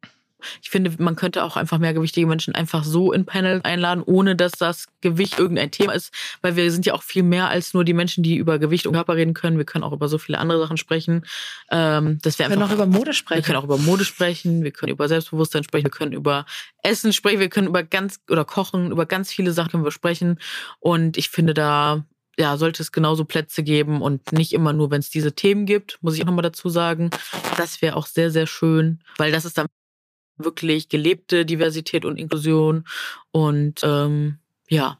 Ich 0.61 0.69
finde, 0.69 0.93
man 0.99 1.15
könnte 1.15 1.43
auch 1.43 1.57
einfach 1.57 1.77
mehr 1.77 1.93
gewichtige 1.93 2.27
Menschen 2.27 2.55
einfach 2.55 2.83
so 2.83 3.11
in 3.11 3.25
Panel 3.25 3.61
einladen, 3.63 4.03
ohne 4.05 4.35
dass 4.35 4.51
das 4.53 4.85
Gewicht 5.01 5.39
irgendein 5.39 5.71
Thema 5.71 5.93
ist, 5.93 6.13
weil 6.41 6.55
wir 6.55 6.71
sind 6.71 6.85
ja 6.85 6.93
auch 6.93 7.03
viel 7.03 7.23
mehr 7.23 7.49
als 7.49 7.73
nur 7.73 7.83
die 7.83 7.93
Menschen, 7.93 8.23
die 8.23 8.37
über 8.37 8.59
Gewicht 8.59 8.87
und 8.87 8.93
Körper 8.93 9.15
reden 9.15 9.33
können. 9.33 9.57
Wir 9.57 9.65
können 9.65 9.83
auch 9.83 9.93
über 9.93 10.07
so 10.07 10.17
viele 10.17 10.37
andere 10.37 10.59
Sachen 10.59 10.77
sprechen. 10.77 11.25
Ähm, 11.71 12.19
das 12.21 12.39
wäre 12.39 12.49
Wir 12.49 12.55
können 12.55 12.63
einfach 12.63 12.75
auch 12.75 12.85
über 12.85 12.97
Mode 12.97 13.07
wir 13.07 13.13
sprechen. 13.13 13.43
können 13.43 13.57
auch 13.57 13.63
über 13.63 13.77
Mode 13.77 14.05
sprechen, 14.05 14.63
wir 14.63 14.71
können 14.71 14.91
über 14.91 15.07
Selbstbewusstsein 15.07 15.63
sprechen, 15.63 15.85
wir 15.85 15.91
können 15.91 16.13
über 16.13 16.45
Essen 16.83 17.13
sprechen, 17.13 17.39
wir 17.39 17.49
können 17.49 17.67
über 17.67 17.83
ganz 17.83 18.19
oder 18.29 18.45
Kochen, 18.45 18.91
über 18.91 19.05
ganz 19.05 19.31
viele 19.31 19.51
Sachen 19.51 19.71
können 19.71 19.83
wir 19.83 19.91
sprechen. 19.91 20.39
Und 20.79 21.17
ich 21.17 21.29
finde, 21.29 21.53
da 21.53 22.03
ja, 22.39 22.55
sollte 22.57 22.83
es 22.83 22.91
genauso 22.91 23.25
Plätze 23.25 23.63
geben 23.63 24.01
und 24.01 24.31
nicht 24.31 24.53
immer 24.53 24.71
nur, 24.71 24.91
wenn 24.91 24.99
es 24.99 25.09
diese 25.09 25.33
Themen 25.33 25.65
gibt, 25.65 25.97
muss 26.01 26.15
ich 26.15 26.21
auch 26.21 26.27
nochmal 26.27 26.43
dazu 26.43 26.69
sagen. 26.69 27.09
Das 27.57 27.81
wäre 27.81 27.95
auch 27.95 28.05
sehr, 28.05 28.29
sehr 28.29 28.45
schön, 28.45 28.99
weil 29.17 29.31
das 29.31 29.43
ist 29.43 29.57
dann 29.57 29.65
wirklich 30.37 30.89
gelebte 30.89 31.45
Diversität 31.45 32.05
und 32.05 32.17
Inklusion. 32.17 32.85
Und 33.31 33.81
ähm, 33.83 34.39
ja. 34.69 34.99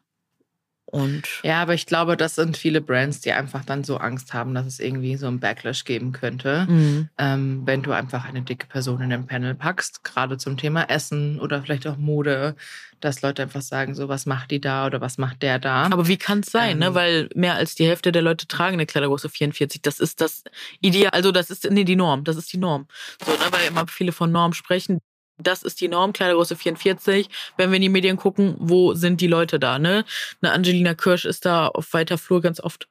Und 0.90 1.24
Ja, 1.44 1.62
aber 1.62 1.74
ich 1.74 1.86
glaube, 1.86 2.16
das 2.16 2.36
sind 2.36 2.56
viele 2.56 2.80
Brands, 2.80 3.20
die 3.20 3.34
einfach 3.34 3.66
dann 3.66 3.84
so 3.84 3.98
Angst 3.98 4.34
haben, 4.34 4.54
dass 4.56 4.66
es 4.66 4.80
irgendwie 4.80 5.18
so 5.18 5.28
einen 5.28 5.42
Backlash 5.42 5.84
geben 5.84 6.14
könnte, 6.14 6.66
mh, 6.70 7.10
ähm, 7.18 7.64
wenn 7.66 7.84
du 7.84 7.92
einfach 7.92 8.24
eine 8.24 8.42
dicke 8.42 8.68
Person 8.68 9.02
in 9.02 9.10
den 9.10 9.28
Panel 9.28 9.54
packst, 9.54 10.06
gerade 10.06 10.38
zum 10.38 10.56
Thema 10.56 10.84
Essen 10.90 11.42
oder 11.42 11.62
vielleicht 11.62 11.86
auch 11.88 11.98
Mode, 11.98 12.56
dass 13.02 13.22
Leute 13.22 13.44
einfach 13.44 13.62
sagen, 13.62 13.96
so 13.96 14.08
was 14.08 14.26
macht 14.26 14.50
die 14.52 14.62
da 14.62 14.86
oder 14.86 15.02
was 15.02 15.18
macht 15.18 15.44
der 15.44 15.60
da. 15.60 15.84
Aber 15.84 16.08
wie 16.08 16.18
kann 16.18 16.40
es 16.40 16.52
sein, 16.52 16.80
ne? 16.80 16.88
Ähm. 16.88 16.96
Weil 16.96 17.30
mehr 17.36 17.56
als 17.56 17.76
die 17.76 17.86
Hälfte 17.86 18.14
der 18.14 18.22
Leute 18.22 18.48
tragen 18.48 18.76
eine 18.76 18.86
Kleidergröße 18.86 19.28
44. 19.28 19.82
Das 19.82 20.00
ist 20.00 20.22
das 20.22 20.46
Ideal, 20.80 21.12
also 21.12 21.34
das 21.34 21.50
ist 21.50 21.70
nee, 21.70 21.84
die 21.84 21.98
Norm. 21.98 22.24
Das 22.24 22.38
ist 22.38 22.52
die 22.54 22.58
Norm. 22.58 22.88
So, 23.26 23.32
ne? 23.32 23.40
Weil 23.52 23.68
immer 23.68 23.86
viele 23.88 24.14
von 24.14 24.32
Norm 24.32 24.54
sprechen. 24.54 25.00
Das 25.38 25.64
ist 25.64 25.82
die 25.82 25.88
Norm, 25.88 26.14
Kleidergröße 26.14 26.56
44. 26.56 27.30
Wenn 27.58 27.70
wir 27.70 27.76
in 27.76 27.84
die 27.84 27.90
Medien 27.90 28.18
gucken, 28.18 28.56
wo 28.60 28.94
sind 28.94 29.22
die 29.22 29.28
Leute 29.28 29.60
da, 29.60 29.80
ne? 29.80 30.04
Eine 30.42 30.52
Angelina 30.52 30.94
Kirsch 30.96 31.26
ist 31.26 31.46
da 31.46 31.68
auf 31.68 31.94
weiter 31.94 32.18
Flur 32.18 32.42
ganz 32.42 32.60
oft 32.60 32.88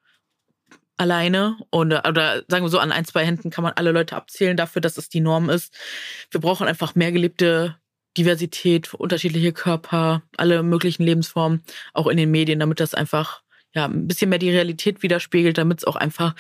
alleine 0.97 1.59
oder, 1.71 2.05
oder 2.09 2.43
sagen 2.49 2.65
wir 2.65 2.69
so, 2.71 2.79
an 2.79 2.93
ein, 2.93 3.05
zwei 3.05 3.25
Händen 3.25 3.51
kann 3.51 3.65
man 3.65 3.75
alle 3.75 3.93
Leute 3.93 4.17
abzählen 4.17 4.57
dafür, 4.57 4.81
dass 4.81 4.97
es 4.97 5.09
die 5.09 5.21
Norm 5.21 5.51
ist. 5.51 5.75
Wir 6.31 6.41
brauchen 6.41 6.67
einfach 6.67 6.95
mehr 6.95 7.13
gelebte 7.13 7.77
Diversität, 8.17 8.95
unterschiedliche 8.95 9.53
Körper, 9.53 10.23
alle 10.37 10.63
möglichen 10.63 11.03
Lebensformen, 11.03 11.63
auch 11.93 12.07
in 12.07 12.17
den 12.17 12.31
Medien, 12.31 12.61
damit 12.61 12.81
das 12.81 12.95
einfach 12.95 13.43
ja, 13.77 13.85
ein 13.85 14.09
bisschen 14.09 14.31
mehr 14.31 14.39
die 14.41 14.51
Realität 14.51 15.03
widerspiegelt, 15.03 15.59
damit 15.59 15.79
es 15.81 15.85
auch 15.85 15.95
einfach 15.97 16.35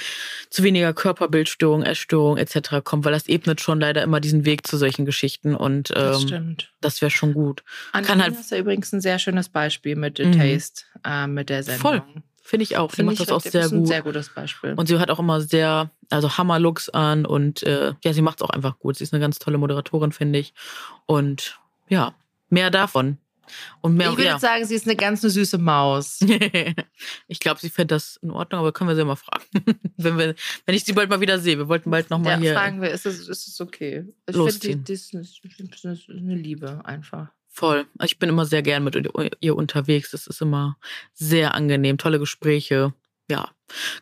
zu 0.50 0.62
weniger 0.62 0.92
Körperbildstörung, 0.94 1.82
Essstörung 1.82 2.38
etc. 2.38 2.82
kommt, 2.82 3.04
weil 3.04 3.12
das 3.12 3.28
ebnet 3.28 3.60
schon 3.60 3.78
leider 3.78 4.02
immer 4.02 4.20
diesen 4.20 4.44
Weg 4.46 4.66
zu 4.66 4.76
solchen 4.78 5.04
Geschichten 5.04 5.54
und 5.54 5.90
das 5.90 6.22
ähm, 6.22 6.28
stimmt. 6.28 6.72
das 6.80 7.00
wäre 7.02 7.10
schon 7.10 7.34
gut. 7.34 7.62
Angelina 7.92 8.24
kann 8.24 8.32
halt- 8.32 8.40
ist 8.40 8.50
ja 8.50 8.58
übrigens 8.58 8.92
ein 8.92 9.00
sehr 9.00 9.18
schönes 9.18 9.48
Beispiel 9.50 9.96
mit 9.96 10.16
The 10.16 10.24
Mhm. 10.24 10.32
Taste, 10.32 10.82
äh, 11.04 11.26
mit 11.26 11.50
der 11.50 11.62
Sendung. 11.62 11.80
Voll. 11.82 12.02
Finde 12.42 12.62
ich 12.62 12.76
auch. 12.76 12.90
Sie 12.90 12.96
Finde 12.96 13.12
macht 13.12 13.20
ich 13.20 13.26
das 13.26 13.36
auch 13.36 13.40
sehr 13.40 13.62
ist 13.64 13.72
ein 13.72 13.80
gut. 13.80 13.88
sehr 13.88 14.02
gutes 14.02 14.28
Beispiel. 14.28 14.74
Und 14.74 14.86
sie 14.86 14.98
hat 15.00 15.10
auch 15.10 15.18
immer 15.18 15.40
sehr, 15.40 15.90
also 16.10 16.38
Hammer-Looks 16.38 16.88
an 16.90 17.26
und 17.26 17.64
äh, 17.64 17.92
ja, 18.04 18.12
sie 18.12 18.22
macht 18.22 18.38
es 18.38 18.42
auch 18.42 18.50
einfach 18.50 18.78
gut. 18.78 18.96
Sie 18.96 19.02
ist 19.04 19.12
eine 19.12 19.20
ganz 19.20 19.40
tolle 19.40 19.58
Moderatorin, 19.58 20.12
finde 20.12 20.38
ich. 20.38 20.54
Und 21.06 21.58
ja, 21.88 22.14
mehr 22.48 22.70
davon. 22.70 23.18
Und 23.80 23.96
mehr 23.96 24.10
ich 24.10 24.16
würde 24.16 24.28
ja. 24.28 24.38
sagen, 24.38 24.64
sie 24.64 24.74
ist 24.74 24.86
eine 24.86 24.96
ganz 24.96 25.22
eine 25.22 25.30
süße 25.30 25.58
Maus. 25.58 26.20
ich 27.28 27.40
glaube, 27.40 27.60
sie 27.60 27.70
fände 27.70 27.94
das 27.94 28.16
in 28.22 28.30
Ordnung, 28.30 28.60
aber 28.60 28.72
können 28.72 28.88
wir 28.88 28.96
sie 28.96 29.04
mal 29.04 29.16
fragen. 29.16 29.44
wenn, 29.96 30.18
wir, 30.18 30.34
wenn 30.64 30.74
ich 30.74 30.84
sie 30.84 30.92
bald 30.92 31.10
mal 31.10 31.20
wieder 31.20 31.38
sehe. 31.38 31.58
Wir 31.58 31.68
wollten 31.68 31.90
bald 31.90 32.10
nochmal 32.10 32.32
Ja, 32.34 32.38
hier. 32.38 32.54
fragen 32.54 32.80
wir, 32.82 32.90
ist 32.90 33.06
es, 33.06 33.28
ist 33.28 33.48
es 33.48 33.60
okay? 33.60 34.06
Ich 34.26 34.36
finde, 34.36 34.76
die 34.76 34.92
ist, 34.92 35.14
eine- 35.14 36.34
Liebe 36.34 36.84
einfach. 36.84 37.28
Voll. 37.48 37.86
Ich 38.04 38.18
bin 38.18 38.28
immer 38.28 38.44
sehr 38.44 38.62
gern 38.62 38.84
mit 38.84 38.96
ihr 39.40 39.56
unterwegs. 39.56 40.10
Das 40.10 40.26
ist 40.26 40.42
immer 40.42 40.76
sehr 41.14 41.54
angenehm. 41.54 41.96
Tolle 41.98 42.18
Gespräche. 42.18 42.92
ja, 43.30 43.48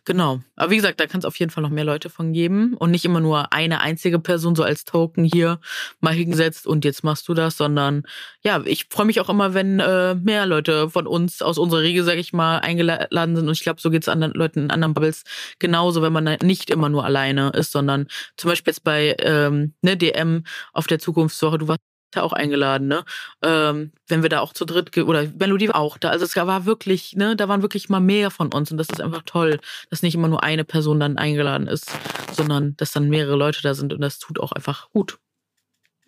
genau. 0.05 0.41
Aber 0.57 0.71
wie 0.71 0.77
gesagt, 0.77 1.01
da 1.01 1.07
kann 1.07 1.19
es 1.19 1.25
auf 1.25 1.39
jeden 1.39 1.51
Fall 1.51 1.63
noch 1.63 1.71
mehr 1.71 1.85
Leute 1.85 2.11
von 2.11 2.33
geben 2.33 2.75
und 2.75 2.91
nicht 2.91 3.05
immer 3.05 3.21
nur 3.21 3.53
eine 3.53 3.81
einzige 3.81 4.19
Person 4.19 4.55
so 4.55 4.63
als 4.63 4.85
Token 4.85 5.25
hier 5.25 5.61
mal 6.01 6.15
hingesetzt 6.15 6.67
und 6.67 6.85
jetzt 6.85 7.05
machst 7.05 7.29
du 7.29 7.35
das, 7.35 7.57
sondern 7.57 8.05
ja, 8.43 8.63
ich 8.65 8.87
freue 8.91 9.07
mich 9.07 9.21
auch 9.21 9.29
immer, 9.29 9.55
wenn 9.55 9.81
äh, 9.81 10.15
mehr 10.15 10.47
Leute 10.47 10.91
von 10.91 11.07
uns 11.07 11.43
aus 11.43 11.59
unserer 11.59 11.81
Regel, 11.81 12.05
sag 12.05 12.17
ich 12.17 12.33
mal, 12.33 12.59
eingeladen 12.59 13.37
sind 13.37 13.47
und 13.47 13.53
ich 13.53 13.63
glaube, 13.63 13.81
so 13.81 13.91
geht 13.91 14.03
es 14.03 14.09
anderen 14.09 14.35
Leuten 14.35 14.61
in 14.61 14.71
anderen 14.71 14.95
Bubbles 14.95 15.25
genauso, 15.59 16.03
wenn 16.03 16.13
man 16.13 16.25
nicht 16.43 16.71
immer 16.71 16.89
nur 16.89 17.05
alleine 17.05 17.51
ist, 17.51 17.73
sondern 17.73 18.09
zum 18.37 18.51
Beispiel 18.51 18.73
jetzt 18.73 18.85
bei 18.85 19.17
ähm, 19.21 19.75
ne, 19.83 19.97
DM 19.97 20.45
auf 20.73 20.87
der 20.87 20.99
Zukunftswoche, 20.99 21.59
du 21.59 21.69
warst 21.69 21.94
auch 22.23 22.33
eingeladen, 22.33 22.89
ne? 22.89 23.05
Ähm, 23.43 23.93
wenn 24.09 24.23
wir 24.23 24.29
da 24.29 24.41
auch 24.41 24.53
zu 24.53 24.65
dritt 24.65 24.97
oder 24.97 25.27
Melodie 25.39 25.69
war 25.69 25.77
auch 25.77 25.99
da. 25.99 26.11
Also 26.11 26.25
es 26.25 26.37
war 26.37 26.67
wirklich, 26.67 27.17
ne, 27.17 27.37
da 27.37 27.49
waren 27.49 27.63
wirklich 27.63 27.89
mal 27.89 28.01
mehr 28.01 28.31
von 28.31 28.53
uns 28.53 28.71
und 28.71 28.79
das 28.79 28.89
ist 28.89 29.01
einfach 29.01 29.23
toll, 29.25 29.61
dass 29.91 30.03
nicht 30.03 30.15
immer 30.15 30.29
nur 30.29 30.43
eine 30.43 30.65
Person 30.65 31.01
dann 31.01 31.19
eingeladen 31.19 31.67
ist, 31.67 31.91
sondern 32.33 32.77
dass 32.77 32.93
dann 32.93 33.09
mehrere 33.09 33.37
Leute 33.37 33.63
da 33.63 33.75
sind 33.75 33.93
und 33.93 34.01
das 34.01 34.19
tut 34.19 34.39
auch 34.41 34.53
einfach 34.53 34.91
gut. 34.91 35.19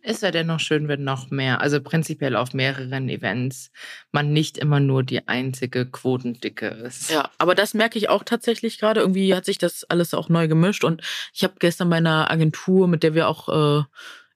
Ist 0.07 0.23
ja 0.23 0.31
dennoch 0.31 0.61
schön, 0.61 0.87
wenn 0.87 1.03
noch 1.03 1.33
mehr, 1.33 1.61
also 1.61 1.81
prinzipiell 1.81 2.37
auf 2.37 2.55
mehreren 2.55 3.09
Events 3.09 3.73
man 4.13 4.33
nicht 4.33 4.57
immer 4.57 4.79
nur 4.79 5.03
die 5.03 5.27
einzige 5.27 5.85
Quotendicke 5.85 6.69
ist. 6.69 7.11
Ja, 7.11 7.29
aber 7.39 7.57
das 7.57 7.75
merke 7.75 7.99
ich 7.99 8.09
auch 8.09 8.23
tatsächlich 8.23 8.79
gerade. 8.79 9.01
Irgendwie 9.01 9.35
hat 9.35 9.45
sich 9.45 9.59
das 9.59 9.83
alles 9.83 10.15
auch 10.15 10.29
neu 10.29 10.47
gemischt 10.47 10.85
und 10.85 11.03
ich 11.35 11.43
habe 11.43 11.55
gestern 11.59 11.91
bei 11.91 11.97
einer 11.97 12.31
Agentur, 12.31 12.87
mit 12.87 13.03
der 13.03 13.15
wir 13.15 13.27
auch 13.27 13.49
äh, 13.49 13.85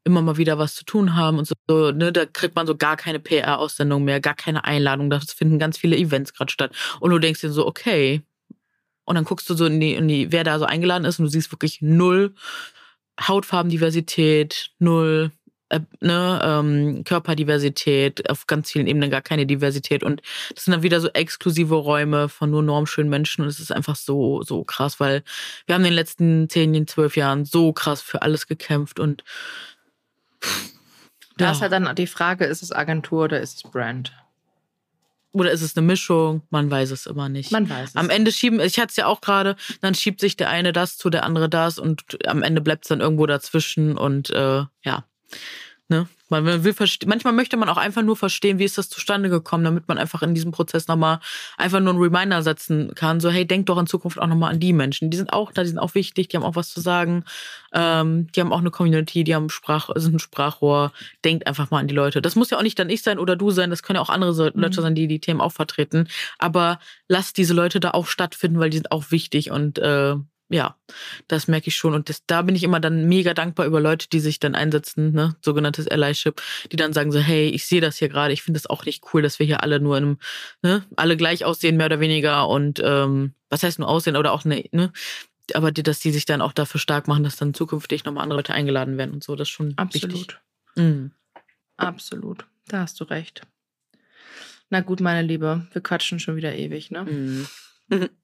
immer 0.04 0.22
mal 0.22 0.36
wieder 0.36 0.58
was 0.58 0.74
zu 0.74 0.84
tun 0.84 1.14
haben 1.14 1.38
und 1.38 1.46
so, 1.46 1.92
ne, 1.92 2.12
da 2.12 2.24
kriegt 2.26 2.56
man 2.56 2.66
so 2.66 2.76
gar 2.76 2.96
keine 2.96 3.20
PR-Aussendung 3.20 4.04
mehr, 4.04 4.20
gar 4.20 4.34
keine 4.34 4.64
Einladung. 4.64 5.10
Da 5.10 5.20
finden 5.20 5.58
ganz 5.58 5.78
viele 5.78 5.96
Events 5.96 6.32
gerade 6.32 6.50
statt. 6.50 6.72
Und 7.00 7.10
du 7.10 7.18
denkst 7.18 7.40
dir 7.40 7.50
so, 7.50 7.66
okay. 7.66 8.22
Und 9.04 9.16
dann 9.16 9.24
guckst 9.24 9.48
du 9.50 9.54
so 9.54 9.66
in 9.66 9.80
die, 9.80 9.94
in 9.94 10.08
die, 10.08 10.32
wer 10.32 10.44
da 10.44 10.58
so 10.58 10.64
eingeladen 10.64 11.04
ist 11.04 11.18
und 11.18 11.26
du 11.26 11.30
siehst 11.30 11.52
wirklich 11.52 11.82
null 11.82 12.34
Hautfarbendiversität, 13.20 14.70
null 14.78 15.32
äh, 15.70 15.80
ne, 16.00 16.40
ähm, 16.42 17.04
Körperdiversität, 17.04 18.28
auf 18.30 18.46
ganz 18.46 18.70
vielen 18.70 18.86
Ebenen 18.86 19.10
gar 19.10 19.22
keine 19.22 19.46
Diversität. 19.46 20.02
Und 20.02 20.22
das 20.54 20.64
sind 20.64 20.72
dann 20.72 20.82
wieder 20.82 21.00
so 21.00 21.08
exklusive 21.08 21.74
Räume 21.74 22.28
von 22.28 22.50
nur 22.50 22.62
normschönen 22.62 23.10
Menschen. 23.10 23.42
Und 23.42 23.48
es 23.48 23.60
ist 23.60 23.72
einfach 23.72 23.96
so, 23.96 24.42
so 24.42 24.64
krass, 24.64 24.98
weil 25.00 25.22
wir 25.66 25.74
haben 25.74 25.82
in 25.82 25.90
den 25.90 25.94
letzten 25.94 26.48
zehn, 26.48 26.86
zwölf 26.86 27.16
Jahren 27.16 27.44
so 27.44 27.72
krass 27.72 28.02
für 28.02 28.22
alles 28.22 28.46
gekämpft 28.46 28.98
und 28.98 29.22
da 31.36 31.46
ja. 31.46 31.52
ist 31.52 31.60
halt 31.60 31.72
dann 31.72 31.94
die 31.96 32.06
Frage, 32.06 32.44
ist 32.44 32.62
es 32.62 32.72
Agentur 32.72 33.24
oder 33.24 33.40
ist 33.40 33.56
es 33.56 33.70
Brand? 33.70 34.12
Oder 35.32 35.52
ist 35.52 35.62
es 35.62 35.76
eine 35.76 35.86
Mischung? 35.86 36.42
Man 36.50 36.70
weiß 36.70 36.90
es 36.90 37.06
immer 37.06 37.28
nicht. 37.28 37.52
Man 37.52 37.68
weiß 37.68 37.90
es. 37.90 37.96
Am 37.96 38.10
Ende 38.10 38.32
schieben, 38.32 38.58
ich 38.58 38.78
hatte 38.78 38.90
es 38.90 38.96
ja 38.96 39.06
auch 39.06 39.20
gerade, 39.20 39.56
dann 39.80 39.94
schiebt 39.94 40.20
sich 40.20 40.36
der 40.36 40.50
eine 40.50 40.72
das 40.72 40.96
zu, 40.96 41.08
der 41.08 41.24
andere 41.24 41.48
das 41.48 41.78
und 41.78 42.18
am 42.26 42.42
Ende 42.42 42.60
bleibt 42.60 42.84
es 42.84 42.88
dann 42.88 43.00
irgendwo 43.00 43.26
dazwischen 43.26 43.96
und 43.96 44.30
äh, 44.30 44.64
ja. 44.82 45.04
Ne? 45.90 46.06
Man 46.28 46.44
will 46.46 46.74
manchmal 47.06 47.32
möchte 47.32 47.56
man 47.56 47.68
auch 47.68 47.76
einfach 47.76 48.02
nur 48.02 48.16
verstehen, 48.16 48.60
wie 48.60 48.64
ist 48.64 48.78
das 48.78 48.88
zustande 48.88 49.28
gekommen, 49.28 49.64
damit 49.64 49.88
man 49.88 49.98
einfach 49.98 50.22
in 50.22 50.34
diesem 50.34 50.52
Prozess 50.52 50.86
nochmal 50.86 51.18
einfach 51.58 51.80
nur 51.80 51.90
einen 51.90 52.00
Reminder 52.00 52.44
setzen 52.44 52.94
kann. 52.94 53.18
So, 53.18 53.28
hey, 53.28 53.44
denk 53.44 53.66
doch 53.66 53.76
in 53.76 53.88
Zukunft 53.88 54.20
auch 54.20 54.28
nochmal 54.28 54.52
an 54.52 54.60
die 54.60 54.72
Menschen. 54.72 55.10
Die 55.10 55.16
sind 55.16 55.32
auch 55.32 55.50
da, 55.50 55.62
die 55.62 55.68
sind 55.68 55.80
auch 55.80 55.96
wichtig, 55.96 56.28
die 56.28 56.36
haben 56.36 56.44
auch 56.44 56.54
was 56.54 56.70
zu 56.70 56.80
sagen. 56.80 57.24
Ähm, 57.72 58.28
die 58.30 58.40
haben 58.40 58.52
auch 58.52 58.60
eine 58.60 58.70
Community, 58.70 59.24
die 59.24 59.34
haben 59.34 59.50
Sprach, 59.50 59.90
sind 59.96 60.14
ein 60.14 60.18
Sprachrohr. 60.20 60.92
Denkt 61.24 61.48
einfach 61.48 61.72
mal 61.72 61.80
an 61.80 61.88
die 61.88 61.94
Leute. 61.94 62.22
Das 62.22 62.36
muss 62.36 62.50
ja 62.50 62.58
auch 62.58 62.62
nicht 62.62 62.78
dann 62.78 62.88
ich 62.88 63.02
sein 63.02 63.18
oder 63.18 63.34
du 63.34 63.50
sein, 63.50 63.70
das 63.70 63.82
können 63.82 63.96
ja 63.96 64.02
auch 64.02 64.10
andere 64.10 64.52
Leute 64.54 64.80
mhm. 64.80 64.84
sein, 64.84 64.94
die 64.94 65.08
die 65.08 65.20
Themen 65.20 65.40
auch 65.40 65.52
vertreten. 65.52 66.06
Aber 66.38 66.78
lasst 67.08 67.36
diese 67.36 67.54
Leute 67.54 67.80
da 67.80 67.90
auch 67.90 68.06
stattfinden, 68.06 68.60
weil 68.60 68.70
die 68.70 68.76
sind 68.76 68.92
auch 68.92 69.10
wichtig 69.10 69.50
und 69.50 69.80
äh, 69.80 70.14
ja, 70.50 70.76
das 71.28 71.46
merke 71.46 71.68
ich 71.68 71.76
schon. 71.76 71.94
Und 71.94 72.08
das, 72.08 72.26
da 72.26 72.42
bin 72.42 72.56
ich 72.56 72.64
immer 72.64 72.80
dann 72.80 73.08
mega 73.08 73.34
dankbar 73.34 73.66
über 73.66 73.80
Leute, 73.80 74.08
die 74.08 74.18
sich 74.18 74.40
dann 74.40 74.56
einsetzen, 74.56 75.12
ne, 75.12 75.36
sogenanntes 75.42 75.86
Allyship, 75.86 76.42
die 76.72 76.76
dann 76.76 76.92
sagen 76.92 77.12
so, 77.12 77.20
hey, 77.20 77.48
ich 77.48 77.66
sehe 77.66 77.80
das 77.80 77.98
hier 77.98 78.08
gerade, 78.08 78.32
ich 78.32 78.42
finde 78.42 78.58
das 78.58 78.68
auch 78.68 78.84
nicht 78.84 79.04
cool, 79.12 79.22
dass 79.22 79.38
wir 79.38 79.46
hier 79.46 79.62
alle 79.62 79.80
nur 79.80 79.96
in 79.96 80.04
einem, 80.04 80.18
ne, 80.62 80.84
alle 80.96 81.16
gleich 81.16 81.44
aussehen, 81.44 81.76
mehr 81.76 81.86
oder 81.86 82.00
weniger. 82.00 82.48
Und 82.48 82.82
ähm, 82.84 83.34
was 83.48 83.62
heißt 83.62 83.78
nur 83.78 83.88
aussehen 83.88 84.16
oder 84.16 84.32
auch 84.32 84.44
ne, 84.44 84.64
ne? 84.72 84.92
Aber 85.54 85.72
die, 85.72 85.82
dass 85.82 85.98
die 85.98 86.12
sich 86.12 86.26
dann 86.26 86.42
auch 86.42 86.52
dafür 86.52 86.80
stark 86.80 87.08
machen, 87.08 87.24
dass 87.24 87.36
dann 87.36 87.54
zukünftig 87.54 88.04
nochmal 88.04 88.22
andere 88.22 88.38
Leute 88.38 88.52
eingeladen 88.54 88.98
werden 88.98 89.14
und 89.14 89.24
so, 89.24 89.34
das 89.34 89.48
ist 89.48 89.52
schon 89.52 89.74
Absolut. 89.76 90.14
wichtig. 90.14 90.38
Mhm. 90.76 91.12
Absolut. 91.76 92.46
Da 92.68 92.80
hast 92.80 93.00
du 93.00 93.04
recht. 93.04 93.42
Na 94.68 94.80
gut, 94.80 95.00
meine 95.00 95.26
Liebe, 95.26 95.66
wir 95.72 95.82
quatschen 95.82 96.20
schon 96.20 96.36
wieder 96.36 96.54
ewig, 96.54 96.90
ne? 96.90 97.04
Mhm. 97.04 97.46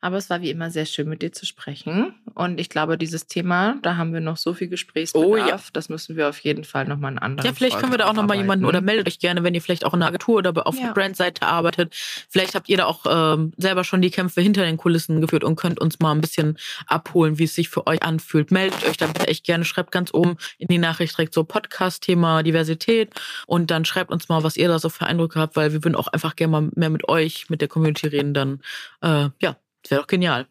Aber 0.00 0.16
es 0.16 0.30
war 0.30 0.40
wie 0.42 0.50
immer 0.50 0.70
sehr 0.70 0.86
schön, 0.86 1.08
mit 1.08 1.22
dir 1.22 1.32
zu 1.32 1.46
sprechen. 1.46 2.14
Und 2.34 2.60
ich 2.60 2.68
glaube, 2.68 2.98
dieses 2.98 3.26
Thema, 3.26 3.76
da 3.82 3.96
haben 3.96 4.12
wir 4.12 4.20
noch 4.20 4.36
so 4.36 4.54
viel 4.54 4.68
Gesprächsbedarf. 4.68 5.28
Oh, 5.28 5.36
ja. 5.36 5.58
Das 5.72 5.88
müssen 5.88 6.16
wir 6.16 6.28
auf 6.28 6.38
jeden 6.40 6.64
Fall 6.64 6.84
nochmal 6.86 7.10
einen 7.10 7.18
anderen. 7.18 7.46
Ja, 7.46 7.54
vielleicht 7.54 7.74
Folge 7.74 7.82
können 7.82 7.92
wir 7.94 7.98
da 7.98 8.10
auch 8.10 8.14
nochmal 8.14 8.36
jemanden 8.36 8.64
oder 8.64 8.80
meldet 8.80 9.08
euch 9.08 9.18
gerne, 9.18 9.42
wenn 9.42 9.54
ihr 9.54 9.62
vielleicht 9.62 9.84
auch 9.84 9.94
in 9.94 10.02
einer 10.02 10.08
Agentur 10.08 10.36
oder 10.36 10.66
auf 10.66 10.76
ja. 10.76 10.86
der 10.86 10.92
Brandseite 10.92 11.46
arbeitet. 11.46 11.94
Vielleicht 12.28 12.54
habt 12.54 12.68
ihr 12.68 12.76
da 12.76 12.84
auch 12.84 13.04
ähm, 13.08 13.52
selber 13.56 13.84
schon 13.84 14.02
die 14.02 14.10
Kämpfe 14.10 14.40
hinter 14.40 14.64
den 14.64 14.76
Kulissen 14.76 15.20
geführt 15.20 15.44
und 15.44 15.56
könnt 15.56 15.80
uns 15.80 15.98
mal 16.00 16.12
ein 16.12 16.20
bisschen 16.20 16.58
abholen, 16.86 17.38
wie 17.38 17.44
es 17.44 17.54
sich 17.54 17.68
für 17.68 17.86
euch 17.86 18.02
anfühlt. 18.02 18.50
Meldet 18.50 18.86
euch 18.86 18.96
da 18.96 19.06
bitte 19.06 19.28
echt 19.28 19.44
gerne. 19.44 19.64
Schreibt 19.64 19.92
ganz 19.92 20.12
oben 20.12 20.36
in 20.58 20.68
die 20.68 20.78
Nachricht 20.78 21.16
direkt 21.16 21.34
so 21.34 21.44
Podcast-Thema 21.44 22.42
Diversität 22.42 23.12
und 23.46 23.70
dann 23.70 23.84
schreibt 23.84 24.10
uns 24.10 24.28
mal, 24.28 24.42
was 24.42 24.56
ihr 24.56 24.68
da 24.68 24.78
so 24.78 24.88
für 24.88 25.06
Eindrücke 25.06 25.40
habt, 25.40 25.56
weil 25.56 25.72
wir 25.72 25.82
würden 25.82 25.96
auch 25.96 26.08
einfach 26.08 26.36
gerne 26.36 26.52
mal 26.52 26.70
mehr 26.74 26.90
mit 26.90 27.08
euch, 27.08 27.48
mit 27.48 27.60
der 27.60 27.68
Community 27.68 28.08
reden. 28.08 28.34
Dann, 28.34 28.60
äh, 29.00 29.30
ja, 29.40 29.56
das 29.86 29.92
wäre 29.92 30.00
doch 30.00 30.08
genial. 30.08 30.48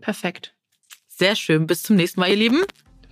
Perfekt. 0.00 0.54
Sehr 1.08 1.36
schön. 1.36 1.66
Bis 1.66 1.82
zum 1.82 1.96
nächsten 1.96 2.20
Mal, 2.20 2.30
ihr 2.30 2.36
Lieben. 2.36 2.62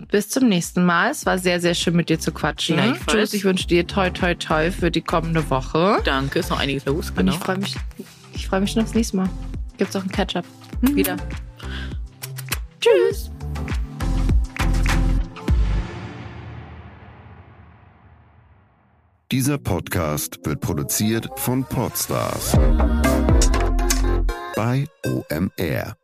Bis 0.09 0.27
zum 0.27 0.49
nächsten 0.49 0.83
Mal. 0.83 1.11
Es 1.11 1.27
war 1.27 1.37
sehr, 1.37 1.61
sehr 1.61 1.75
schön 1.75 1.95
mit 1.95 2.09
dir 2.09 2.19
zu 2.19 2.31
quatschen. 2.31 2.79
Ja, 2.79 2.97
Tschüss, 3.05 3.31
ich 3.35 3.43
wünsche 3.43 3.67
dir 3.67 3.85
toi, 3.85 4.09
toi, 4.09 4.33
toi 4.33 4.71
für 4.71 4.89
die 4.89 5.03
kommende 5.03 5.47
Woche. 5.51 6.01
Danke, 6.03 6.39
ist 6.39 6.49
noch 6.49 6.59
einiges 6.59 6.85
los. 6.85 7.13
Genau. 7.13 7.31
Und 7.31 7.37
ich 7.37 7.43
freue 7.43 7.57
mich, 7.59 7.75
ich 8.33 8.47
freue 8.47 8.61
mich 8.61 8.71
schon 8.71 8.81
aufs 8.81 8.95
nächste 8.95 9.17
Mal. 9.17 9.29
Gibt 9.77 9.91
es 9.91 9.95
auch 9.95 10.01
ein 10.01 10.11
Catch-up. 10.11 10.45
Mhm. 10.81 10.95
Wieder. 10.95 11.15
Tschüss. 12.81 13.29
Dieser 19.31 19.59
Podcast 19.59 20.39
wird 20.43 20.59
produziert 20.59 21.29
von 21.35 21.63
Podstars 21.65 22.57
bei 24.55 24.87
OMR. 25.05 25.97